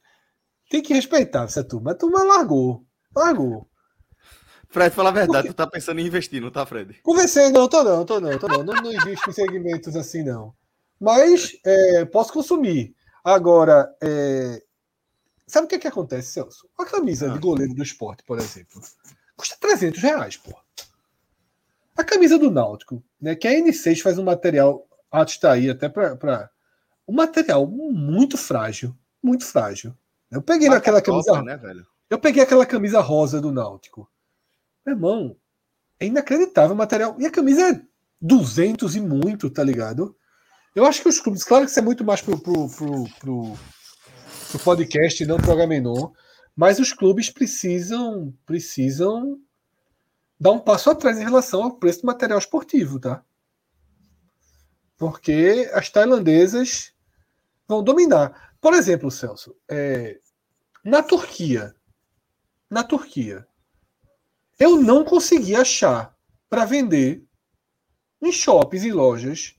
[0.72, 1.92] Tem que respeitar essa turma.
[1.92, 2.86] A turma largou.
[3.14, 3.70] Largou.
[4.70, 7.00] Fred, fala a verdade, tu tá pensando em investir, não tá, Fred?
[7.04, 8.64] Conversei, não, tô não, tô não, tô não.
[8.64, 10.56] Não, não em segmentos assim, não.
[11.00, 12.96] Mas é, posso consumir.
[13.24, 14.64] Agora, é...
[15.48, 16.70] sabe o que, é que acontece, Celso?
[16.78, 17.34] A camisa ah.
[17.34, 18.82] de goleiro do esporte, por exemplo,
[19.36, 20.54] custa 300 reais, pô.
[21.96, 25.88] A camisa do Náutico, né, que a N6 faz um material, ah, está aí até
[25.88, 26.50] para.
[27.08, 29.96] Um material muito frágil, muito frágil.
[30.32, 31.42] Eu peguei Mas naquela camisa.
[31.42, 31.86] Né, velho?
[32.10, 34.10] Eu peguei aquela camisa rosa do Náutico.
[34.86, 35.36] Meu irmão,
[36.00, 37.16] é inacreditável o material.
[37.20, 37.82] E a camisa é
[38.22, 40.16] 200 e muito, tá ligado?
[40.76, 43.60] Eu acho que os clubes, claro que isso é muito mais pro, pro, pro, pro,
[44.54, 46.12] pro podcast e não pro Agamenon,
[46.56, 49.42] mas os clubes precisam precisam
[50.40, 53.24] dar um passo atrás em relação ao preço do material esportivo, tá?
[54.96, 56.94] Porque as tailandesas
[57.68, 58.54] vão dominar.
[58.62, 60.20] Por exemplo, Celso, é,
[60.84, 61.74] na Turquia,
[62.70, 63.48] na Turquia,
[64.60, 66.16] eu não consegui achar
[66.48, 67.26] para vender
[68.22, 69.56] em shoppings e lojas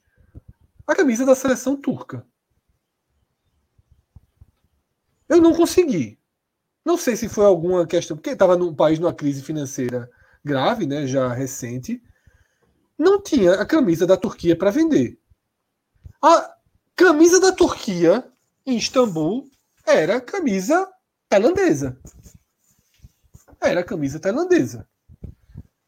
[0.87, 2.25] a camisa da seleção turca.
[5.29, 6.19] Eu não consegui.
[6.85, 10.11] Não sei se foi alguma questão, porque estava num país numa crise financeira
[10.45, 12.03] grave, né, já recente.
[12.99, 15.19] Não tinha a camisa da Turquia para vender.
[16.23, 16.55] A
[16.95, 18.31] camisa da Turquia
[18.67, 19.49] em Istambul
[19.87, 20.89] era camisa
[21.29, 21.99] tailandesa.
[23.61, 24.87] Era camisa tailandesa.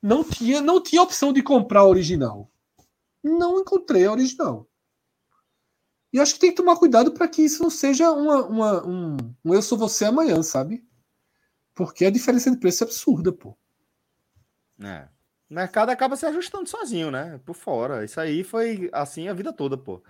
[0.02, 2.50] Não tinha, não tinha opção de comprar a original.
[3.22, 4.66] Não encontrei a original.
[6.12, 9.16] E acho que tem que tomar cuidado para que isso não seja uma, uma, um,
[9.44, 10.84] um eu sou você amanhã, sabe?
[11.74, 13.56] Porque a diferença de preço é absurda, pô.
[14.82, 15.08] É.
[15.50, 17.40] O mercado acaba se ajustando sozinho, né?
[17.44, 18.04] Por fora.
[18.04, 20.02] Isso aí foi assim a vida toda, pô.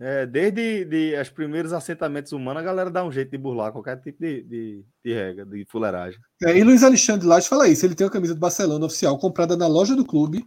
[0.00, 4.00] É, desde de, os primeiros assentamentos humanos, a galera dá um jeito de burlar qualquer
[4.00, 6.20] tipo de, de, de regra, de fuleiragem.
[6.44, 7.84] É, e Luiz Alexandre Lages fala isso.
[7.84, 10.46] Ele tem uma camisa do Barcelona oficial comprada na loja do clube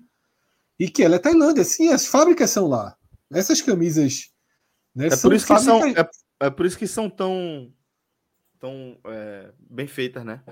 [0.79, 1.65] e que ela é Tailândia.
[1.65, 2.95] Sim, as fábricas são lá.
[3.29, 4.31] Essas camisas
[4.95, 5.07] né?
[5.07, 6.09] É, por isso que são, é,
[6.39, 7.73] é, por isso que são tão,
[8.59, 10.43] tão é, bem feitas, né?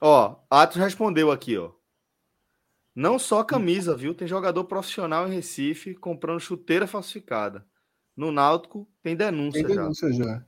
[0.00, 1.70] Ó, Atos respondeu aqui, ó.
[2.94, 4.14] Não só camisa, viu?
[4.14, 7.64] Tem jogador profissional em Recife comprando chuteira falsificada.
[8.14, 10.24] No Náutico tem denúncia, tem denúncia já.
[10.24, 10.44] já.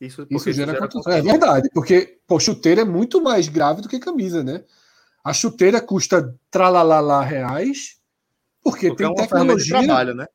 [0.00, 4.44] Isso, isso gera, É verdade, porque pô, chuteira é muito mais grave do que camisa,
[4.44, 4.64] né?
[5.24, 7.98] A chuteira custa tralalá reais
[8.66, 9.78] porque, porque tem é tecnologia.
[9.78, 10.26] trabalho, né?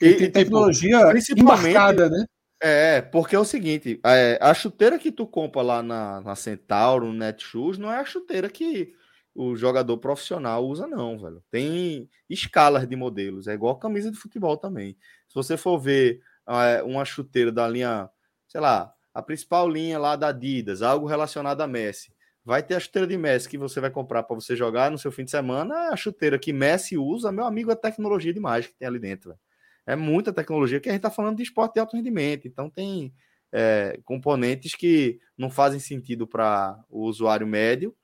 [0.00, 1.00] E, tem tipo, tecnologia
[1.36, 2.24] embarcada, né?
[2.62, 7.06] É, porque é o seguinte: é, a chuteira que tu compra lá na, na Centauro,
[7.06, 8.92] no Netshoes, não é a chuteira que
[9.34, 11.42] o jogador profissional usa, não, velho.
[11.50, 14.96] Tem escalas de modelos, é igual camisa de futebol também.
[15.26, 18.08] Se você for ver é, uma chuteira da linha,
[18.46, 22.12] sei lá, a principal linha lá da Adidas, algo relacionado a Messi.
[22.50, 25.12] Vai ter a chuteira de Messi que você vai comprar para você jogar no seu
[25.12, 25.90] fim de semana.
[25.92, 29.38] A chuteira que Messi usa, meu amigo, é tecnologia demais que tem ali dentro.
[29.86, 32.48] É muita tecnologia que a gente está falando de esporte de alto rendimento.
[32.48, 33.14] Então tem
[33.52, 37.94] é, componentes que não fazem sentido para o usuário médio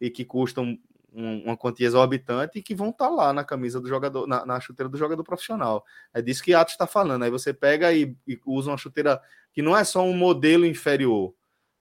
[0.00, 0.78] e que custam
[1.12, 4.46] um, uma quantia exorbitante e que vão estar tá lá na camisa do jogador, na,
[4.46, 5.84] na, chuteira do jogador profissional.
[6.14, 7.24] É disso que Atos está falando.
[7.24, 9.20] Aí você pega e, e usa uma chuteira
[9.52, 11.34] que não é só um modelo inferior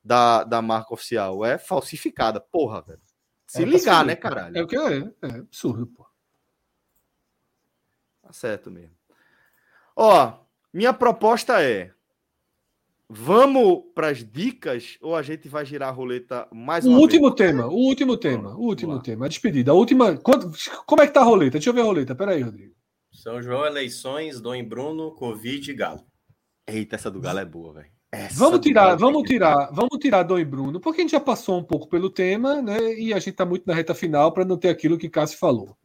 [0.10, 1.45] da, da marca oficial.
[1.45, 2.99] É falsificada, porra, velho.
[3.45, 4.57] Se é ligar, né, caralho?
[4.57, 6.03] É o que é, é absurdo, pô.
[8.23, 8.95] Tá certo mesmo.
[9.95, 10.34] Ó,
[10.73, 11.94] minha proposta é:
[13.07, 17.36] vamos para as dicas ou a gente vai girar a roleta mais o último vez?
[17.36, 19.72] tema, o último tema, o último tema, a despedida.
[19.72, 20.18] A última.
[20.18, 21.52] Como é que tá a roleta?
[21.52, 22.15] Deixa eu ver a roleta.
[22.15, 22.73] Pera aí, Rodrigo.
[23.11, 26.03] São João, eleições, Dom Bruno, Covid e Galo.
[26.65, 27.99] Eita, essa do Galo é boa, velho.
[28.31, 31.64] Vamos tirar, vamos tirar, vamos tirar Dom e Bruno, porque a gente já passou um
[31.64, 32.94] pouco pelo tema, né?
[32.95, 35.77] E a gente tá muito na reta final para não ter aquilo que Cássio falou.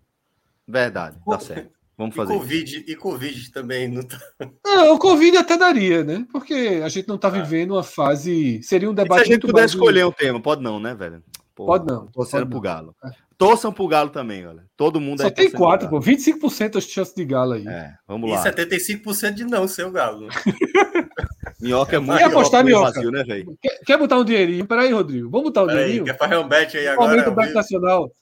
[0.66, 1.74] Verdade, tá certo.
[1.96, 2.34] Vamos fazer.
[2.34, 2.90] E Covid, isso.
[2.90, 4.18] e COVID também não tá.
[4.64, 6.26] Não, o Covid até daria, né?
[6.32, 7.30] Porque a gente não tá ah.
[7.30, 8.60] vivendo uma fase.
[8.62, 9.22] Seria um debate.
[9.22, 11.22] E se a gente puder escolher um tema, pode não, né, velho?
[11.54, 12.06] Porra, pode não.
[12.06, 12.96] Torcendo pro Galo.
[13.04, 13.10] É.
[13.38, 14.64] Torçam pro Galo também, olha.
[14.76, 16.00] Todo mundo Só tem quatro, pô.
[16.00, 17.66] 25% as chances de Galo aí.
[17.66, 18.36] É, vamos lá.
[18.36, 20.28] E 75% de não ser o Galo.
[21.64, 22.92] minhoca é muito Quer apostar, minhoca?
[22.92, 23.58] Vazio, né, velho?
[23.60, 24.66] Quer, quer, botar um dinheirinho?
[24.66, 25.30] Peraí, Rodrigo.
[25.30, 26.04] Vamos botar um Pera dinheirinho?
[26.04, 27.10] Aí, quer fazer um bet aí agora?
[27.10, 28.12] Aumenta o bet nacional.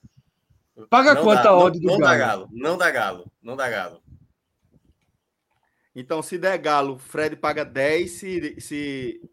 [0.89, 2.01] Paga não quanto dá, a odd do não Galo?
[2.01, 2.49] Não dá Galo.
[2.53, 3.33] Não dá Galo.
[3.43, 4.03] Não dá Galo.
[5.95, 8.11] Então, se der Galo, Fred paga 10.
[8.11, 9.31] Se, se,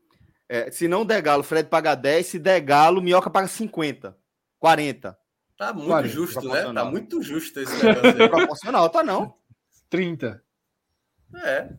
[0.49, 2.25] é, se não der Galo, Fred paga 10.
[2.25, 4.17] Se der Galo, Minhoca paga 50.
[4.59, 5.17] 40.
[5.57, 6.73] Tá muito 40, justo, né?
[6.73, 8.29] Tá muito justo esse negócio.
[8.29, 9.35] proporcional, tá não.
[9.89, 10.41] 30.
[11.43, 11.69] É.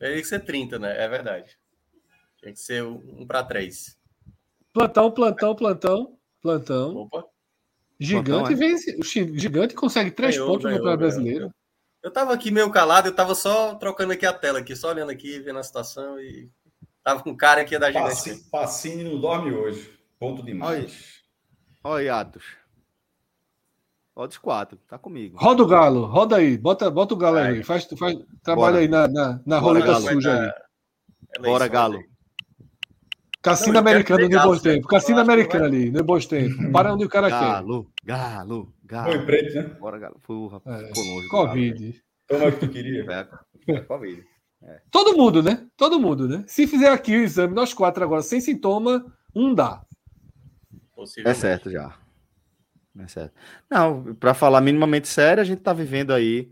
[0.00, 1.04] Teria que ser 30, né?
[1.04, 1.58] É verdade.
[2.40, 3.98] Tem que ser um para três.
[4.72, 6.18] Plantão, plantão, plantão.
[6.40, 6.96] Plantão.
[6.96, 7.26] Opa.
[7.98, 8.54] Gigante plantão, é?
[8.54, 8.98] vence.
[8.98, 11.54] O gigante consegue três ganhou, pontos ganhou, no Campeonato Brasileiro.
[12.02, 15.10] Eu tava aqui meio calado, eu tava só trocando aqui a tela, aqui, só olhando
[15.10, 16.48] aqui, vendo a situação e
[17.04, 18.48] tava com cara aqui da gente.
[18.50, 20.00] Pacini não dorme hoje.
[20.18, 21.20] Ponto demais.
[21.84, 22.44] Olha, Atos.
[24.20, 25.38] Roda os quatro, tá comigo.
[25.38, 27.62] Roda o galo, roda aí, bota, bota o galo aí, aí.
[27.62, 28.78] Faz, faz, trabalha Bora.
[28.80, 31.42] aí na, na, na roleta suja aí.
[31.42, 31.98] Bora, galo.
[33.40, 34.86] Cassino não, americano no bom tempo.
[34.88, 36.70] Cassino americano ali, no bom tempo.
[36.70, 38.12] Para onde o cara galo, quer.
[38.12, 39.62] Galo, galo, Foi preto, né?
[39.80, 40.20] Bora, galo.
[40.22, 40.92] Porra, é.
[40.94, 41.28] longe.
[41.30, 42.02] Covid.
[42.28, 43.06] Toma o que tu queria.
[43.10, 44.22] É, é Covid.
[44.62, 44.82] É.
[44.90, 45.66] Todo mundo, né?
[45.78, 46.44] Todo mundo, né?
[46.46, 49.02] Se fizer aqui o exame, nós quatro agora, sem sintoma,
[49.34, 49.82] um dá.
[51.24, 51.98] É certo já.
[52.98, 53.34] É certo.
[53.70, 56.50] Não, para falar minimamente sério, a gente está vivendo aí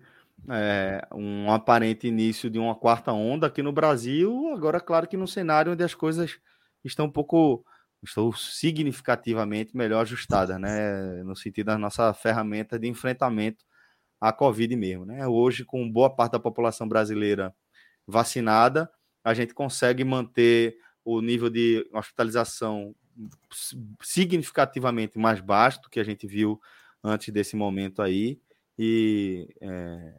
[0.49, 4.53] é, um aparente início de uma quarta onda aqui no Brasil.
[4.55, 6.39] Agora, claro que no cenário onde as coisas
[6.85, 7.65] estão um pouco,
[8.05, 11.23] estão significativamente melhor ajustadas, né?
[11.25, 13.65] No sentido da nossa ferramenta de enfrentamento
[14.21, 15.27] à Covid mesmo, né?
[15.29, 17.55] Hoje, com boa parte da população brasileira
[18.07, 18.91] vacinada,
[19.25, 22.95] a gente consegue manter o nível de hospitalização
[24.03, 26.61] significativamente mais baixo do que a gente viu
[27.03, 28.41] antes desse momento aí.
[28.79, 30.15] E é,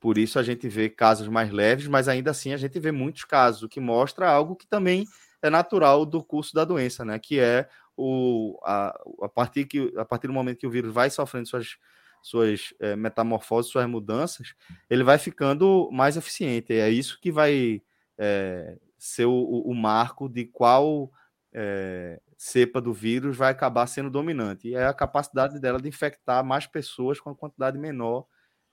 [0.00, 3.24] por isso a gente vê casos mais leves, mas ainda assim a gente vê muitos
[3.24, 5.04] casos, o que mostra algo que também
[5.42, 7.18] é natural do curso da doença, né?
[7.18, 11.10] Que é o, a, a, partir que, a partir do momento que o vírus vai
[11.10, 11.76] sofrendo suas,
[12.22, 14.54] suas é, metamorfoses, suas mudanças,
[14.88, 16.72] ele vai ficando mais eficiente.
[16.72, 17.82] É isso que vai
[18.16, 21.10] é, ser o, o, marco de qual
[21.52, 24.68] é, cepa do vírus vai acabar sendo dominante.
[24.68, 28.24] E é a capacidade dela de infectar mais pessoas com uma quantidade menor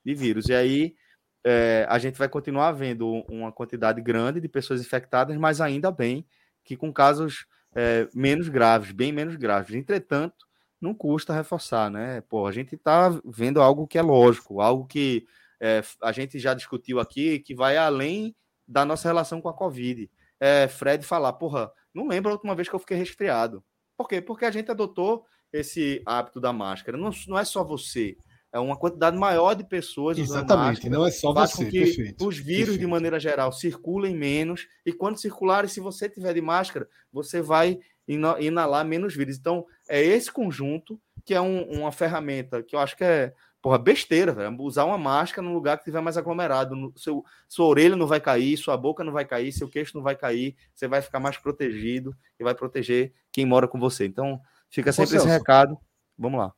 [0.06, 0.48] de vírus.
[0.48, 0.96] E aí
[1.44, 6.28] é, a gente vai continuar vendo uma quantidade grande de pessoas infectadas, mas ainda bem
[6.64, 9.76] que com casos é, menos graves, bem menos graves.
[9.76, 10.46] Entretanto,
[10.80, 12.22] não custa reforçar, né?
[12.22, 15.26] Pô, a gente está vendo algo que é lógico, algo que
[15.60, 18.36] é, a gente já discutiu aqui, que vai além
[18.68, 20.10] da nossa relação com a Covid.
[20.40, 23.64] É, Fred falar, porra, não lembro a última vez que eu fiquei resfriado.
[23.98, 24.22] Por quê?
[24.22, 26.98] Porque a gente adotou esse hábito da máscara.
[26.98, 28.18] Não, não é só você,
[28.56, 31.66] é uma quantidade maior de pessoas Exatamente, não é só faz você.
[31.66, 32.80] Com que perfeito, os vírus, perfeito.
[32.80, 37.78] de maneira geral, circulem menos, e quando circularem, se você tiver de máscara, você vai
[38.08, 39.38] inalar menos vírus.
[39.38, 43.34] Então, é esse conjunto que é um, uma ferramenta que eu acho que é
[43.66, 44.56] porra, besteira, velho.
[44.62, 46.94] Usar uma máscara num lugar que tiver mais aglomerado.
[46.96, 50.16] Seu, sua orelha não vai cair, sua boca não vai cair, seu queixo não vai
[50.16, 54.06] cair, você vai ficar mais protegido e vai proteger quem mora com você.
[54.06, 54.40] Então,
[54.70, 55.80] fica sempre Ô, esse recado.
[56.16, 56.54] Vamos lá.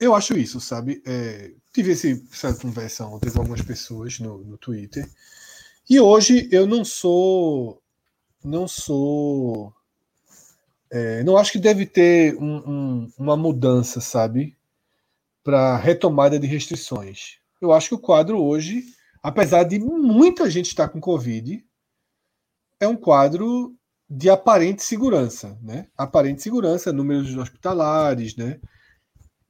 [0.00, 1.00] Eu acho isso, sabe?
[1.06, 5.08] É, tive esse, essa conversa ontem com algumas pessoas no, no Twitter.
[5.88, 7.80] E hoje eu não sou.
[8.42, 9.72] Não sou.
[10.90, 14.56] É, não acho que deve ter um, um, uma mudança, sabe?
[15.42, 17.38] Para retomada de restrições.
[17.60, 18.84] Eu acho que o quadro hoje,
[19.22, 21.64] apesar de muita gente estar com Covid,
[22.80, 23.74] é um quadro
[24.08, 25.86] de aparente segurança, né?
[25.96, 28.60] Aparente segurança, números hospitalares, né?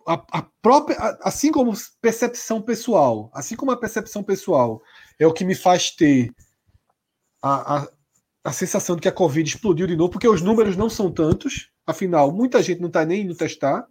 [0.06, 4.82] a, a própria, assim como percepção pessoal, assim como a percepção pessoal
[5.18, 6.34] é o que me faz ter
[7.42, 7.88] a, a,
[8.44, 11.70] a sensação de que a Covid explodiu de novo, porque os números não são tantos,
[11.86, 13.86] afinal, muita gente não está nem indo testar,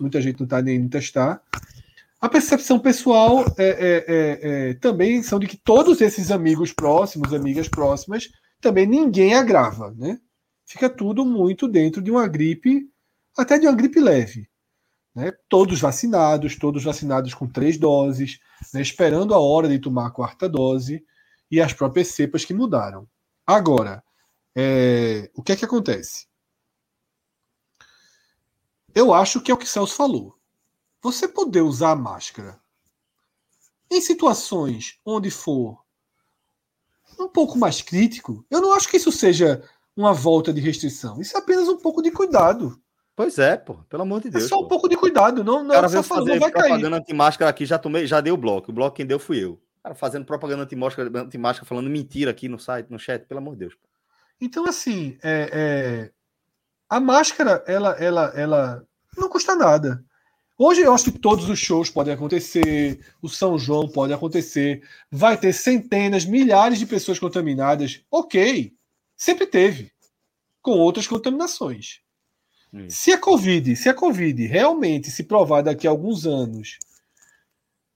[0.00, 1.42] muita gente não está nem indo testar.
[2.20, 7.32] A percepção pessoal é, é, é, é, também são de que todos esses amigos próximos,
[7.32, 8.28] amigas próximas,
[8.60, 10.18] também ninguém agrava, né?
[10.64, 12.88] Fica tudo muito dentro de uma gripe,
[13.36, 14.48] até de uma gripe leve
[15.16, 18.38] né, todos vacinados, todos vacinados com três doses,
[18.74, 21.02] né, esperando a hora de tomar a quarta dose
[21.50, 23.08] e as próprias cepas que mudaram.
[23.46, 24.04] Agora,
[24.54, 26.26] é, o que é que acontece?
[28.96, 30.38] Eu acho que é o que o Celso falou.
[31.02, 32.58] Você poder usar a máscara
[33.90, 35.78] em situações onde for
[37.20, 39.62] um pouco mais crítico, eu não acho que isso seja
[39.94, 41.20] uma volta de restrição.
[41.20, 42.80] Isso é apenas um pouco de cuidado.
[43.14, 44.44] Pois é, pô, pelo amor de Deus.
[44.44, 47.50] É só um pouco de cuidado, não, não, cara veio fazer não vai propaganda anti-máscara
[47.50, 48.70] aqui, já tomei, já dei o bloco.
[48.70, 49.60] O bloco quem deu fui eu.
[49.82, 53.60] Cara, fazendo propaganda anti-máscara, anti falando mentira aqui no site, no chat, pelo amor de
[53.60, 53.74] Deus.
[53.74, 53.86] Pô.
[54.40, 56.15] Então, assim, é, é...
[56.88, 58.86] a máscara, ela, ela, ela
[59.16, 60.04] não custa nada.
[60.58, 65.36] Hoje eu acho que todos os shows podem acontecer, o São João pode acontecer, vai
[65.36, 68.02] ter centenas, milhares de pessoas contaminadas.
[68.10, 68.72] Ok,
[69.16, 69.92] sempre teve,
[70.62, 72.00] com outras contaminações.
[72.88, 76.78] Se a Covid, se a Covid realmente se provar daqui a alguns anos,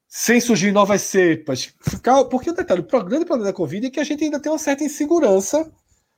[0.07, 3.99] sem surgir novas cepas, ficar, porque o detalhe, o grande problema da Covid é que
[3.99, 5.71] a gente ainda tem uma certa insegurança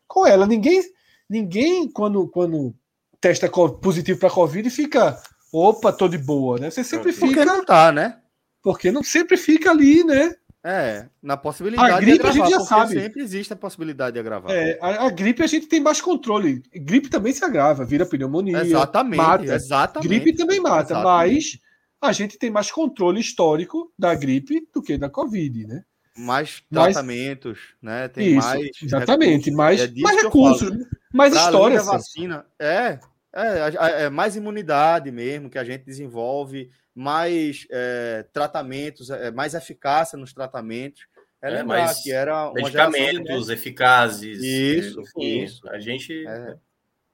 [0.07, 0.47] com ela.
[0.47, 0.81] Ninguém,
[1.29, 2.73] ninguém quando, quando
[3.19, 5.21] testa positivo para Covid, fica,
[5.51, 6.69] opa, tô de boa, né?
[6.69, 7.45] Você sempre porque fica.
[7.45, 8.17] não tá, né?
[8.61, 10.35] Porque não sempre fica ali, né?
[10.65, 12.93] É, na possibilidade a gripe agravar, a gente já sabe.
[12.93, 14.49] sempre existe a possibilidade de agravar.
[14.49, 16.63] É, a, a, gripe a gente tem mais controle.
[16.73, 18.61] Gripe também se agrava, vira pneumonia.
[18.61, 19.55] Exatamente, mata.
[19.55, 20.07] exatamente.
[20.07, 21.59] Gripe também mata, exatamente.
[21.61, 25.83] mas a gente tem mais controle histórico da gripe do que da Covid, né?
[26.15, 28.07] Mais tratamentos, mas, né?
[28.07, 28.69] Tem isso, mais.
[28.81, 29.53] Exatamente, recursos.
[29.55, 30.71] mais, é mais recursos,
[31.14, 31.81] mais história.
[31.81, 32.45] vacina.
[32.60, 32.99] É,
[33.34, 40.18] é, é, mais imunidade mesmo que a gente desenvolve mais é, tratamentos, é, mais eficácia
[40.18, 41.06] nos tratamentos.
[41.41, 44.41] É, é lembrar que era medicamentos eficazes.
[44.41, 45.69] Isso, isso.
[45.69, 46.56] A gente é,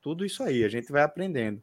[0.01, 1.61] tudo isso aí a gente vai aprendendo.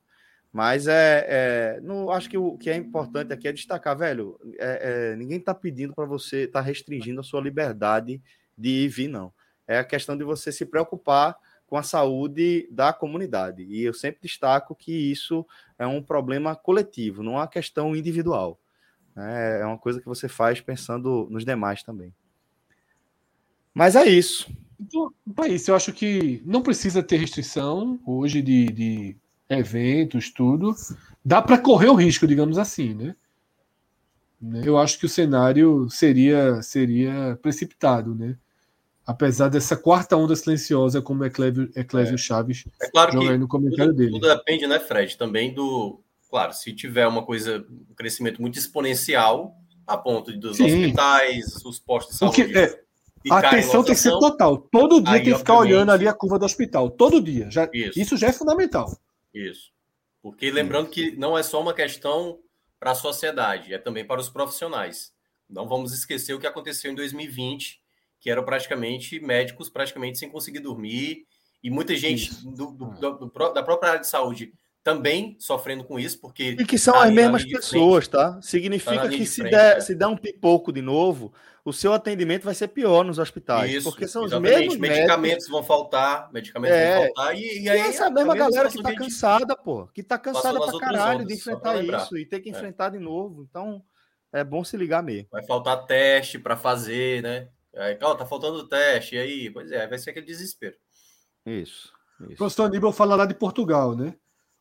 [0.53, 4.39] Mas é, é não acho que o que é importante aqui é destacar, velho.
[4.59, 8.23] É, é ninguém está pedindo para você, está restringindo a sua liberdade
[8.57, 9.33] de ir e vir, não.
[9.69, 13.64] É a questão de você se preocupar com a saúde da comunidade.
[13.64, 15.44] E eu sempre destaco que isso
[15.78, 18.59] é um problema coletivo, não é uma questão individual.
[19.14, 19.60] Né?
[19.60, 22.12] É uma coisa que você faz pensando nos demais também.
[23.74, 24.51] Mas é isso.
[24.80, 25.12] Então,
[25.44, 25.70] é isso.
[25.70, 29.16] Eu acho que não precisa ter restrição hoje de, de
[29.48, 30.74] eventos, tudo.
[31.24, 33.16] Dá para correr o risco, digamos assim, né?
[34.64, 38.36] Eu acho que o cenário seria seria precipitado, né?
[39.07, 42.19] Apesar dessa quarta onda silenciosa, como Eclévio, Eclévio é.
[42.19, 44.11] Chaves é claro joga aí no comentário tudo, dele.
[44.11, 46.03] Tudo depende, né, Fred, também do.
[46.28, 49.57] Claro, se tiver uma coisa, um crescimento muito exponencial,
[49.87, 50.65] a ponto dos Sim.
[50.65, 52.43] hospitais, os postos de saúde.
[52.43, 52.83] Porque, é,
[53.31, 54.59] a atenção tem que ser total.
[54.59, 56.91] Todo dia aí, tem que ficar olhando ali a curva do hospital.
[56.91, 57.49] Todo dia.
[57.49, 57.99] Já, isso.
[57.99, 58.99] isso já é fundamental.
[59.33, 59.70] Isso.
[60.20, 62.41] Porque lembrando que não é só uma questão
[62.78, 65.12] para a sociedade, é também para os profissionais.
[65.49, 67.81] Não vamos esquecer o que aconteceu em 2020
[68.27, 71.28] que eram praticamente médicos praticamente sem conseguir dormir,
[71.62, 76.20] e muita gente do, do, do, da própria área de saúde também sofrendo com isso,
[76.20, 76.57] porque.
[76.59, 78.43] E que são tá as mesmas pessoas, frente, tá?
[78.43, 79.81] Significa tá que se, frente, der, é.
[79.81, 81.32] se der um pipoco de novo,
[81.65, 83.73] o seu atendimento vai ser pior nos hospitais.
[83.73, 84.55] Isso, porque são exatamente.
[84.55, 85.48] os mesmos medicamentos médicos.
[85.48, 87.78] vão faltar, medicamentos é, vão faltar, e, e aí.
[87.78, 91.81] E essa mesma galera que tá cansada, pô, que tá cansada pra caralho de enfrentar
[91.81, 92.53] isso e ter que é.
[92.53, 92.90] enfrentar é.
[92.90, 93.47] de novo.
[93.48, 93.81] Então,
[94.32, 95.28] é bom se ligar mesmo.
[95.31, 97.51] Vai faltar teste para fazer, né?
[97.77, 100.74] Aí, ó, tá faltando o teste, e aí, pois é, vai ser aquele desespero.
[101.44, 101.93] Isso.
[102.20, 102.32] isso.
[102.32, 104.15] O professor Aníbal fala lá de Portugal, né?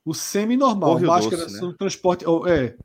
[0.04, 1.74] O semi-normal, máscara doce, né?
[1.80, 2.26] transporte.
[2.48, 2.76] É,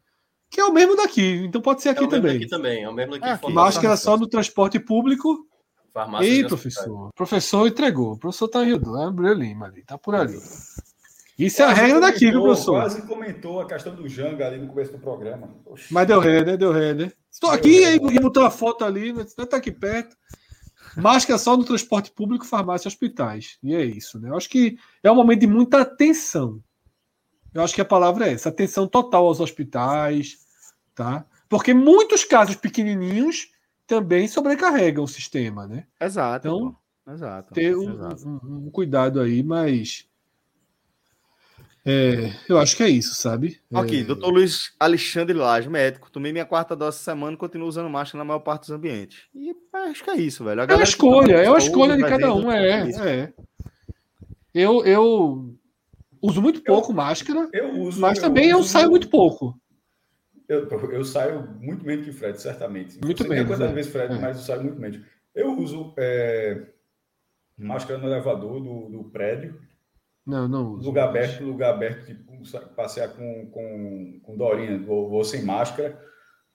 [0.49, 2.37] que é o mesmo daqui, então pode ser aqui é também.
[2.37, 3.47] Aqui também, é o mesmo daqui.
[3.47, 5.47] É, máscara só no transporte público.
[5.93, 7.09] Farmácia Ei, professor.
[7.09, 8.13] O professor entregou.
[8.13, 10.39] O professor tá em Rio do é Lima ali, tá por ali.
[11.47, 12.81] Isso é a regra daqui, viu, professor?
[12.81, 15.49] Quase comentou a questão do Janga ali no começo do programa.
[15.65, 15.93] Oxi.
[15.93, 16.57] Mas deu ré, né?
[16.57, 17.13] Deu ré, né?
[17.31, 20.17] Estou aqui e, e botou a foto ali, mas está aqui perto.
[20.97, 23.59] Máscara só no transporte público, farmácia e hospitais.
[23.63, 24.29] E é isso, né?
[24.29, 26.63] Eu acho que é um momento de muita atenção.
[27.55, 30.39] Eu acho que a palavra é essa, atenção total aos hospitais,
[30.95, 31.25] tá?
[31.49, 33.51] Porque muitos casos pequenininhos
[33.87, 35.87] também sobrecarregam o sistema, né?
[36.01, 36.47] Exato.
[36.47, 36.77] Então,
[37.13, 38.29] exato, ter um, exato.
[38.29, 40.07] Um, um, cuidado aí, mas
[41.85, 43.59] é, eu acho que é isso, sabe?
[43.73, 44.05] Aqui, é...
[44.05, 46.11] doutor Luiz Alexandre Lage, médico.
[46.11, 49.23] Tomei minha quarta dose essa semana e continuo usando máscara na maior parte dos ambientes.
[49.35, 50.61] E acho que é isso, velho.
[50.61, 53.33] é uma escolha, é uma escolha de cada um, é, é.
[54.53, 55.57] Eu, eu
[56.21, 59.59] uso muito pouco eu, máscara, eu uso, mas também eu, saio muito pouco.
[60.49, 62.99] Eu, eu saio muito menos que o Fred, certamente.
[63.03, 63.47] Muito menos.
[63.47, 63.73] Quantas é.
[63.73, 64.19] vezes Fred, é.
[64.19, 65.01] mas eu saio muito menos.
[65.35, 66.67] Eu uso é,
[67.57, 69.70] máscara no elevador do, do prédio
[70.31, 70.73] não, não.
[70.73, 70.87] Uso.
[70.87, 72.31] Lugar aberto, lugar aberto, tipo,
[72.75, 75.99] passear com, com, com Dorinha, vou, vou sem máscara.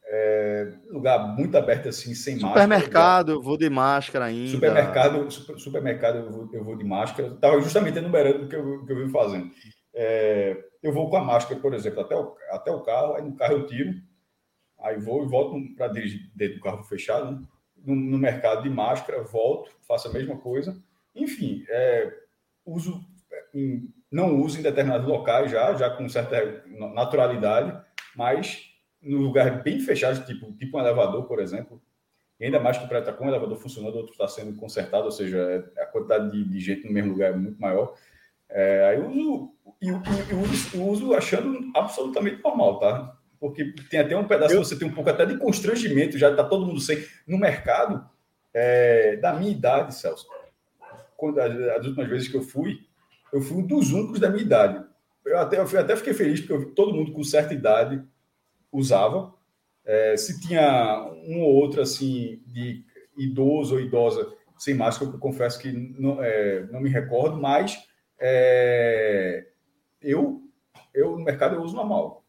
[0.07, 2.61] É, lugar muito aberto assim, sem máscara.
[2.61, 4.51] Supermercado, eu vou de máscara ainda.
[4.51, 7.29] Supermercado, super, supermercado eu vou, eu vou de máscara.
[7.29, 9.51] Estava justamente enumerando o que eu, que eu vim fazendo.
[9.93, 13.35] É, eu vou com a máscara, por exemplo, até o, até o carro, aí no
[13.35, 13.93] carro eu tiro,
[14.79, 17.41] aí vou e volto para dirigir dentro do carro fechado, né?
[17.83, 20.77] no, no, mercado de máscara, volto, faço a mesma coisa.
[21.15, 22.13] Enfim, é,
[22.65, 23.03] uso
[24.11, 26.63] não uso em determinados locais já, já com certa
[26.93, 27.77] naturalidade,
[28.15, 28.69] mas
[29.01, 31.81] no lugar bem fechado, tipo, tipo um elevador, por exemplo,
[32.39, 35.11] e ainda mais que para estar com o elevador funcionando, outro está sendo consertado, ou
[35.11, 37.95] seja, é, a quantidade de, de gente no mesmo lugar é muito maior.
[38.49, 43.17] É, aí eu uso, eu, eu, uso, eu uso achando absolutamente normal, tá?
[43.39, 44.63] Porque tem até um pedaço, eu...
[44.63, 47.05] você tem um pouco até de constrangimento, já está todo mundo sem.
[47.27, 48.07] No mercado,
[48.53, 50.27] é, da minha idade, Celso,
[51.15, 52.85] quando, as, as últimas vezes que eu fui,
[53.35, 54.81] eu fui um dos únicos da minha idade.
[55.25, 58.01] Eu até, eu até fiquei feliz, porque eu, todo mundo com certa idade
[58.71, 59.33] usava.
[59.83, 62.85] É, se tinha um ou outro, assim, de
[63.17, 67.77] idoso ou idosa sem máscara, eu confesso que não, é, não me recordo, mas
[68.17, 69.45] é,
[70.01, 70.41] eu,
[70.93, 72.23] eu no mercado eu uso normal.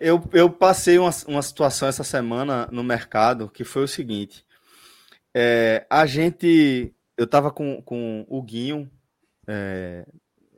[0.00, 4.44] Eu, eu passei uma, uma situação essa semana no mercado que foi o seguinte.
[5.32, 6.92] É, a gente.
[7.16, 8.90] Eu tava com, com o Guinho
[9.46, 10.06] é,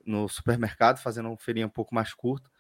[0.05, 2.51] no supermercado, fazendo uma feirinha um pouco mais curta.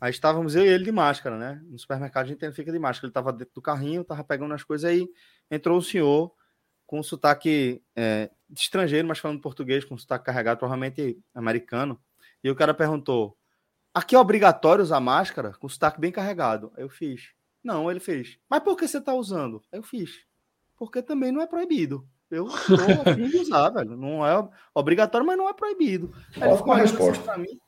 [0.00, 1.60] Aí estávamos eu e ele de máscara, né?
[1.64, 3.06] No supermercado a gente fica de máscara.
[3.06, 5.08] Ele estava dentro do carrinho, estava pegando as coisas aí.
[5.50, 6.32] Entrou o senhor
[6.86, 12.00] com sotaque é, estrangeiro, mas falando português, com sotaque carregado, provavelmente americano.
[12.42, 13.36] E o cara perguntou:
[13.92, 15.52] aqui é obrigatório usar máscara?
[15.54, 16.72] Com sotaque bem carregado.
[16.76, 17.32] Aí eu fiz.
[17.62, 18.38] Não, ele fez.
[18.48, 19.62] Mas por que você está usando?
[19.72, 20.24] Aí eu fiz.
[20.76, 22.06] Porque também não é proibido.
[22.30, 23.96] Eu tô afim de usar, velho.
[23.96, 26.12] Não é obrigatório, mas não é proibido.
[26.36, 27.12] Aí ele ficou olhando assim resposta.
[27.12, 27.60] assim pra mim.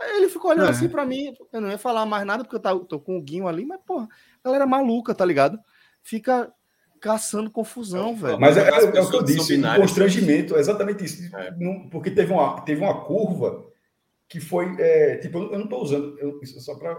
[0.00, 0.70] Ele ficou olhando é.
[0.70, 1.34] assim pra mim.
[1.52, 4.08] Eu não ia falar mais nada, porque eu tô com o Guinho ali, mas, porra,
[4.42, 5.58] a galera é maluca, tá ligado?
[6.02, 6.52] Fica
[7.00, 8.40] caçando confusão, velho.
[8.40, 11.36] Mas é, é, é o que eu disse, o constrangimento, é exatamente isso.
[11.36, 11.54] É.
[11.56, 13.67] Não, porque teve uma, teve uma curva
[14.28, 16.94] que foi, é, tipo, eu não estou usando, eu, só para,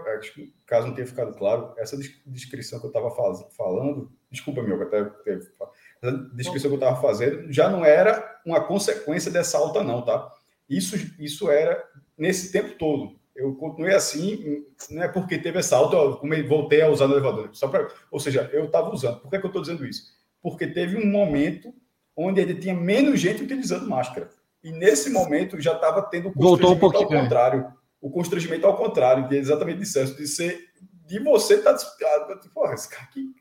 [0.66, 1.96] caso não tenha ficado claro, essa
[2.26, 3.08] descrição que eu estava
[3.56, 9.30] falando, desculpa, meu, até, a descrição que eu estava fazendo já não era uma consequência
[9.30, 10.28] dessa alta, não, tá?
[10.68, 11.82] Isso, isso era
[12.18, 13.18] nesse tempo todo.
[13.34, 17.50] Eu continuei assim, não é porque teve essa alta, eu voltei a usar no elevador.
[17.52, 19.20] Só pra, ou seja, eu estava usando.
[19.20, 20.12] Por que, que eu estou dizendo isso?
[20.42, 21.72] Porque teve um momento
[22.16, 24.28] onde ele tinha menos gente utilizando máscara.
[24.62, 27.22] E nesse momento já estava tendo Voltou um pouquinho, ao é.
[27.22, 27.60] contrário.
[27.60, 27.72] É.
[28.00, 30.70] O constrangimento ao contrário, de exatamente isso, de ser
[31.06, 31.74] de você estar.
[31.74, 33.32] Tá, porra, esse cara, que,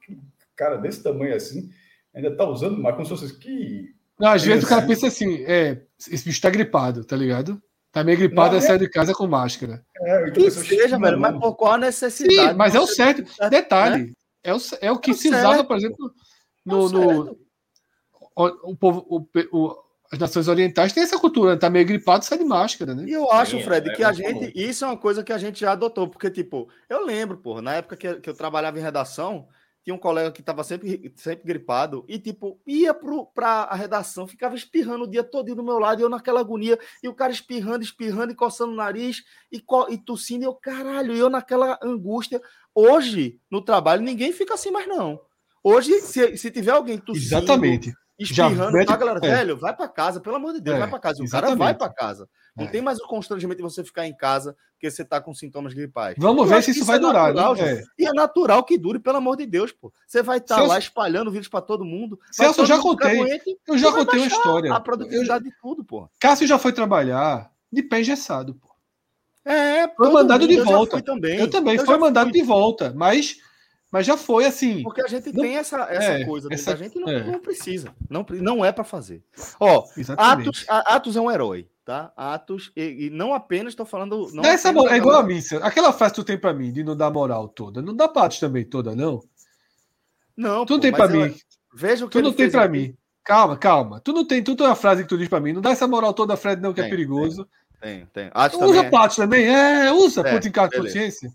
[0.55, 1.69] cara desse tamanho assim
[2.13, 3.93] ainda está usando mas como se fosse que.
[4.19, 7.61] Não, às vezes o cara pensa assim, é, esse bicho está gripado, tá ligado?
[7.91, 8.61] Tá meio gripado e é...
[8.61, 9.83] sai de casa com máscara.
[10.01, 12.49] É, que seja, velho, mas por qual a necessidade?
[12.49, 13.23] Sim, mas é o certo.
[13.49, 14.13] Detalhe, né?
[14.43, 15.37] é, o, é o que é se certo.
[15.37, 16.13] usava, por exemplo,
[16.65, 16.87] no.
[16.87, 17.37] É no
[18.35, 19.75] o, o, povo, o, o,
[20.11, 23.06] as nações orientais têm essa cultura, tá meio gripado, sai de máscara, né?
[23.07, 24.52] E eu acho, Sim, Fred, é, que a gente.
[24.56, 27.76] Isso é uma coisa que a gente já adotou, porque, tipo, eu lembro, porra, na
[27.76, 29.48] época que, que eu trabalhava em redação,
[29.84, 34.56] tinha um colega que estava sempre, sempre gripado e, tipo, ia para a redação, ficava
[34.56, 37.84] espirrando o dia todo do meu lado, e eu naquela agonia, e o cara espirrando,
[37.84, 42.41] espirrando e coçando o nariz e, e tossindo, e eu, caralho, e eu naquela angústia.
[42.73, 45.22] Hoje, no trabalho, ninguém fica assim mais, não.
[45.64, 48.87] Hoje, se, se tiver alguém tossindo, Exatamente espirrando, mete...
[48.87, 49.19] tá, galera?
[49.23, 49.29] É.
[49.29, 51.21] Velho, vai para casa, pelo amor de Deus, é, vai para casa.
[51.21, 51.57] O exatamente.
[51.57, 52.29] cara vai para casa.
[52.55, 52.67] Não é.
[52.67, 56.15] tem mais o constrangimento de você ficar em casa porque você tá com sintomas gripais.
[56.17, 57.83] Vamos ver se isso vai é durar, natural, né?
[57.97, 59.91] E é natural que dure, pelo amor de Deus, pô.
[60.07, 62.17] Você vai estar tá lá espalhando vírus para todo mundo.
[62.31, 63.17] Celso, eu já contei.
[63.17, 64.73] Doente, eu já contei uma história.
[64.73, 65.51] A produtividade eu...
[65.51, 66.09] de tudo, pô.
[66.17, 68.69] Cássio já foi trabalhar de pé engessado, pô.
[69.43, 70.97] É, foi mandado de volta.
[70.97, 71.39] Eu também.
[71.39, 72.39] Eu também, eu foi mandado fui.
[72.39, 73.37] de volta, mas
[73.91, 74.83] mas já foi assim.
[74.83, 77.23] Porque a gente não, tem essa, essa é, coisa, essa, a gente não, é.
[77.23, 77.93] não, precisa.
[78.09, 79.23] Não, não é para fazer.
[79.59, 79.85] Ó,
[80.17, 82.11] Atos, Atos é um herói, tá?
[82.15, 84.29] Atos, e, e não apenas estou falando.
[84.31, 85.57] Não essa é igual a missa.
[85.57, 87.81] Aquela frase que tu tem para mim de não dar moral toda.
[87.81, 89.21] Não dá para Atos também toda, não?
[90.37, 90.65] Não.
[90.65, 91.35] Tu não tem para mim.
[91.73, 92.95] Veja o que Tu não tem para mim.
[93.23, 93.99] Calma, calma.
[93.99, 95.53] Tu não tem, tu tem uma frase que tu diz para mim.
[95.53, 97.47] Não dá essa moral toda, Fred, não, que é tem, é perigoso.
[97.81, 98.29] Tem, tem.
[98.33, 98.99] Atos usa também.
[98.99, 99.45] Atos também.
[99.45, 101.31] É, usa, é, puta em casa consciência.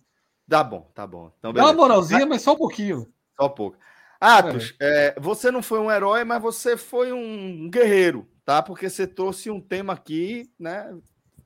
[0.48, 1.32] Tá bom, tá bom.
[1.38, 3.06] Então, Dá uma moralzinha, mas só um pouquinho.
[3.38, 3.78] Só um pouco.
[4.20, 5.14] Atos, é.
[5.16, 8.62] É, você não foi um herói, mas você foi um guerreiro, tá?
[8.62, 10.96] Porque você trouxe um tema aqui, né?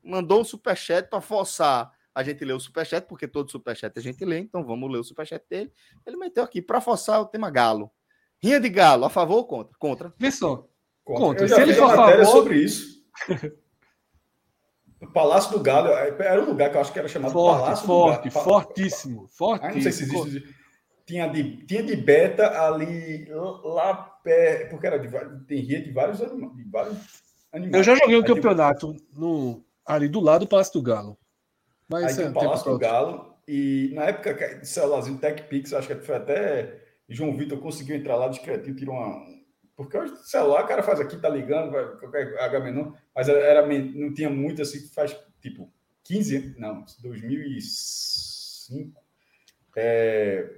[0.03, 4.23] Mandou um superchat para forçar a gente ler o superchat, porque todo superchat a gente
[4.25, 5.71] lê, então vamos ler o superchat dele.
[6.05, 7.91] Ele meteu aqui para forçar o tema galo.
[8.41, 9.73] Rinha de galo, a favor ou contra?
[9.77, 10.13] Contra.
[10.17, 10.67] Vê só.
[11.03, 11.25] Contra.
[11.25, 11.47] contra.
[11.47, 12.25] Se ele for a favor...
[12.25, 13.03] sobre isso.
[15.01, 17.87] O Palácio do Galo era um lugar que eu acho que era chamado forte, Palácio
[17.87, 18.43] forte, do Galo.
[18.45, 19.71] Fortíssimo, fortíssimo.
[19.71, 20.55] Ah, não sei se existe.
[21.05, 23.27] Tinha de, tinha de beta ali,
[23.63, 23.93] lá
[24.23, 25.09] perto, porque era de,
[25.45, 26.97] tem ria de vários, animais, de vários
[27.51, 27.75] animais.
[27.75, 31.17] Eu já joguei um campeonato no, ali do lado do Palácio do Galo.
[31.87, 35.87] Mas aí tem o Palácio do Galo, e na época, de celularzinho Tech Pix, acho
[35.87, 39.25] que foi até João Vitor conseguiu entrar lá discretinho, tirou uma,
[39.79, 42.59] porque hoje celular, o cara faz aqui, tá ligando, vai, qualquer H
[43.15, 45.71] mas era, não tinha muito assim, faz tipo
[46.03, 49.01] 15, não, 2005.
[49.77, 50.49] É,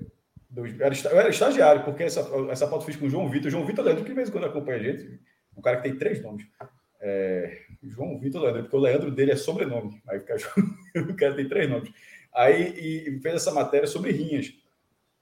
[0.49, 3.52] dois, era, eu era estagiário, porque essa, essa foto fiz com o João Vitor.
[3.52, 5.22] João Vitor Leandro, que de vez em quando acompanha a gente,
[5.56, 6.48] um cara que tem três nomes.
[6.99, 10.02] É, João Vitor Leandro, porque o Leandro dele é sobrenome.
[10.07, 10.34] Aí fica,
[10.98, 11.91] o cara tem três nomes.
[12.34, 14.52] Aí e fez essa matéria sobre rinhas.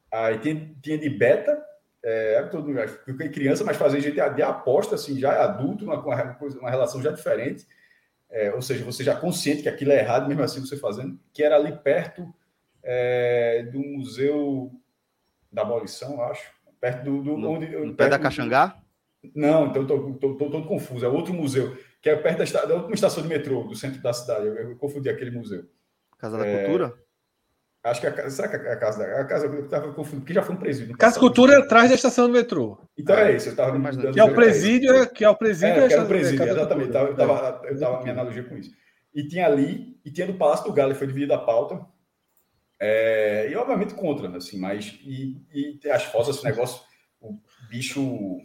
[0.09, 1.61] Aí tinha, tinha de beta,
[2.03, 2.73] é, todo
[3.05, 7.11] fiquei criança, mas fazer gente de aposta, assim, já é adulto, uma, uma relação já
[7.11, 7.67] diferente.
[8.29, 11.43] É, ou seja, você já consciente que aquilo é errado, mesmo assim você fazendo, que
[11.43, 12.33] era ali perto
[12.83, 14.71] é, do Museu
[15.51, 16.51] da Abolição, acho.
[16.79, 17.23] Perto do.
[17.23, 18.81] do no, onde, no pé da Caxangá?
[19.35, 21.05] Não, então estou todo confuso.
[21.05, 24.13] É outro museu, que é perto da, da última estação de metrô do centro da
[24.13, 24.47] cidade.
[24.47, 25.65] Eu, eu confundi aquele museu.
[26.17, 26.93] Casa da é, Cultura?
[27.83, 30.43] Acho que a, será que a casa da a casa eu estava confundindo, que já
[30.43, 30.97] foi um presídio.
[30.97, 32.77] Casa Cultura é atrás da estação do metrô.
[32.97, 34.11] Então é, é isso, eu estava imaginando.
[34.11, 35.83] Que é o presídio, é, que é o presídio.
[35.83, 36.93] É, que era o presídio, exatamente.
[36.93, 38.71] Eu estava eu tava minha analogia com isso.
[39.13, 41.85] E tinha ali, e tinha do Palácio do Galo, foi dividido a pauta.
[42.81, 46.81] É, e obviamente contra, assim, mas e, e as fotos, esse negócio,
[47.21, 47.37] o
[47.69, 48.39] bicho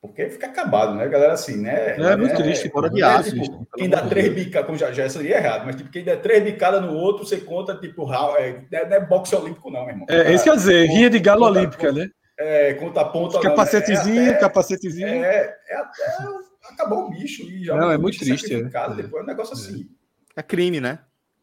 [0.00, 1.32] porque fica acabado, né, galera?
[1.32, 1.96] Assim, né?
[1.96, 3.34] É, é muito triste, fora de aço.
[3.34, 6.42] Tipo, quem dá três bicadas, como já, já seria errado, mas tipo, quem dá três
[6.42, 10.06] bicadas no outro, você conta, tipo, é, não é boxe olímpico, não, meu irmão.
[10.08, 12.10] É, isso quer dizer, rinha de galo conta, olímpica, conta, né?
[12.38, 13.40] É, conta a ponta.
[13.40, 15.08] Capacetezinho, é até, capacetezinho.
[15.08, 17.76] É, é até acabou o bicho e já.
[17.76, 18.54] Não, é muito triste.
[18.54, 18.62] É.
[18.62, 19.88] Depois é um negócio assim.
[20.36, 21.00] É crime, né?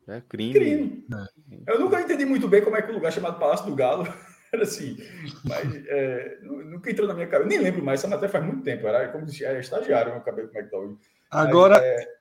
[0.08, 0.54] É crime.
[0.54, 1.06] crime.
[1.12, 1.74] É.
[1.74, 4.08] Eu nunca entendi muito bem como é que o lugar chamado Palácio do Galo
[4.56, 4.98] era assim,
[5.44, 7.50] mas é, nunca entrou na minha cabeça.
[7.50, 8.88] Nem lembro mais, essa matéria faz muito tempo.
[8.88, 10.98] Era como se era estagiário, eu acabei como é que tá hoje.
[11.30, 11.76] Agora.
[11.76, 12.16] Mas, é...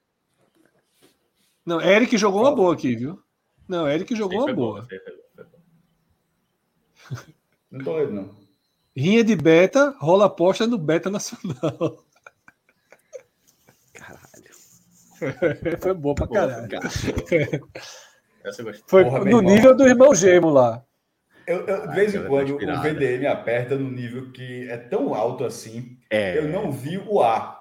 [1.65, 3.23] Não, Eric jogou uma boa aqui, viu?
[3.66, 4.86] Não, Eric jogou uma boa.
[7.70, 8.44] Não tô lendo, não.
[8.97, 12.05] Rinha de beta, rola aposta no Beta Nacional.
[13.93, 14.55] Caralho.
[15.81, 16.69] Foi boa pra caralho.
[18.86, 20.85] Foi Porra, no nível do irmão Gemo lá.
[21.47, 25.45] Eu, eu, de vez em quando o VDM aperta no nível que é tão alto
[25.45, 25.99] assim.
[26.11, 26.39] É.
[26.39, 27.61] Eu não vi o A.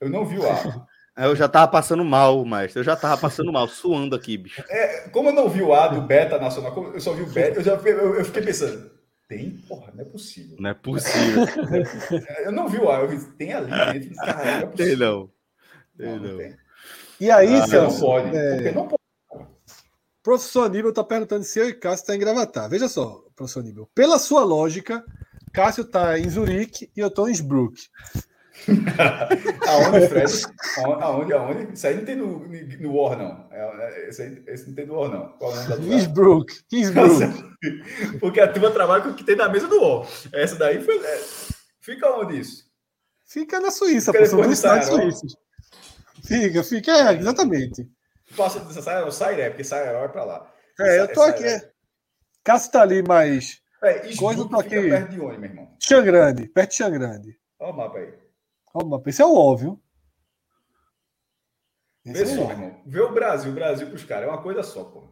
[0.00, 0.86] Eu não vi o A.
[1.16, 4.64] Eu já tava passando mal, mas eu já tava passando mal, suando aqui, bicho.
[4.70, 7.58] É, como eu não vi o A do Beta Nacional, eu só vi o Beta,
[7.58, 8.90] eu, já, eu, eu fiquei pensando,
[9.28, 9.50] tem?
[9.68, 10.56] Porra, não é possível.
[10.58, 11.44] Não é possível.
[12.44, 14.14] eu não vi o A, eu vi, tem ali dentro.
[14.16, 15.30] Caralho, não é Tem não.
[15.98, 16.18] Tem não.
[16.18, 16.38] não.
[16.38, 16.56] Tem.
[17.20, 18.00] E aí, ah, Celso?
[18.00, 18.54] Não pode, é...
[18.54, 18.99] porque não pode.
[20.30, 22.70] Professor Aníbal está perguntando se eu e Cássio está em Gravatar.
[22.70, 23.90] Veja só, professor Aníbal.
[23.92, 25.04] Pela sua lógica,
[25.52, 27.74] Cássio está em Zurique e eu estou em Innsbruck.
[29.66, 30.32] aonde, Fred?
[31.00, 31.72] Aonde, aonde?
[31.72, 33.48] Isso aí não tem no, no War, não.
[33.50, 35.28] É, é, esse, aí, esse não tem no War, não.
[35.30, 36.60] Qual é Innsbruck.
[36.70, 37.44] Innsbruck.
[38.20, 40.06] Porque a turma trabalha com o que tem na mesa do War.
[40.32, 40.96] Essa daí foi.
[40.96, 41.20] É,
[41.80, 42.70] fica onde isso?
[43.26, 44.12] Fica na Suíça,
[44.52, 45.36] estados suíços.
[46.24, 47.90] Fica, fica, é, exatamente.
[48.36, 50.54] Posso dizer, o Sairé, porque Sairé é para lá.
[50.78, 51.44] É, eu tô aqui.
[52.44, 53.60] Cássio tá ali, mas.
[53.82, 54.88] É, Coisa tô aqui.
[54.88, 55.76] Perto de onde, meu irmão?
[55.82, 57.40] Xangrande, perto de Xangrande.
[57.58, 58.14] Olha o mapa aí.
[58.74, 59.10] Olha o mapa.
[59.10, 59.80] Esse é o óbvio.
[62.04, 62.80] Vê é só, irmão.
[62.86, 64.28] Vê o Brasil, o Brasil pros caras.
[64.28, 65.08] É uma coisa só, pô.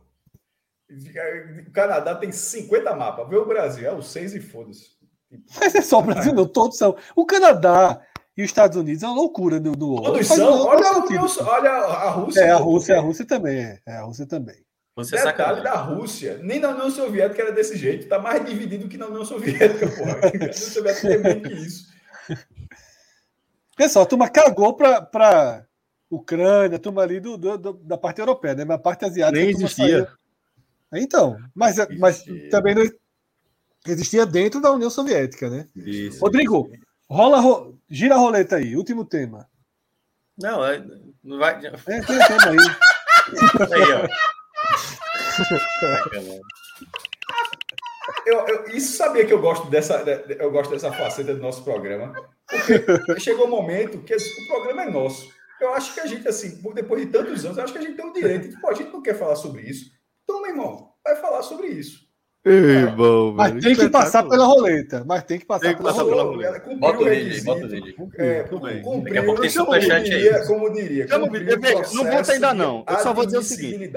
[0.90, 3.28] O Canadá tem 50 mapas.
[3.28, 4.96] Vê o Brasil, é o 6 e foda-se.
[5.60, 6.46] Mas é só o Brasil, não.
[6.46, 6.96] Todos são.
[7.14, 8.00] O Canadá
[8.38, 10.64] e os Estados Unidos é uma loucura do, do Todos são.
[10.64, 10.86] Olha,
[11.44, 12.40] olha a Rússia.
[12.40, 13.80] É, a Rússia, a Rússia também é.
[13.84, 14.64] é a Rússia também.
[14.94, 18.88] Você é Detalhe da Rússia, nem na União Soviética era desse jeito, está mais dividido
[18.88, 20.20] que na União Soviética, porra.
[20.22, 21.88] A União Soviética tem que isso.
[23.76, 25.66] Pessoal, a turma cagou para
[26.08, 28.64] Ucrânia, a turma ali do, do, do, da parte europeia, né?
[28.64, 29.40] Mas a parte asiática.
[29.40, 30.08] Nem existia.
[30.94, 32.82] Então, mas, mas também não
[33.86, 35.66] existia dentro da União Soviética, né?
[35.76, 36.20] Isso.
[36.20, 36.68] Rodrigo,
[37.10, 37.78] rola, ro...
[37.88, 39.48] gira a roleta aí, último tema.
[40.36, 40.84] Não, é,
[41.22, 41.54] não vai.
[41.66, 42.56] É, tem tema aí.
[43.74, 44.08] aí, ó.
[48.26, 50.04] Eu, eu, isso sabia que eu gosto dessa,
[50.38, 52.12] eu gosto dessa faceta do nosso programa.
[52.46, 55.30] Porque chegou um momento que o programa é nosso.
[55.60, 57.96] Eu acho que a gente, assim, depois de tantos anos, eu acho que a gente
[57.96, 58.48] tem o direito.
[58.48, 59.90] Tipo, a gente não quer falar sobre isso.
[60.22, 62.07] Então, meu irmão, vai falar sobre isso.
[62.44, 65.04] Ei, bom, mas tem que passar pela roleta.
[65.04, 66.64] Mas tem que passar, tem que pela, passar pela roleta.
[66.64, 66.80] roleta.
[66.80, 68.22] Bota o bota o.
[68.22, 68.42] É,
[69.02, 70.46] Daqui a pouco tem superchat aí.
[70.46, 71.06] Como diria.
[71.08, 72.84] Não bota ainda não.
[72.88, 73.92] Eu só vou dizer o seguinte.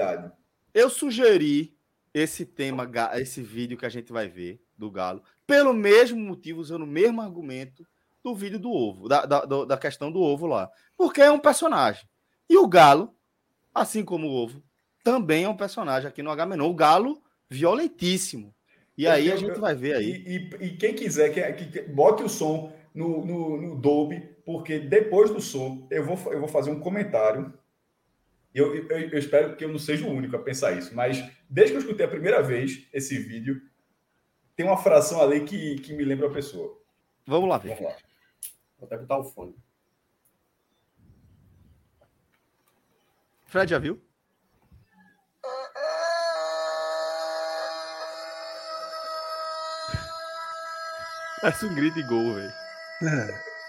[0.74, 1.74] Eu sugeri
[2.12, 6.82] esse tema, esse vídeo que a gente vai ver do Galo, pelo mesmo motivo, usando
[6.82, 7.86] o mesmo argumento
[8.22, 10.68] do vídeo do ovo, da, da, da questão do ovo lá.
[10.96, 12.06] Porque é um personagem.
[12.48, 13.14] E o Galo,
[13.74, 14.62] assim como o ovo,
[15.02, 16.68] também é um personagem aqui no H-Menor.
[16.68, 17.21] O Galo,
[17.52, 18.54] violentíssimo.
[18.96, 20.10] E aí eu, a gente vai ver aí.
[20.26, 24.78] E, e, e quem quiser, que, que, bote o som no, no, no Dolby, porque
[24.78, 27.52] depois do som eu vou, eu vou fazer um comentário
[28.54, 31.72] eu, eu, eu, espero que eu não seja o único a pensar isso, mas desde
[31.72, 33.62] que eu escutei a primeira vez esse vídeo,
[34.54, 36.78] tem uma fração ali que, que me lembra a pessoa.
[37.26, 37.70] Vamos lá ver.
[37.76, 37.96] Vamos lá.
[38.78, 39.54] Vou até botar o fone.
[43.46, 44.02] Fred já viu?
[51.42, 52.52] Parece um grito de gol, velho.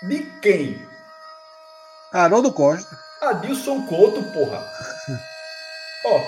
[0.03, 0.87] De quem?
[2.13, 2.95] Haroldo Costa.
[3.19, 4.63] Adilson Couto, porra.
[6.05, 6.21] Ó.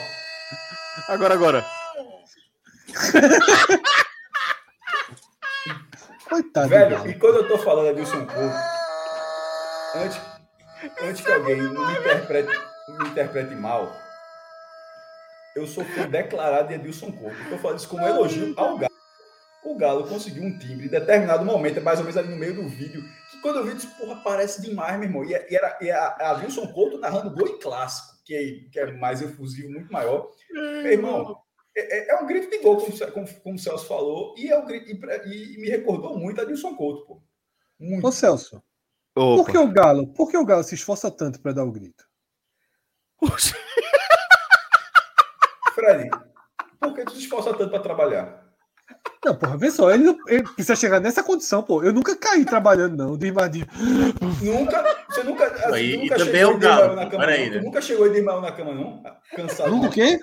[1.08, 1.64] Agora, agora.
[6.28, 6.70] Coitado.
[6.70, 8.56] Velho, e quando eu tô falando Adilson Couto,
[9.96, 10.20] antes,
[11.04, 12.60] antes que alguém me interprete,
[12.90, 13.96] me interprete mal,
[15.56, 17.38] eu sou fã declarado de Edilson Couto.
[17.52, 18.95] Eu falo isso como elogio ao Galo.
[19.76, 22.66] O Galo conseguiu um timbre em determinado momento, mais ou menos ali no meio do
[22.66, 25.26] vídeo, que quando eu vi, disse, porra, parece demais, meu irmão.
[25.26, 28.70] E, é, e era e a, a Wilson Couto narrando gol em clássico, que é,
[28.72, 30.32] que é mais efusivo, muito maior.
[30.50, 31.38] Meu irmão,
[31.76, 34.58] é, é, é, um grito de gol, como, como, como o Celso falou, e, é
[34.58, 37.22] um grito, e, e me recordou muito a Wilson Couto, pô.
[37.78, 38.08] Muito.
[38.08, 38.64] Ô, Celso,
[39.14, 39.44] Opa.
[39.44, 42.06] por que o Galo, por que o Galo se esforça tanto para dar o grito?
[43.18, 43.58] Poxa.
[45.76, 46.10] Fred,
[46.80, 48.45] por que tu se esforça tanto para trabalhar?
[49.26, 51.82] Não, porra, vê só, ele, ele, precisa chegar nessa condição, pô.
[51.82, 53.68] Eu nunca caí trabalhando, não, de invadir.
[54.40, 55.46] Nunca, você nunca.
[55.48, 56.96] Assim, e, nunca e também é o Galo.
[56.96, 57.60] Na cama, aí, né?
[57.60, 59.02] Nunca chegou de mal na cama, não?
[59.36, 59.72] Cansado.
[59.72, 60.20] Nunca o quê?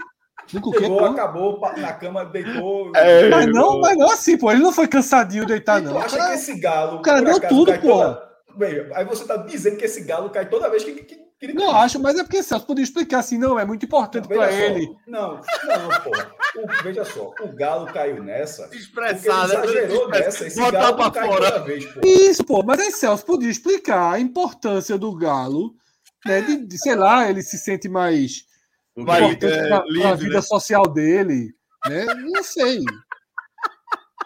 [0.52, 0.78] Nunca o quê?
[0.78, 2.92] Chegou, acabou, na cama, deitou.
[2.94, 4.52] É, mas, não, mas não assim, pô.
[4.52, 5.94] Ele não foi cansadinho deitar, não.
[5.94, 6.98] Tu acha cara, que esse galo.
[6.98, 7.88] O cara deu tudo, pô.
[7.88, 8.32] Toda...
[8.54, 11.74] Bem, aí você tá dizendo que esse galo cai toda vez que, que ele não
[11.74, 14.94] acho, mas é porque Celso podia explicar assim, não, é muito importante para ele.
[15.08, 16.10] Não, não, pô.
[16.60, 18.70] O, veja só, o Galo caiu nessa.
[18.72, 20.46] Expressado, ele exagerou nessa.
[20.46, 21.58] Esse Galo pra cai fora.
[21.64, 22.00] vez, pô.
[22.04, 25.74] Isso, pô, mas aí Celso podia explicar a importância do Galo,
[26.24, 26.42] né?
[26.42, 28.44] De, de sei lá, ele se sente mais
[28.96, 30.42] Vai, importante é, na, livre, na vida né?
[30.42, 31.52] social dele,
[31.88, 32.04] né?
[32.14, 32.84] Não sei.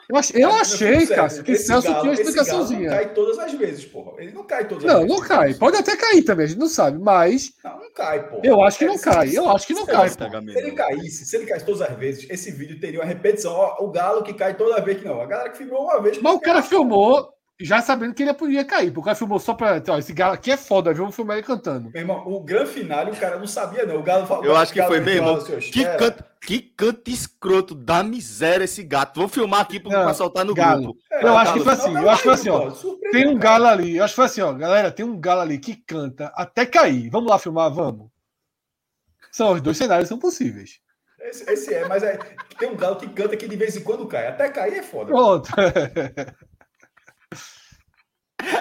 [0.08, 2.90] Eu, ach, eu achei, cara, que Celso galo, tinha uma explicaçãozinha.
[2.90, 4.12] Não cai todas as vezes, porra.
[4.18, 5.10] Ele não cai todas as não, vezes.
[5.10, 5.54] Não, não cai.
[5.54, 7.52] Pode até cair também, a gente não sabe, mas.
[7.64, 8.42] Não, não cai, porra.
[8.44, 9.36] Eu acho que não cai.
[9.36, 10.08] Eu acho que não cai.
[10.08, 10.18] Se
[10.58, 13.52] ele caísse, se ele caísse todas as vezes, esse vídeo teria uma repetição.
[13.52, 15.20] Ó, o galo que cai toda vez que não.
[15.20, 16.20] A galera que filmou uma vez.
[16.22, 19.54] Mas o cara filmou já sabendo que ele podia cair, porque o cara filmou só
[19.54, 19.82] pra.
[19.88, 21.90] Ó, esse galo aqui é foda, vamos filmar ele cantando.
[21.90, 23.96] Meu irmão, o grande final o cara não sabia, não.
[23.96, 24.44] O galo falou.
[24.44, 25.42] Eu acho que foi mesmo.
[25.72, 29.18] Que canto, que canto escroto da miséria esse gato.
[29.18, 30.82] Vou filmar aqui pra soltar no galo.
[30.82, 31.00] grupo.
[31.10, 32.70] É, eu acho que foi assim, eu acho que foi assim, ó.
[33.10, 34.52] Tem um galo ali, eu acho que foi assim, ó.
[34.52, 37.08] Galera, tem um galo ali que canta até cair.
[37.08, 38.10] Vamos lá filmar, vamos.
[39.32, 40.78] São os dois cenários são possíveis.
[41.20, 42.18] Esse, esse é, mas é,
[42.58, 44.26] tem um galo que canta que de vez em quando cai.
[44.28, 45.06] Até cair é foda.
[45.06, 45.48] Pronto.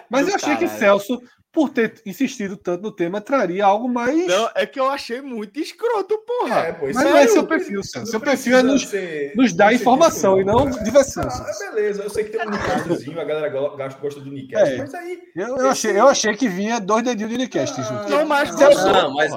[0.09, 1.21] Mas eu achei que Celso,
[1.51, 4.27] por ter insistido tanto no tema, traria algo mais.
[4.27, 6.59] Não, é que eu achei muito escroto, porra.
[6.59, 8.11] É, Mas não é seu perfil, Celso.
[8.11, 9.33] Seu perfil é nos, ser...
[9.35, 11.23] nos dar informação e não diversão.
[11.23, 14.77] Ah, beleza, eu sei que tem um Nicastozinho, a galera gosta do Nicast, é.
[14.77, 15.19] mas aí.
[15.35, 18.09] Eu, eu, achei, eu achei que vinha dois dedinhos de Nicast ah, junto.
[18.09, 18.91] Não, mas Celso.
[18.91, 19.31] Não, mas.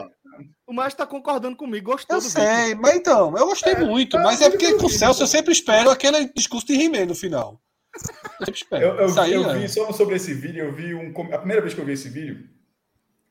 [0.67, 2.79] O Márcio tá concordando comigo, gostou eu do sei, vídeo.
[2.83, 5.89] mas então, eu gostei é, muito, mas é porque com o Celso eu sempre espero
[5.89, 7.59] aquele discurso de He-Man no final.
[8.71, 11.11] Eu, eu, vi, eu vi só sobre esse vídeo, eu vi um.
[11.33, 12.49] A primeira vez que eu vi esse vídeo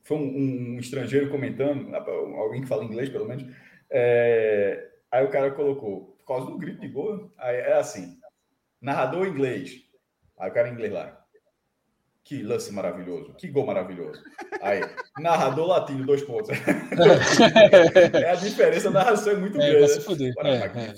[0.04, 3.46] foi um, um estrangeiro comentando, alguém que fala inglês, pelo menos.
[3.90, 8.18] É, aí o cara colocou, por causa do grito de gol, aí é assim:
[8.82, 9.82] narrador inglês.
[10.38, 11.24] Aí o cara em inglês lá.
[12.24, 14.22] Que lance maravilhoso, que gol maravilhoso.
[14.62, 14.82] Aí,
[15.18, 16.50] narrador latino, dois pontos.
[18.14, 19.94] é a diferença, a narração é muito é, grande.
[19.94, 20.34] Se fuder.
[20.40, 20.94] É, é, é.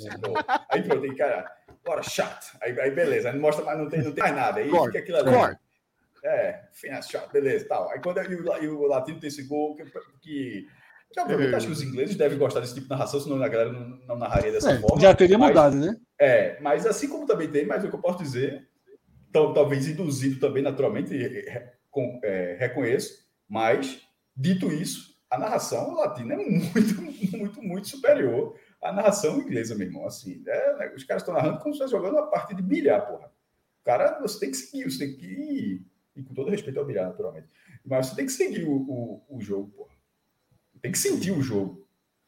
[0.71, 1.45] Aí pronto, aí, cara,
[1.89, 2.55] bora, chato.
[2.61, 4.59] Aí, aí beleza, aí mostra, mas não tem, não tem mais nada.
[4.59, 5.57] Aí fica aquilo ali.
[6.23, 7.89] É, finance chato, beleza, tal.
[7.89, 9.85] Aí quando e o, o latino tem esse gol que,
[10.21, 10.67] que
[11.11, 13.71] que obviamente acho que os ingleses devem gostar desse tipo de narração, senão a galera
[13.71, 15.01] não, não narraria dessa é, forma.
[15.01, 15.97] Já teria mas, mudado, né?
[16.19, 18.67] É, mas assim como também tem, mas o que eu posso dizer,
[19.31, 21.15] tal, talvez induzido também naturalmente,
[21.89, 24.01] com, é, reconheço, mas
[24.37, 27.01] dito isso, a narração latina é muito,
[27.35, 30.05] muito, muito superior a narração inglesa, meu irmão.
[30.05, 30.93] Assim, é, né?
[30.95, 33.27] os caras estão narrando como se fosse jogando uma parte de bilhar, porra.
[33.81, 35.85] O cara, você tem que seguir, você tem que ir,
[36.15, 37.47] e com todo respeito ao bilhar, naturalmente.
[37.85, 39.93] Mas você tem que seguir o, o, o jogo, porra.
[40.81, 41.85] Tem que sentir o jogo.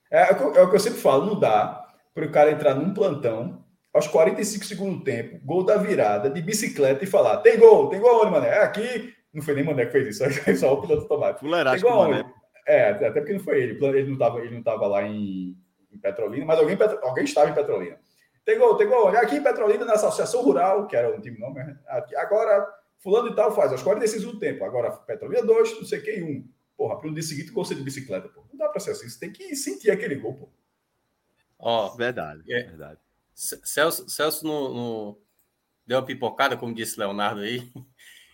[0.10, 2.76] É, é, o, é o que eu sempre falo, não dá para o cara entrar
[2.76, 3.64] num plantão
[3.94, 7.99] aos 45 segundos do tempo, gol da virada, de bicicleta e falar: tem gol, tem
[7.99, 8.49] gol onde, mané?
[8.49, 9.14] É aqui.
[9.34, 11.40] Não foi nem Mané que fez isso, foi só o piloto automático.
[11.45, 12.34] Fuleiragem tem gol
[12.68, 13.86] É, até porque não foi ele.
[13.86, 15.56] Ele não estava ele não tava lá em,
[15.91, 17.99] em Petrolina, mas alguém, alguém estava em Petrolina.
[18.43, 19.07] Tem gol, tem gol.
[19.09, 21.77] Aqui em Petrolina, nessa Associação Rural, que era um time nome, né?
[22.18, 22.68] agora,
[22.99, 24.63] fulano e tal faz, aos 45 do tempo.
[24.63, 26.27] Agora, Petrolina 2, não sei quem, 1.
[26.27, 26.49] Um.
[26.76, 28.43] Porra, para dia seguinte, gol de bicicleta, pô.
[28.51, 29.07] Não dá para ser assim.
[29.07, 30.49] Você tem que sentir aquele gol, pô.
[31.59, 32.63] Ó, oh, verdade, é.
[32.63, 32.99] verdade.
[33.35, 35.22] Celso, Celso no, no,
[35.85, 37.72] deu uma pipocada, como disse Leonardo aí.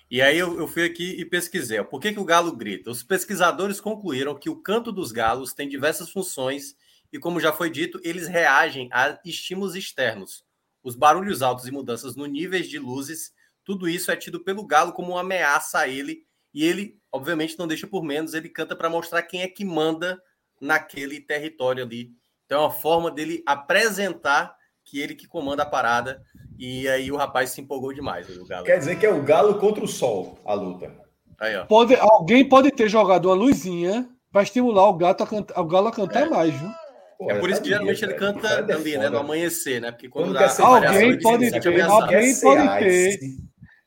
[0.10, 1.84] E aí eu, eu fui aqui e pesquisei.
[1.84, 2.90] Por que, que o galo grita?
[2.90, 6.78] Os pesquisadores concluíram que o canto dos galos tem diversas funções
[7.12, 10.44] e, como já foi dito, eles reagem a estímulos externos.
[10.84, 13.32] Os barulhos altos e mudanças no níveis de luzes,
[13.64, 17.68] tudo isso é tido pelo galo como uma ameaça a ele, e ele, obviamente, não
[17.68, 20.22] deixa por menos, ele canta para mostrar quem é que manda
[20.60, 22.12] naquele território ali.
[22.46, 26.24] Então é uma forma dele apresentar que ele que comanda a parada,
[26.58, 28.30] e aí o rapaz se empolgou demais.
[28.38, 28.66] O galo.
[28.66, 30.92] Quer dizer que é o galo contra o sol a luta.
[31.40, 35.90] Aí, pode, alguém pode ter jogado uma luzinha para estimular o, gato a o galo
[35.90, 36.30] a cantar é.
[36.30, 36.72] mais, viu?
[37.18, 39.10] Pô, é por isso que geralmente ele canta é ali, né?
[39.10, 39.92] No amanhecer, né?
[39.92, 43.20] Porque quando, quando dá alguém pode ter, alguém pode ter.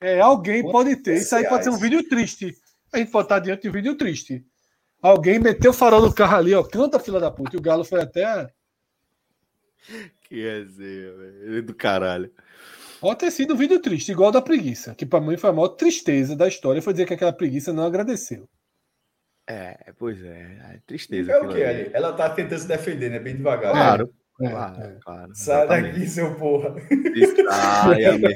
[0.01, 1.19] É, alguém pode ter.
[1.19, 2.55] Isso aí pode ser um vídeo triste.
[2.93, 4.45] A gente pode estar diante de um vídeo triste.
[5.01, 6.63] Alguém meteu o farol no carro ali, ó.
[6.63, 7.55] Canta, fila da puta.
[7.55, 8.51] E o Galo foi até.
[10.23, 11.63] Que resenha, velho.
[11.63, 12.33] Do caralho.
[13.01, 14.95] Pode ter sido um vídeo triste, igual da preguiça.
[14.95, 16.83] Que pra mim foi a maior tristeza da história.
[16.83, 18.49] Foi dizer que aquela preguiça não agradeceu.
[19.51, 20.59] É, pois é.
[20.75, 21.33] é tristeza.
[21.33, 21.91] É o que, ali.
[21.93, 23.19] Ela tá tentando se defender, né?
[23.19, 23.73] Bem devagar.
[23.73, 24.15] Claro.
[24.41, 24.99] É, claro, é.
[25.03, 25.35] claro.
[25.35, 26.77] Sai daqui, seu porra.
[27.51, 28.29] Sai, amigo.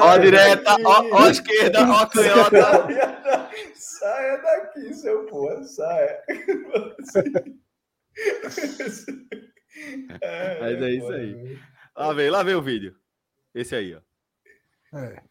[0.00, 3.48] ó a direita, ó, ó a esquerda, ó a canhota.
[3.74, 6.20] Saia daqui, seu porra, saia.
[10.20, 11.58] É, Mas é isso aí.
[11.96, 12.94] Lá vem, lá vem o vídeo.
[13.54, 14.11] Esse aí, ó.
[14.92, 15.22] É.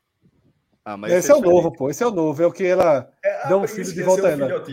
[0.84, 1.90] Ah, esse, esse é, é o novo, pô.
[1.90, 2.42] Esse é o novo.
[2.42, 4.64] É o que ela é, dá um filho de volta a ela.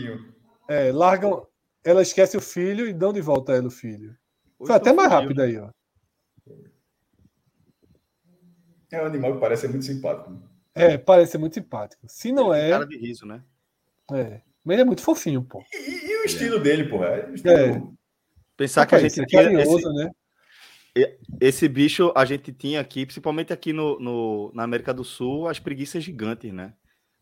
[0.67, 1.47] É, largam.
[1.83, 4.15] Ela esquece o filho e dão de volta a ela o filho.
[4.57, 5.69] Foi até mais rápido aí, ó.
[8.91, 10.41] É um animal que parece muito simpático.
[10.73, 12.05] É, parece muito simpático.
[12.07, 12.71] Se não é.
[12.71, 13.43] Cara de riso, né?
[14.11, 14.41] É.
[14.63, 15.63] Mas ele é muito fofinho, pô.
[15.73, 16.59] E, e o estilo é.
[16.59, 17.03] dele, pô.
[17.03, 17.53] É, estilo...
[17.53, 17.81] é.
[18.57, 19.43] Pensar que a gente é tinha.
[19.43, 19.93] Carinhoso, esse...
[19.93, 20.11] né?
[21.39, 25.59] Esse bicho a gente tinha aqui, principalmente aqui no, no, na América do Sul, as
[25.59, 26.73] preguiças gigantes, né?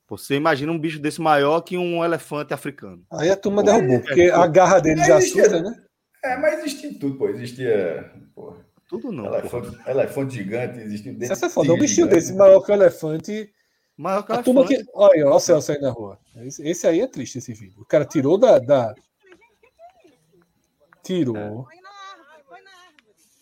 [0.10, 3.06] Você imagina um bicho desse maior que um elefante africano.
[3.12, 5.84] Aí a turma derrubou, porque a garra dele já assusta, né?
[6.24, 7.30] É, mas existia tudo, pô.
[7.30, 8.12] Existia.
[8.34, 9.26] Porra, tudo não.
[9.26, 11.12] Elefante, elefante gigante, existia.
[11.20, 11.74] Isso é foda.
[11.74, 13.52] Um bichinho desse, maior que o elefante.
[13.98, 14.46] Maior que o elefante.
[14.46, 14.86] Turma que...
[14.94, 16.18] Olha, olha o Celso aí na rua.
[16.38, 17.82] Esse, esse, aí é triste, esse vídeo.
[17.82, 18.60] O cara tirou da.
[18.60, 18.96] da...
[21.04, 21.68] Tirou.
[21.72, 21.87] É.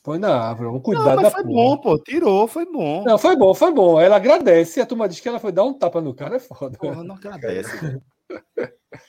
[0.05, 1.55] Põe na árvore, um cuidado não, mas foi porra.
[1.55, 1.97] bom, pô.
[1.97, 3.03] Tirou, foi bom.
[3.03, 3.99] Não, foi bom, foi bom.
[3.99, 4.79] Ela agradece.
[4.79, 6.77] A turma diz que ela foi dar um tapa no cara, é foda.
[6.77, 7.99] Porra, não agradece.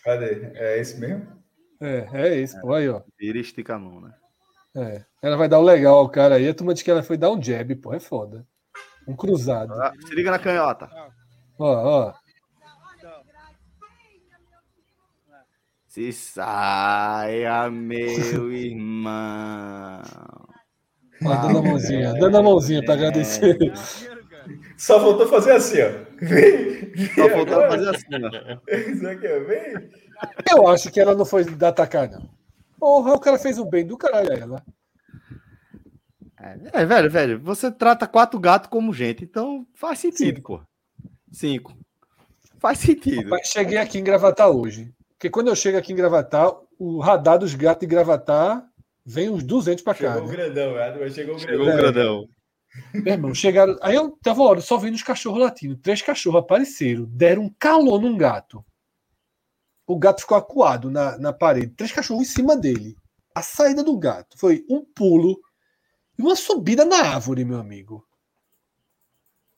[0.02, 0.52] Cadê?
[0.54, 1.26] É esse mesmo?
[1.82, 2.60] É, é esse, é.
[2.62, 2.72] pô.
[2.72, 3.02] Aí, ó.
[3.20, 4.14] Vira e estica a mão, né?
[4.74, 5.04] É.
[5.20, 6.48] Ela vai dar o legal ao cara aí.
[6.48, 7.92] A turma diz que ela foi dar um jab, pô.
[7.92, 8.46] É foda.
[9.06, 9.74] Um cruzado.
[9.74, 10.88] Ah, se liga na canhota.
[11.58, 12.14] Ó, ó.
[15.86, 20.00] Se saia, meu irmão.
[21.24, 23.56] Ó, dando a mãozinha, dando a mãozinha para agradecer.
[24.76, 25.90] Só faltou fazer assim, ó.
[26.20, 28.58] Vem, vem Só faltou fazer assim, ó.
[28.76, 29.44] Isso aqui, ó.
[29.44, 29.90] Vem.
[30.50, 32.28] Eu acho que ela não foi da atacar, não.
[32.78, 34.62] Porra, o cara fez o bem do caralho a ela.
[36.38, 40.58] É, é, velho, velho, você trata quatro gatos como gente, então faz sentido, Cinco.
[40.58, 40.62] pô.
[41.32, 41.76] Cinco.
[42.58, 43.28] Faz sentido.
[43.28, 44.92] Mas cheguei aqui em Gravatar hoje.
[45.14, 48.64] Porque quando eu chego aqui em Gravatar, o radar dos gatos de Gravatar
[49.06, 50.14] vem uns 200 para cá.
[50.14, 50.34] Chegou né?
[50.34, 51.64] o grandão, mas chegou o grandão.
[51.64, 52.28] Chegou o grandão.
[52.92, 53.78] Meu irmão, chegaram.
[53.80, 55.76] Aí eu tava hora, só vendo os cachorros latindo.
[55.76, 58.64] Três cachorros apareceram, deram um calor num gato.
[59.86, 61.74] O gato ficou acuado na, na parede.
[61.74, 62.96] Três cachorros em cima dele.
[63.34, 65.40] A saída do gato foi um pulo
[66.18, 68.06] e uma subida na árvore, meu amigo.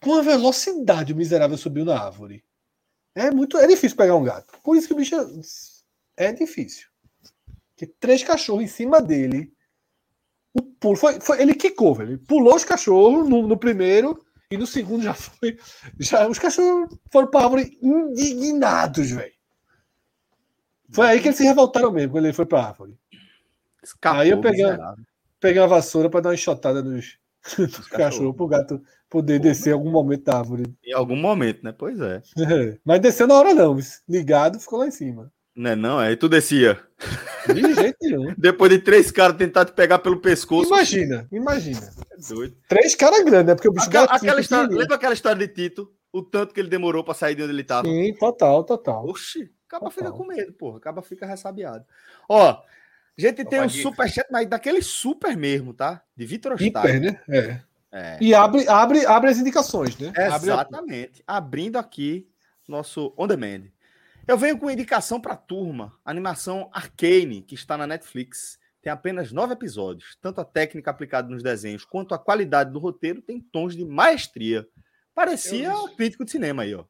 [0.00, 2.44] Com a velocidade o miserável subiu na árvore.
[3.14, 3.56] É muito.
[3.56, 4.52] É difícil pegar um gato.
[4.62, 5.16] Por isso que o bicho
[6.16, 6.87] é, é difícil.
[7.78, 9.52] Que três cachorros em cima dele.
[10.52, 12.10] O pulo foi, foi ele quicou, velho.
[12.10, 15.56] Ele pulou os cachorros no, no, primeiro e no segundo já foi.
[15.96, 19.32] Já, os cachorros foram para a árvore indignados, velho.
[20.90, 22.98] Foi aí que eles se revoltaram mesmo, quando ele foi para a árvore.
[23.80, 24.64] Escapou, aí eu peguei,
[25.38, 27.16] peguei uma vassoura para dar uma enxotada nos,
[27.56, 30.64] nos cachorros, para o gato poder descer em algum momento da árvore.
[30.82, 31.70] Em algum momento, né?
[31.70, 32.22] Pois é.
[32.38, 32.78] é.
[32.84, 33.78] Mas desceu na hora não,
[34.08, 35.30] ligado, ficou lá em cima.
[35.58, 36.80] Não é não, aí tu descia.
[37.52, 38.32] De jeito nenhum.
[38.38, 40.68] Depois de três caras tentar te pegar pelo pescoço.
[40.68, 41.80] Imagina, imagina.
[42.12, 42.56] É doido.
[42.68, 43.54] Três caras grandes, né?
[43.56, 45.92] Porque o bicho aquela, aquela história, Lembra aquela história de Tito?
[46.12, 47.88] O tanto que ele demorou para sair de onde ele tava.
[47.88, 49.04] Sim, total, total.
[49.08, 50.78] Oxi, acaba fica com medo, porra.
[50.78, 51.84] Acaba fica ressabiado.
[52.28, 52.62] Ó, a
[53.20, 56.00] gente tem um superchat, mas daquele super mesmo, tá?
[56.16, 57.20] De Vitor Hiper, né?
[57.28, 57.60] É.
[57.90, 58.18] é.
[58.20, 60.12] E abre, abre, abre as indicações, né?
[60.16, 61.24] Exatamente.
[61.26, 61.62] Abre...
[61.62, 62.28] Abrindo aqui
[62.68, 63.62] nosso on demand.
[64.28, 68.58] Eu venho com indicação para a turma, animação Arcane, que está na Netflix.
[68.82, 70.18] Tem apenas nove episódios.
[70.20, 74.68] Tanto a técnica aplicada nos desenhos quanto a qualidade do roteiro tem tons de maestria.
[75.14, 76.84] Parecia o crítico de cinema aí, ó.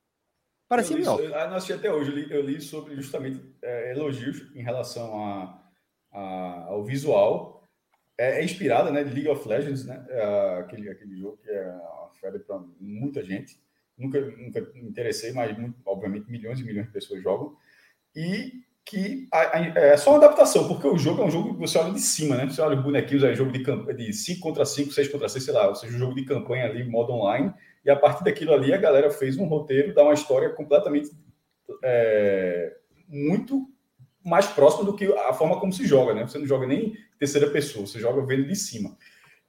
[0.68, 1.20] Parecia eu melhor.
[1.20, 5.24] Eu não assisti até hoje, eu li, eu li sobre justamente é, elogios em relação
[5.24, 5.62] a,
[6.10, 7.62] a, ao visual.
[8.18, 10.04] É, é inspirada, né, de League of Legends, né?
[10.08, 13.60] É, aquele, aquele jogo que é uma febre para muita gente
[13.98, 17.56] nunca, nunca me interessei, mas muito, obviamente milhões e milhões de pessoas jogam.
[18.14, 21.60] E que a, a, é só uma adaptação, porque o jogo é um jogo que
[21.60, 22.46] você olha de cima, né?
[22.46, 25.68] Você olha os bonequinhos, é jogo de 5 contra 5, 6 contra 6, sei lá,
[25.68, 27.52] ou seja, um jogo de campanha ali, modo online,
[27.84, 31.10] e a partir daquilo ali a galera fez um roteiro, dá uma história completamente
[31.84, 32.76] é,
[33.06, 33.68] muito
[34.24, 36.26] mais próximo do que a forma como se joga, né?
[36.26, 38.96] Você não joga nem terceira pessoa, você joga vendo de cima.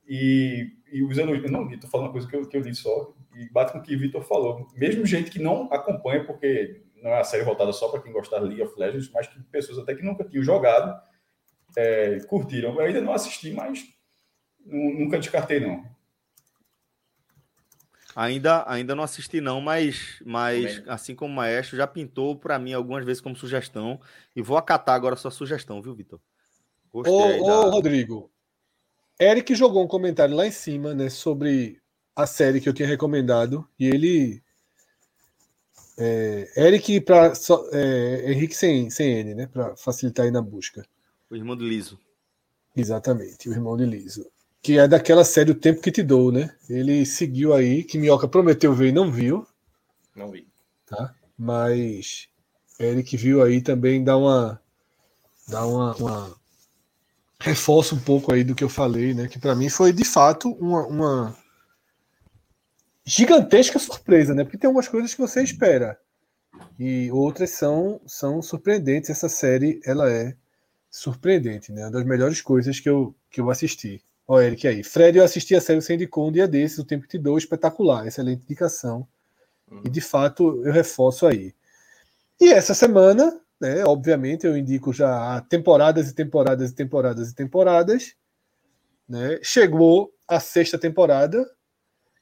[0.08, 1.32] E, e usando.
[1.50, 3.82] Não, estou falando uma coisa que eu, que eu disse só, e bate com o
[3.82, 4.68] que o Vitor falou.
[4.76, 8.40] Mesmo gente que não acompanha, porque não é a série voltada só para quem gostar
[8.40, 11.00] de League of Legends, mas que pessoas até que nunca tinham jogado
[11.76, 12.74] é, curtiram.
[12.76, 13.86] Eu ainda não assisti, mas
[14.66, 15.84] nunca descartei, não.
[18.16, 22.74] Ainda, ainda não assisti, não, mas, mas assim como o Maestro, já pintou para mim
[22.74, 24.00] algumas vezes como sugestão.
[24.36, 26.20] E vou acatar agora a sua sugestão, viu, Vitor?
[26.92, 27.10] Ô, da...
[27.10, 28.32] ô, Rodrigo,
[29.20, 31.80] Eric jogou um comentário lá em cima, né, sobre
[32.16, 34.42] a série que eu tinha recomendado e ele
[35.98, 37.34] é, Eric para
[37.74, 40.86] é, Henrique sem, sem N, né, para facilitar aí na busca.
[41.30, 42.00] O irmão de Liso.
[42.76, 44.26] Exatamente, o irmão de Liso.
[44.62, 46.56] Que é daquela série O Tempo que Te Dou, né?
[46.70, 49.46] Ele seguiu aí, que Minhoca prometeu ver e não viu.
[50.16, 50.48] Não vi.
[50.86, 51.14] Tá?
[51.38, 52.30] Mas
[52.80, 54.60] Eric viu aí também dá uma
[55.48, 56.36] dá uma, uma
[57.40, 59.28] reforça um pouco aí do que eu falei, né?
[59.28, 61.38] Que para mim foi de fato uma, uma,
[63.10, 64.44] gigantesca surpresa, né?
[64.44, 66.00] Porque tem algumas coisas que você espera
[66.78, 69.10] e outras são são surpreendentes.
[69.10, 70.36] Essa série ela é
[70.90, 71.84] surpreendente, né?
[71.84, 74.04] Uma das melhores coisas que eu que eu assisti.
[74.28, 74.84] Olha Eric aí.
[74.84, 77.38] Fred, eu assisti a série Sandy Com um dia desses, o tempo que te dou,
[77.38, 79.08] espetacular, excelente indicação.
[79.70, 79.82] Uhum.
[79.86, 81.54] E de fato eu reforço aí.
[82.40, 83.84] E essa semana né?
[83.84, 88.16] Obviamente, eu indico já temporadas e temporadas e temporadas e temporadas.
[89.08, 89.40] Né?
[89.44, 91.46] Chegou a sexta temporada,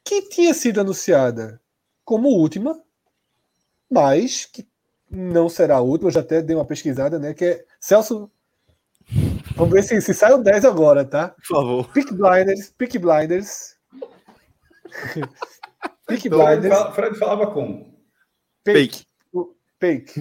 [0.08, 1.62] que tinha sido anunciada
[2.06, 2.82] como última,
[3.90, 4.68] mas que
[5.10, 6.10] não será a última.
[6.10, 7.34] Eu já até dei uma pesquisada, né?
[7.34, 8.32] Que é Celso.
[9.56, 11.30] Vamos ver se, se sai o 10 agora, tá?
[11.30, 11.92] Por favor.
[11.94, 13.76] Pick Blinders, Pick Blinders.
[16.08, 16.96] Pick Blinders.
[16.96, 17.94] Fred falava como?
[18.66, 19.06] Fake.
[19.80, 20.14] Fake.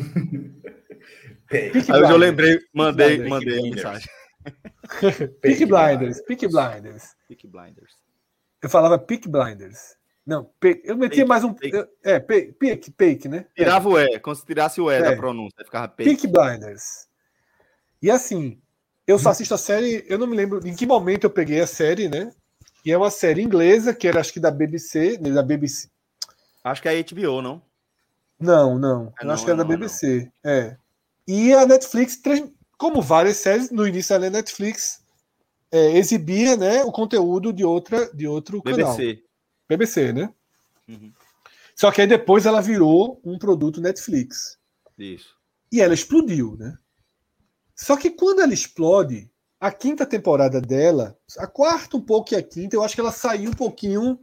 [1.48, 3.30] Peak Aí eu lembrei, mandei, Blinders.
[3.30, 4.08] mandei a mensagem.
[5.40, 7.14] Peak Blinders, Peak Blinders.
[7.28, 7.92] Peak Blinders.
[8.62, 9.96] Eu falava Peak Blinders.
[10.26, 10.50] Não,
[10.82, 11.54] eu metia mais um.
[12.02, 13.46] É, Peak, Peak, né?
[13.54, 15.02] Tirava o E, quando se tirasse o E é.
[15.02, 16.10] da pronúncia, ficava Peak.
[16.10, 17.06] Peak Blinders.
[18.02, 18.60] E assim,
[19.06, 21.66] eu só assisto a série, eu não me lembro em que momento eu peguei a
[21.66, 22.32] série, né?
[22.84, 25.88] E é uma série inglesa, que era acho que da BBC, né, da BBC.
[26.64, 27.62] Acho que é HBO, não?
[28.38, 29.12] Não, não.
[29.18, 30.30] É, eu não, acho que é, é da BBC.
[30.44, 30.50] Não.
[30.50, 30.76] É.
[31.26, 32.20] E a Netflix,
[32.76, 35.02] como várias séries, no início a Netflix
[35.70, 38.82] é, exibia né, o conteúdo de, outra, de outro BBC.
[38.82, 39.22] canal.
[39.68, 40.32] BBC, né?
[40.88, 41.12] Uhum.
[41.74, 44.58] Só que aí depois ela virou um produto Netflix.
[44.98, 45.36] Isso.
[45.70, 46.78] E ela explodiu, né?
[47.74, 49.30] Só que quando ela explode,
[49.60, 53.12] a quinta temporada dela, a quarta um pouco e a quinta, eu acho que ela
[53.12, 54.18] saiu um pouquinho,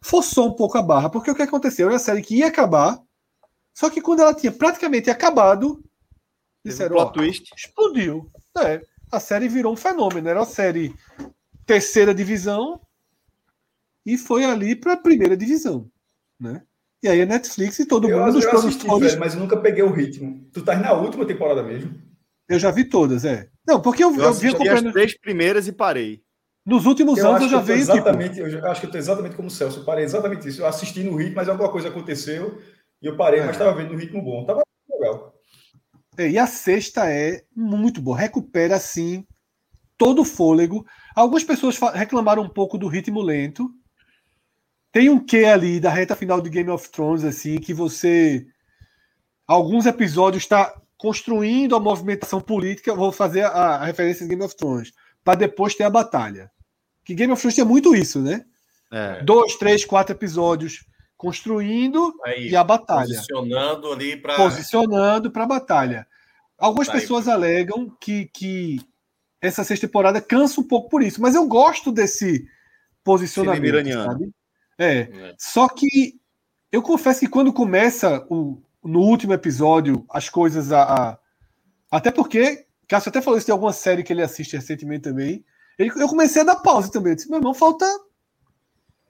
[0.00, 1.86] forçou um pouco a barra, porque o que aconteceu?
[1.86, 3.00] Era uma série que ia acabar,
[3.72, 5.84] só que quando ela tinha praticamente acabado,
[6.64, 7.52] Disseram, um twist.
[7.56, 8.30] explodiu.
[8.58, 8.80] É,
[9.14, 10.28] a série virou um fenômeno.
[10.28, 10.94] Era uma série
[11.66, 12.80] terceira divisão
[14.04, 15.90] e foi ali para a primeira divisão,
[16.38, 16.62] né?
[17.02, 19.16] E aí a Netflix e todo eu, mundo, os produtores...
[19.16, 20.48] mas eu nunca peguei o ritmo.
[20.52, 21.94] Tu tá na última temporada mesmo?
[22.48, 23.48] Eu já vi todas, é.
[23.66, 24.88] Não, porque eu, eu, eu vi acompanhando...
[24.88, 26.22] as três primeiras e parei.
[26.64, 27.80] Nos últimos eu anos eu já veio.
[27.80, 28.46] Tipo exatamente, tipo...
[28.46, 29.80] Eu acho que eu tô exatamente como o Celso.
[29.80, 30.62] Eu parei exatamente isso.
[30.62, 32.58] Eu assisti no ritmo, mas alguma coisa aconteceu
[33.02, 33.44] e eu parei, é.
[33.44, 34.46] mas estava vendo no ritmo bom.
[34.46, 34.62] Tava.
[36.16, 39.26] É, e a sexta é muito boa, recupera assim
[39.96, 40.86] todo o fôlego.
[41.14, 43.70] Algumas pessoas reclamaram um pouco do ritmo lento.
[44.92, 48.46] Tem um quê ali da reta final de Game of Thrones assim que você
[49.46, 54.56] alguns episódios está construindo a movimentação política, vou fazer a, a referência de Game of
[54.56, 54.92] Thrones,
[55.22, 56.50] para depois ter a batalha.
[57.04, 58.44] Que Game of Thrones tem muito isso, né?
[58.90, 59.22] É.
[59.22, 60.86] Dois, três, quatro episódios
[61.24, 63.06] construindo Aí, e a batalha.
[63.06, 64.36] Posicionando ali para.
[64.36, 66.06] Posicionando para a batalha.
[66.58, 67.00] Algumas Aí.
[67.00, 68.78] pessoas alegam que, que
[69.40, 72.46] essa sexta temporada cansa um pouco por isso, mas eu gosto desse
[73.02, 73.90] posicionamento.
[73.92, 74.30] Sabe?
[74.78, 74.98] É.
[74.98, 75.34] é.
[75.38, 76.20] Só que
[76.70, 81.18] eu confesso que quando começa o, no último episódio as coisas a, a.
[81.90, 85.44] até porque, Cássio até falou isso de alguma série que ele assiste recentemente também.
[85.78, 87.12] Ele, eu comecei a dar pausa também.
[87.12, 87.86] Eu disse, meu irmão, falta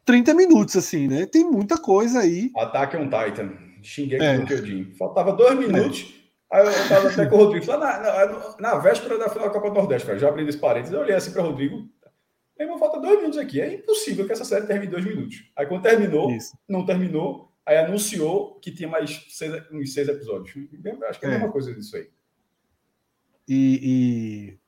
[0.04, 1.26] 30 minutos, assim, né?
[1.26, 2.50] Tem muita coisa aí.
[2.56, 3.52] Ataque on Titan.
[3.82, 4.38] Xinguei é.
[4.38, 4.92] o Kyojin.
[4.98, 6.14] Faltava dois minutos.
[6.20, 6.24] É.
[6.56, 7.66] Aí eu tava até com o Rodrigo.
[7.66, 10.58] Lá na, na, na, véspera da final da Copa do Nordeste, cara, já abrindo esse
[10.58, 11.88] parênteses, eu olhei assim para Rodrigo.
[12.56, 13.60] Meu irmão, falta dois minutos aqui.
[13.60, 15.50] É impossível que essa série termine dois minutos.
[15.56, 16.56] Aí quando terminou, Isso.
[16.68, 17.52] não terminou.
[17.66, 20.54] Aí anunciou que tinha mais seis, uns seis episódios.
[21.08, 21.34] Acho que é a é.
[21.38, 22.08] mesma coisa disso aí.
[23.48, 23.80] E.
[23.82, 24.58] e...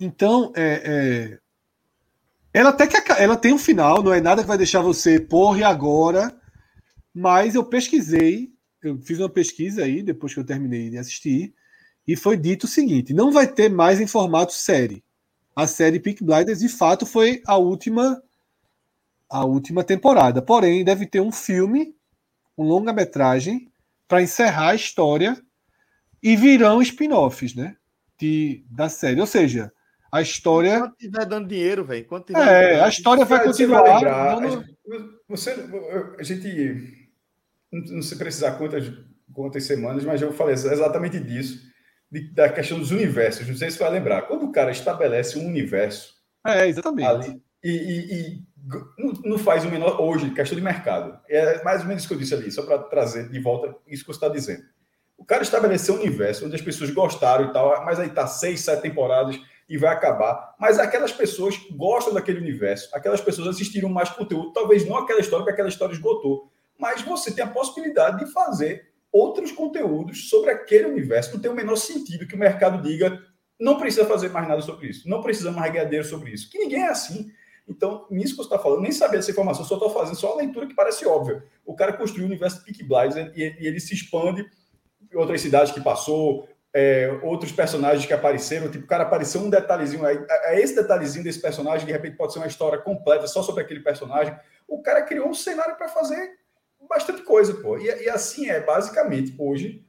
[0.00, 1.38] Então, é, é,
[2.58, 5.58] ela até que ela tem um final, não é nada que vai deixar você, porra,
[5.58, 6.34] e agora?
[7.14, 8.52] Mas eu pesquisei
[8.82, 11.54] eu fiz uma pesquisa aí, depois que eu terminei de assistir,
[12.06, 15.04] e foi dito o seguinte: não vai ter mais em formato série.
[15.54, 18.22] A série Peak Blinders, de fato, foi a última
[19.28, 20.40] a última temporada.
[20.40, 21.94] Porém, deve ter um filme,
[22.56, 23.70] um longa-metragem,
[24.06, 25.36] para encerrar a história
[26.22, 27.76] e virão spin-offs, né?
[28.18, 29.20] De, da série.
[29.20, 29.70] Ou seja,
[30.10, 30.80] a história.
[30.80, 32.06] Quando tiver dando dinheiro, velho.
[32.34, 33.82] É, a história vai continuar.
[33.82, 34.64] Vai lembrar, dando...
[35.28, 35.54] você,
[36.18, 37.08] a gente.
[37.70, 38.90] Não sei precisar quantas,
[39.32, 41.68] quantas semanas, mas eu falei exatamente disso.
[42.10, 43.46] De, da questão dos universos.
[43.46, 44.22] Não sei se vai lembrar.
[44.22, 46.14] Quando o cara estabelece um universo.
[46.46, 47.06] É, exatamente.
[47.06, 48.42] Ali, e, e, e
[48.98, 50.00] não, não, faz o menor.
[50.00, 51.18] Hoje, questão de mercado.
[51.28, 54.04] É mais ou menos isso que eu disse ali, só para trazer de volta isso
[54.04, 54.62] que você está dizendo.
[55.18, 58.60] O cara estabeleceu um universo onde as pessoas gostaram e tal, mas aí tá seis,
[58.60, 60.54] sete temporadas e vai acabar.
[60.58, 65.44] Mas aquelas pessoas gostam daquele universo, aquelas pessoas assistiram mais conteúdo, talvez não aquela história,
[65.44, 70.86] porque aquela história esgotou, mas você tem a possibilidade de fazer outros conteúdos sobre aquele
[70.86, 71.34] universo.
[71.34, 73.20] Não tem o menor sentido que o mercado diga
[73.60, 76.82] não precisa fazer mais nada sobre isso, não precisa mais regadeiro sobre isso, que ninguém
[76.82, 77.30] é assim.
[77.68, 80.36] Então, nisso que você está falando, nem sabia essa informação, só estou fazendo só a
[80.36, 81.44] leitura que parece óbvia.
[81.66, 84.48] O cara construiu o universo Peak Blinders e, e ele se expande
[85.12, 89.50] em outras cidades que passou, é, outros personagens que apareceram, tipo, o cara apareceu um
[89.50, 93.42] detalhezinho, aí, é esse detalhezinho desse personagem, de repente pode ser uma história completa só
[93.42, 94.36] sobre aquele personagem.
[94.66, 96.38] O cara criou um cenário para fazer
[96.88, 97.78] bastante coisa, pô.
[97.78, 99.84] E, e, assim é, basicamente, hoje,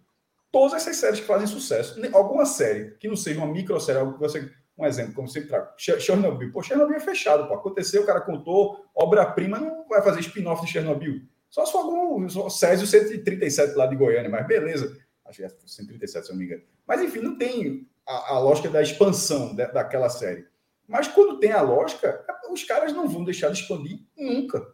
[0.52, 4.20] todas essas séries que fazem sucesso, alguma série que não seja uma microsérie, algo que
[4.20, 4.50] você.
[4.78, 6.54] Um exemplo, como sempre trago, Chernobyl.
[6.54, 7.54] Pô, Chernobyl é fechado, pô.
[7.54, 11.20] Aconteceu, o cara contou, obra-prima, não vai fazer spin-off de Chernobyl.
[11.50, 14.98] Só se for algum Césio 137 lá de Goiânia, mas beleza
[15.30, 16.64] acho que é 137, se eu não me engano.
[16.88, 20.48] Mas, enfim, não tem a, a lógica da expansão de, daquela série.
[20.88, 24.66] Mas quando tem a lógica, os caras não vão deixar de expandir nunca.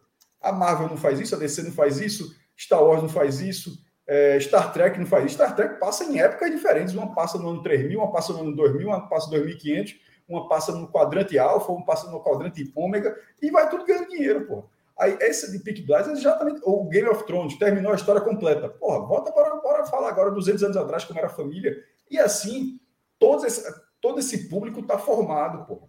[0.41, 3.77] A Marvel não faz isso, a DC não faz isso, Star Wars não faz isso,
[4.07, 5.35] é, Star Trek não faz isso.
[5.35, 6.93] Star Trek passa em épocas diferentes.
[6.93, 10.47] Uma passa no ano 3000, uma passa no ano 2000, uma passa no 2500, uma
[10.47, 14.63] passa no quadrante alfa, uma passa no quadrante ômega, e vai tudo ganhando dinheiro, pô.
[14.97, 16.61] Aí, esse de Peak Blinders é exatamente.
[16.63, 18.69] O Game of Thrones terminou a história completa.
[18.69, 21.75] Porra, volta para, para falar agora 200 anos atrás como era a família.
[22.09, 22.79] E assim,
[23.19, 23.63] todo esse,
[23.99, 25.87] todo esse público está formado, porra.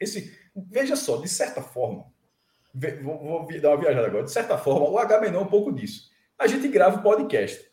[0.00, 2.06] Esse, veja só, de certa forma,
[3.02, 4.24] vou, vou, dar uma viajada agora.
[4.24, 6.10] De certa forma, o H é um pouco disso.
[6.38, 7.64] A gente grava o podcast.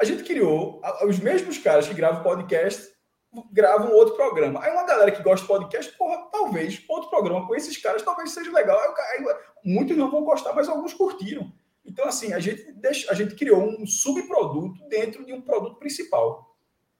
[0.00, 2.88] A gente criou os mesmos caras que gravam podcast
[3.52, 4.62] gravam outro programa.
[4.62, 8.32] Aí uma galera que gosta de podcast, porra, talvez outro programa com esses caras talvez
[8.32, 8.78] seja legal.
[8.78, 9.24] Aí,
[9.64, 11.52] muitos não vão gostar, mas alguns curtiram.
[11.84, 16.50] Então, assim, a gente, deixa, a gente criou um subproduto dentro de um produto principal.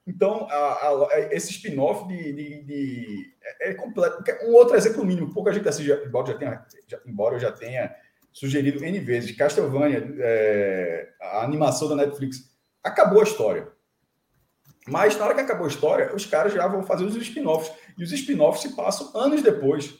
[0.07, 4.23] Então, a, a, esse spin-off de, de, de, é, é completo.
[4.45, 7.95] Um outro exemplo mínimo, pouca gente assiste, embora, já tenha, já, embora eu já tenha
[8.33, 12.51] sugerido N vezes, Castlevania, é, a animação da Netflix,
[12.83, 13.69] acabou a história.
[14.87, 17.73] Mas na hora que acabou a história, os caras já vão fazer os spin-offs.
[17.99, 19.95] E os spin-offs se passam anos depois.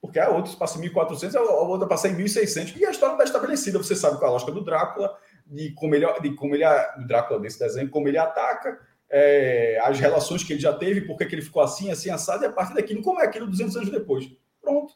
[0.00, 2.76] Porque a outra se passa em 1400, a outra passa em 1600.
[2.76, 3.78] E a história está estabelecida.
[3.78, 5.14] Você sabe qual é a lógica do Drácula,
[5.46, 8.78] de como ele, de como ele o Drácula desse desenho, como ele ataca,
[9.10, 12.46] é, as relações que ele já teve, por que ele ficou assim, assim, assado, e
[12.46, 14.30] a partir daquilo, como é aquilo 200 anos depois.
[14.62, 14.94] Pronto.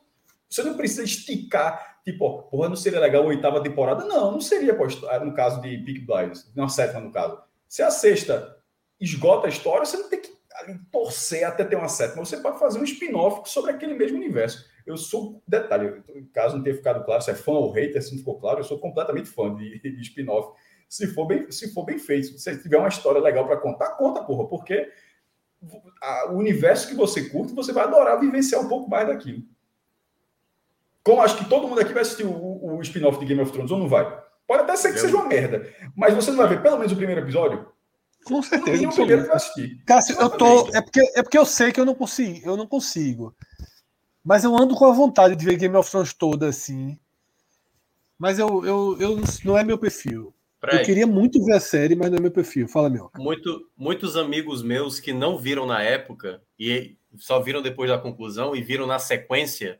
[0.48, 4.04] Você não precisa esticar, tipo, porra, não seria legal a oitava temporada?
[4.04, 4.72] Não, não seria,
[5.20, 7.42] no caso de Peak Blinders, não a sétima no caso.
[7.68, 8.56] Se a sexta
[9.00, 12.24] esgota a história, você não tem que ali, torcer até ter uma sétima.
[12.24, 14.64] Você pode fazer um spin-off sobre aquele mesmo universo.
[14.86, 16.02] Eu sou, detalhe,
[16.32, 18.64] caso não tenha ficado claro se é fã ou hater, se não ficou claro, eu
[18.64, 20.58] sou completamente fã de, de spin-off.
[20.88, 24.22] Se for bem, se for bem feito, se tiver uma história legal para contar, conta,
[24.22, 24.88] porra, porque
[26.00, 29.42] a, o universo que você curte, você vai adorar vivenciar um pouco mais daquilo.
[31.02, 33.70] Como acho que todo mundo aqui vai assistir o, o spin-off de Game of Thrones
[33.70, 34.22] ou não vai?
[34.46, 35.66] Pode até ser que seja uma merda,
[35.96, 37.66] mas você não vai ver pelo menos o primeiro episódio?
[38.24, 38.88] Com certeza.
[38.88, 39.78] O primeiro que eu assisti.
[39.86, 40.68] Cássio, eu tô.
[40.74, 42.40] É porque, é porque eu sei que eu não consigo.
[42.44, 43.34] Eu não consigo.
[44.24, 46.98] Mas eu ando com a vontade de ver Game of Thrones toda assim.
[48.18, 50.34] Mas eu, eu, eu não é meu perfil.
[50.62, 52.66] Eu queria muito ver a série, mas não é meu perfil.
[52.66, 53.10] Fala, meu.
[53.16, 58.56] Muito, muitos amigos meus que não viram na época e só viram depois da conclusão
[58.56, 59.78] e viram na sequência,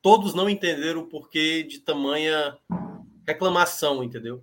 [0.00, 2.56] todos não entenderam o porquê de tamanha
[3.26, 4.42] reclamação, entendeu?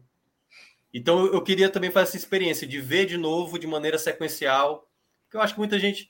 [0.94, 4.88] Então eu queria também fazer essa experiência de ver de novo de maneira sequencial,
[5.24, 6.10] porque eu acho que muita gente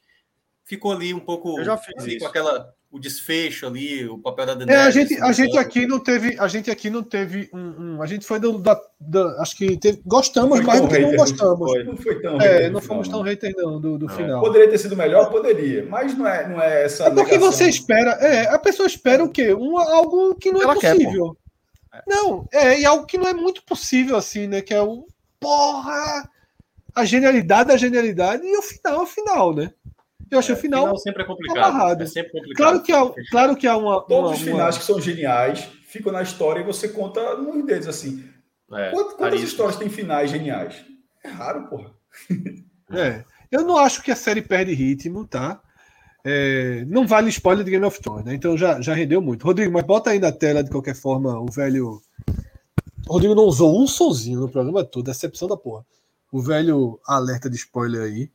[0.63, 4.47] ficou ali um pouco eu já fiz ali, com aquela o desfecho ali, o papel
[4.47, 4.81] da Daenerys.
[4.81, 7.59] É, a gente, a gente aqui não teve, a gente aqui não teve um,
[7.97, 11.15] um a gente foi do, da, da, acho que teve, gostamos mais do que não
[11.15, 11.85] gostamos.
[11.85, 14.41] Não foi tão é, não fomos tão hater não do, do não, final.
[14.41, 17.03] Poderia ter sido melhor, poderia, mas não é, não é essa.
[17.03, 17.51] É porque negação.
[17.51, 19.53] você espera, é, a pessoa espera o quê?
[19.53, 21.35] Um, algo que não é Ela é possível.
[21.35, 21.48] Quer,
[22.07, 24.61] não, é, e algo que não é muito possível, assim, né?
[24.61, 25.07] Que é o,
[25.39, 26.29] porra!
[26.95, 29.73] A genialidade, a genialidade e o final, o final, né?
[30.29, 32.03] Eu achei é, o final, final sempre é complicado.
[32.03, 32.55] É sempre complicado.
[32.55, 34.01] Claro que há, claro que há uma.
[34.01, 34.79] Todos uma, os finais uma...
[34.79, 38.23] que são geniais ficam na história e você conta nos dedos assim.
[38.71, 40.85] É, quantas, quantas histórias têm finais geniais?
[41.23, 41.91] É raro, porra.
[42.91, 43.23] É.
[43.51, 45.61] Eu não acho que a série perde ritmo, tá?
[46.23, 48.33] É, não vale spoiler de Game of Thrones, né?
[48.33, 49.45] Então já, já rendeu muito.
[49.45, 52.01] Rodrigo, mas bota aí na tela de qualquer forma o velho.
[53.07, 55.85] O Rodrigo não usou um sozinho no programa todo, decepção da porra.
[56.31, 58.29] O velho alerta de spoiler aí.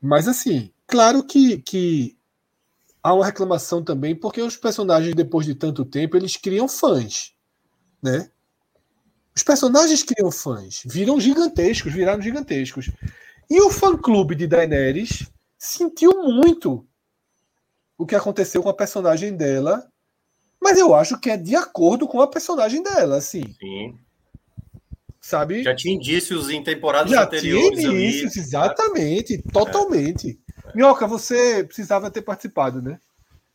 [0.00, 2.16] Mas assim, claro que, que
[3.06, 7.32] há uma reclamação também, porque os personagens, depois de tanto tempo, eles criam fãs.
[8.02, 8.28] Né?
[9.32, 12.90] Os personagens criam fãs, viram gigantescos, viraram gigantescos.
[13.48, 16.84] E o fã-clube de Daenerys sentiu muito
[17.96, 19.88] o que aconteceu com a personagem dela,
[20.60, 23.54] mas eu acho que é de acordo com a personagem dela, assim.
[23.60, 23.96] Sim
[25.20, 25.64] sabe?
[25.64, 27.80] Já tinha indícios em temporadas Já anteriores.
[27.80, 28.40] Tinha indícios, ali.
[28.40, 30.38] exatamente, totalmente.
[30.40, 30.45] É.
[30.76, 33.00] Minhoca, você precisava ter participado, né?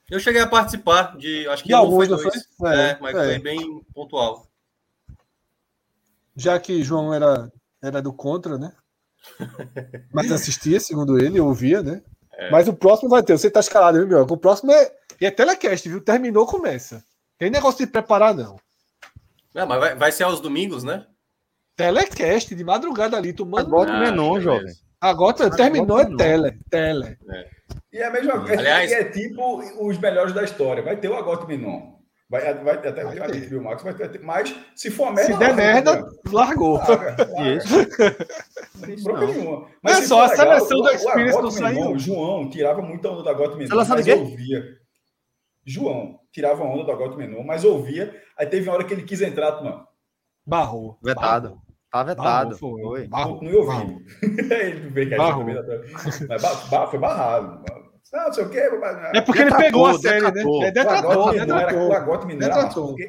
[0.09, 2.69] Eu cheguei a participar de, acho que de alguns, foi dois, foi?
[2.71, 3.25] É, é, mas é.
[3.25, 4.47] foi bem pontual.
[6.35, 8.73] Já que João era, era do contra, né?
[10.11, 12.01] mas assistia, segundo ele, ouvia, né?
[12.33, 12.49] É.
[12.49, 13.37] Mas o próximo vai ter.
[13.37, 14.33] Você tá escalado, viu, Minhoca?
[14.33, 14.91] O próximo é,
[15.21, 16.01] é telecast, viu?
[16.01, 17.03] Terminou, começa.
[17.37, 18.59] Tem negócio de preparar, não.
[19.53, 21.05] Não, mas vai, vai ser aos domingos, né?
[21.75, 23.67] Telecast, de madrugada ali, tomando.
[23.67, 24.73] Agora ah, Menon, jovem.
[25.01, 26.59] Agora terminou, é tele.
[26.69, 27.17] Tele.
[27.29, 27.49] É.
[27.91, 28.59] E é a mesma coisa.
[28.59, 30.83] Aliás, é tipo os melhores da história.
[30.83, 31.99] Vai ter o Agote Menon.
[32.29, 33.41] Vai, vai, até vai ter.
[33.41, 35.33] Viu, Max, vai ter, mas se for merda.
[35.33, 36.77] Se der merda, largou.
[36.77, 37.53] Larga, larga.
[37.57, 37.77] Isso.
[39.09, 39.67] Não tem nenhuma.
[39.83, 41.99] Mas é só a seleção do Experience não saiu.
[41.99, 43.75] João tirava muita onda do Agote Menon.
[43.75, 44.63] Mas ouvia.
[45.65, 48.15] João tirava onda do Agote Menon, mas ouvia.
[48.37, 49.85] Aí teve uma hora que ele quis entrar, mano.
[50.45, 50.97] Barrou.
[51.03, 51.60] Vetado.
[51.91, 51.91] Barrou.
[51.91, 52.49] Tá vetado.
[52.49, 53.07] Barro, foi.
[53.07, 54.05] Barro, não ouvi.
[54.49, 55.45] ele veio barro.
[55.45, 57.63] Mas foi barrado.
[58.13, 58.69] Não, não sei o quê.
[59.13, 60.43] É porque ele pegou a série, né?
[60.63, 61.89] É detrator, detrator.
[61.89, 62.53] O Agote Mineiro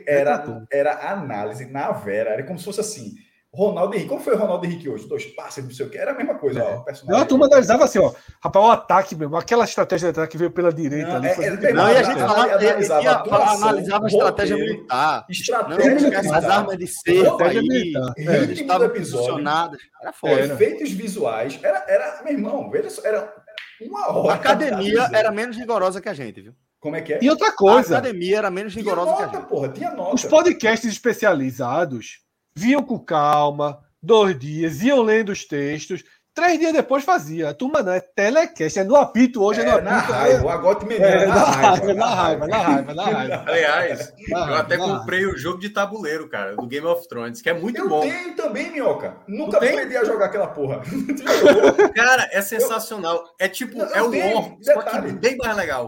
[0.06, 2.30] era, era análise na vera.
[2.30, 3.14] Era como se fosse assim
[3.54, 4.08] Ronaldo Henrique.
[4.08, 5.06] Como foi o Ronaldo Henrique hoje?
[5.06, 5.98] Dois passes, não sei o que.
[5.98, 6.60] Era a mesma coisa.
[6.60, 6.62] É.
[6.62, 7.14] Ó, personagem.
[7.14, 8.10] Não, a turma analisava assim, ó.
[8.42, 9.36] Rapaz, o ataque mesmo.
[9.36, 11.08] Aquela estratégia de ataque veio pela direita.
[11.08, 15.26] Não, ali, é, é, não, e a gente falava, analisava, a, analisava a estratégia militar.
[15.28, 16.38] Estratégia militar.
[16.38, 17.60] As armas de cerco aí.
[17.60, 18.14] Militar.
[18.16, 18.52] É.
[18.52, 19.80] Estavam posicionadas.
[20.00, 20.40] Era foda.
[20.40, 21.60] Efeitos visuais.
[21.62, 23.34] Era, era, meu irmão, veja só, era
[23.82, 24.32] uma hora.
[24.32, 26.54] A academia era menos rigorosa que a gente, viu?
[26.80, 27.18] Como é que é?
[27.20, 27.96] E outra coisa.
[27.96, 29.48] A academia era menos rigorosa nota, que a gente.
[29.48, 30.14] Porra, tinha nota.
[30.14, 32.22] Os podcasts especializados
[32.54, 36.02] viam com calma, dois dias, iam lendo os textos.
[36.34, 37.50] Três dias depois fazia.
[37.50, 39.90] A turma não, é telecast, é no apito hoje, é, é no apito.
[39.90, 40.42] Na raiva, é...
[40.42, 41.04] o agote menino.
[41.04, 43.44] É, na, raiva, na raiva, na raiva, na raiva.
[43.52, 47.52] Aliás, eu até comprei o jogo de tabuleiro, cara, do Game of Thrones, que é
[47.52, 48.02] muito eu bom.
[48.02, 49.14] Eu tenho também, Minhoca.
[49.28, 50.80] Nunca aprendi a jogar aquela porra.
[51.94, 53.22] cara, é sensacional.
[53.38, 55.86] É tipo, não, é o War, só que bem mais legal.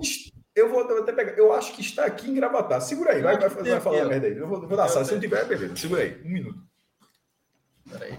[0.55, 1.33] Eu vou até pegar.
[1.33, 2.81] Eu acho que está aqui em Gravatar.
[2.81, 4.37] Segura aí, vai, vai, vai falar a merda aí.
[4.37, 5.75] Eu vou, vou dar Se não tiver, beleza.
[5.77, 6.63] Segura aí, um minuto.
[7.91, 8.19] Peraí.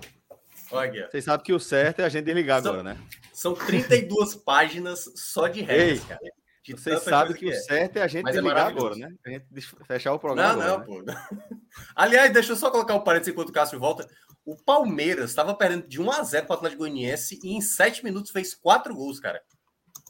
[0.71, 2.99] Olha Vocês sabem que o certo é a gente desligar são, agora, né?
[3.33, 6.19] São 32 páginas só de regras, cara.
[6.63, 7.59] De Vocês sabem que, que, o é.
[7.59, 9.13] certo é a gente Mas é desligar é agora, né?
[9.25, 9.45] A gente
[9.85, 10.53] fechar o programa.
[10.53, 11.27] Não, agora, não, né?
[11.29, 11.55] pô.
[11.95, 14.09] Aliás, deixa eu só colocar o um parênteses enquanto o Cássio volta.
[14.43, 18.03] O Palmeiras estava perdendo de 1 a 0 para o Atlético Goianiense e em 7
[18.03, 19.41] minutos fez 4 gols, cara.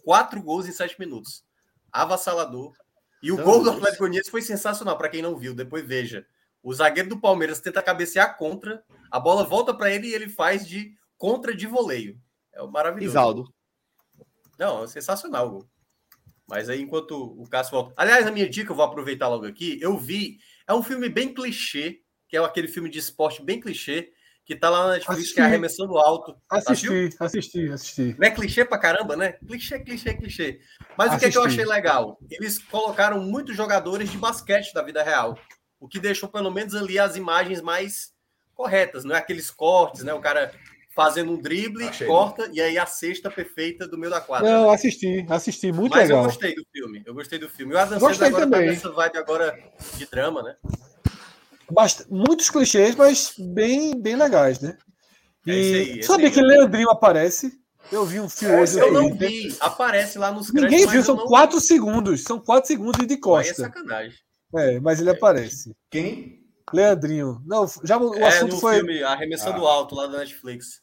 [0.04, 1.44] 4 gols em 7 minutos.
[2.02, 2.74] Avassalador.
[3.22, 6.26] E o então, gol do Atlético Goianiense foi sensacional, para quem não viu, depois veja.
[6.62, 10.68] O zagueiro do Palmeiras tenta cabecear contra, a bola volta para ele e ele faz
[10.68, 12.20] de contra de voleio.
[12.52, 13.12] É o maravilhoso.
[13.12, 13.54] Isaldo.
[14.58, 15.70] Não, é sensacional o gol.
[16.48, 17.94] Mas aí, enquanto o Cássio volta.
[17.98, 19.80] Aliás, a minha dica, eu vou aproveitar logo aqui.
[19.82, 20.38] Eu vi.
[20.68, 24.12] É um filme bem clichê, que é aquele filme de esporte bem clichê,
[24.46, 25.36] que tá lá na Netflix, assisti.
[25.36, 26.36] que é Arremessando Alto.
[26.50, 28.16] Assisti, tá, assisti, assisti.
[28.18, 29.34] Não é clichê pra caramba, né?
[29.48, 30.60] Clichê, clichê, clichê.
[30.98, 31.16] Mas assisti.
[31.16, 32.20] o que, é que eu achei legal?
[32.30, 35.38] Eles colocaram muitos jogadores de basquete da vida real
[35.80, 38.14] o que deixou pelo menos ali as imagens mais
[38.56, 40.14] corretas, não é aqueles cortes, né?
[40.14, 40.52] O cara
[40.96, 42.08] fazendo um drible, Achei.
[42.08, 44.50] corta e aí a cesta perfeita do meio da quadra.
[44.50, 46.24] Não, assisti, assisti, muito mas legal.
[46.24, 47.74] Mas eu gostei do filme, eu gostei do filme.
[47.74, 48.68] O Adam gostei agora também.
[48.68, 49.60] tá nessa vibe agora
[49.98, 50.56] de drama, né?
[51.72, 54.78] Bast muitos clichês, mas bem, bem legais, né?
[55.48, 57.52] É e é sabia que Leandrinho aparece?
[57.92, 58.80] Eu vi um filme hoje.
[58.80, 59.56] Eu não vi.
[59.60, 61.66] Aparece lá nos Ninguém viu, são quatro vi.
[61.66, 62.24] segundos.
[62.24, 63.52] São quatro segundos de costa.
[63.52, 64.20] Aí é sacanagem.
[64.56, 65.76] É, mas ele aparece.
[65.92, 66.44] Quem?
[66.74, 67.42] Leandrinho.
[67.46, 68.78] Não, já o é, assunto no foi.
[68.78, 69.72] filme Arremessando ah.
[69.72, 70.82] Alto, lá da Netflix.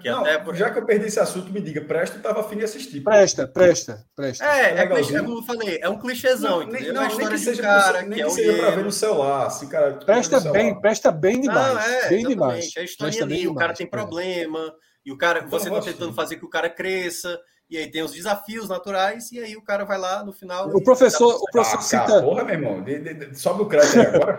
[0.00, 0.54] Que não, até...
[0.54, 3.00] Já que eu perdi esse assunto, me diga, presta, estava afim de assistir.
[3.00, 4.44] Presta, presta, presta.
[4.44, 6.94] É, é, é clichê, como eu falei, é um clichêzão, não, entendeu?
[6.94, 9.46] Não, é nem que seja, cara, nem que, é seja para ver no celular.
[9.48, 11.74] Assim, cara, presta bem, presta bem demais.
[11.74, 12.70] Não, é, bem demais.
[12.76, 14.72] É a história ali, o cara tem problema,
[15.04, 17.36] e o cara, você está tentando fazer que o cara cresça,
[17.68, 20.68] e aí tem os desafios naturais, e aí o cara vai lá no final.
[20.68, 22.22] O professor, o professor ah, cita.
[22.22, 24.38] Porra, meu irmão, de, de, de, sobe o crédito agora.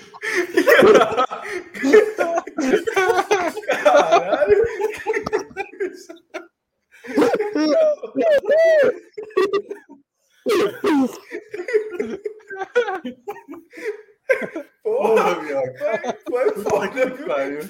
[3.66, 4.64] Caralho!
[14.82, 15.62] Porra, meu.
[16.28, 17.26] Foi, foi foda, viu?
[17.26, 17.60] Caralho.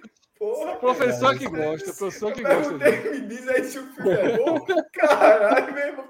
[0.41, 2.73] Porra, professor que gosta, professor que gosta.
[2.73, 4.65] Me diz aí se o filme é bom.
[4.91, 6.09] Caralho, meu irmão.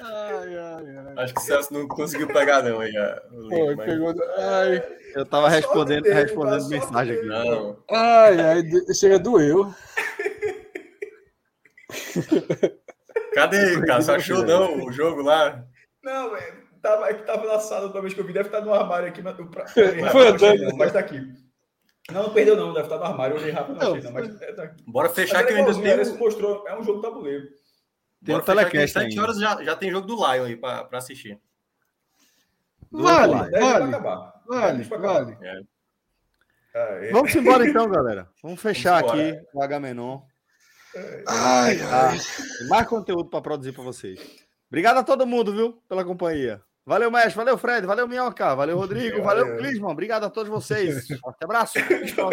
[0.00, 1.14] Ai, ai, ai.
[1.16, 2.80] Acho que o Celso não conseguiu pegar, não.
[2.80, 2.92] Aí,
[3.48, 3.86] Foi, mas...
[3.86, 4.12] pegou.
[4.36, 4.82] Ai.
[5.14, 7.26] Eu tava respondendo, respondendo mensagem aqui.
[7.26, 7.84] Não.
[7.88, 9.72] Ai, ai, chega doeu.
[13.32, 14.02] Cadê, cara?
[14.02, 15.64] Você achou não o jogo lá?
[16.02, 18.60] Não, é, tava, é que tava na sala da vez que eu vi, deve estar
[18.60, 19.20] no armário aqui.
[19.20, 20.76] Mas, pra, Foi andando.
[20.76, 21.20] Mas tá aqui.
[22.10, 23.36] Não, não perdeu não, deve estar no armário.
[23.36, 26.04] Eu olhei rápido, não, achei, não, mas é, tá Bora fechar mas que eu ainda
[26.04, 26.18] tenho...
[26.18, 27.48] mostrou, é um jogo tabuleiro.
[28.24, 31.40] Tem um telecast 7 horas já, já tem jogo do Lion aí para assistir.
[32.90, 33.96] Vale, vale,
[34.46, 35.36] vale, vale.
[35.42, 35.60] É.
[36.74, 37.10] Ah, é.
[37.10, 38.28] Vamos embora então, galera.
[38.42, 40.22] Vamos fechar Vamos aqui o H-Menon.
[41.26, 42.18] Ai, ai.
[42.68, 44.20] Mais conteúdo para produzir para vocês.
[44.68, 46.62] Obrigado a todo mundo, viu, pela companhia.
[46.86, 47.34] Valeu, Mestre.
[47.34, 47.84] Valeu, Fred.
[47.84, 48.54] Valeu, Minhoca.
[48.54, 49.20] Valeu, Rodrigo.
[49.22, 49.90] Valeu, valeu Clisman.
[49.90, 51.08] Obrigado a todos vocês.
[51.18, 51.74] Forte abraço.
[52.06, 52.30] Tchau.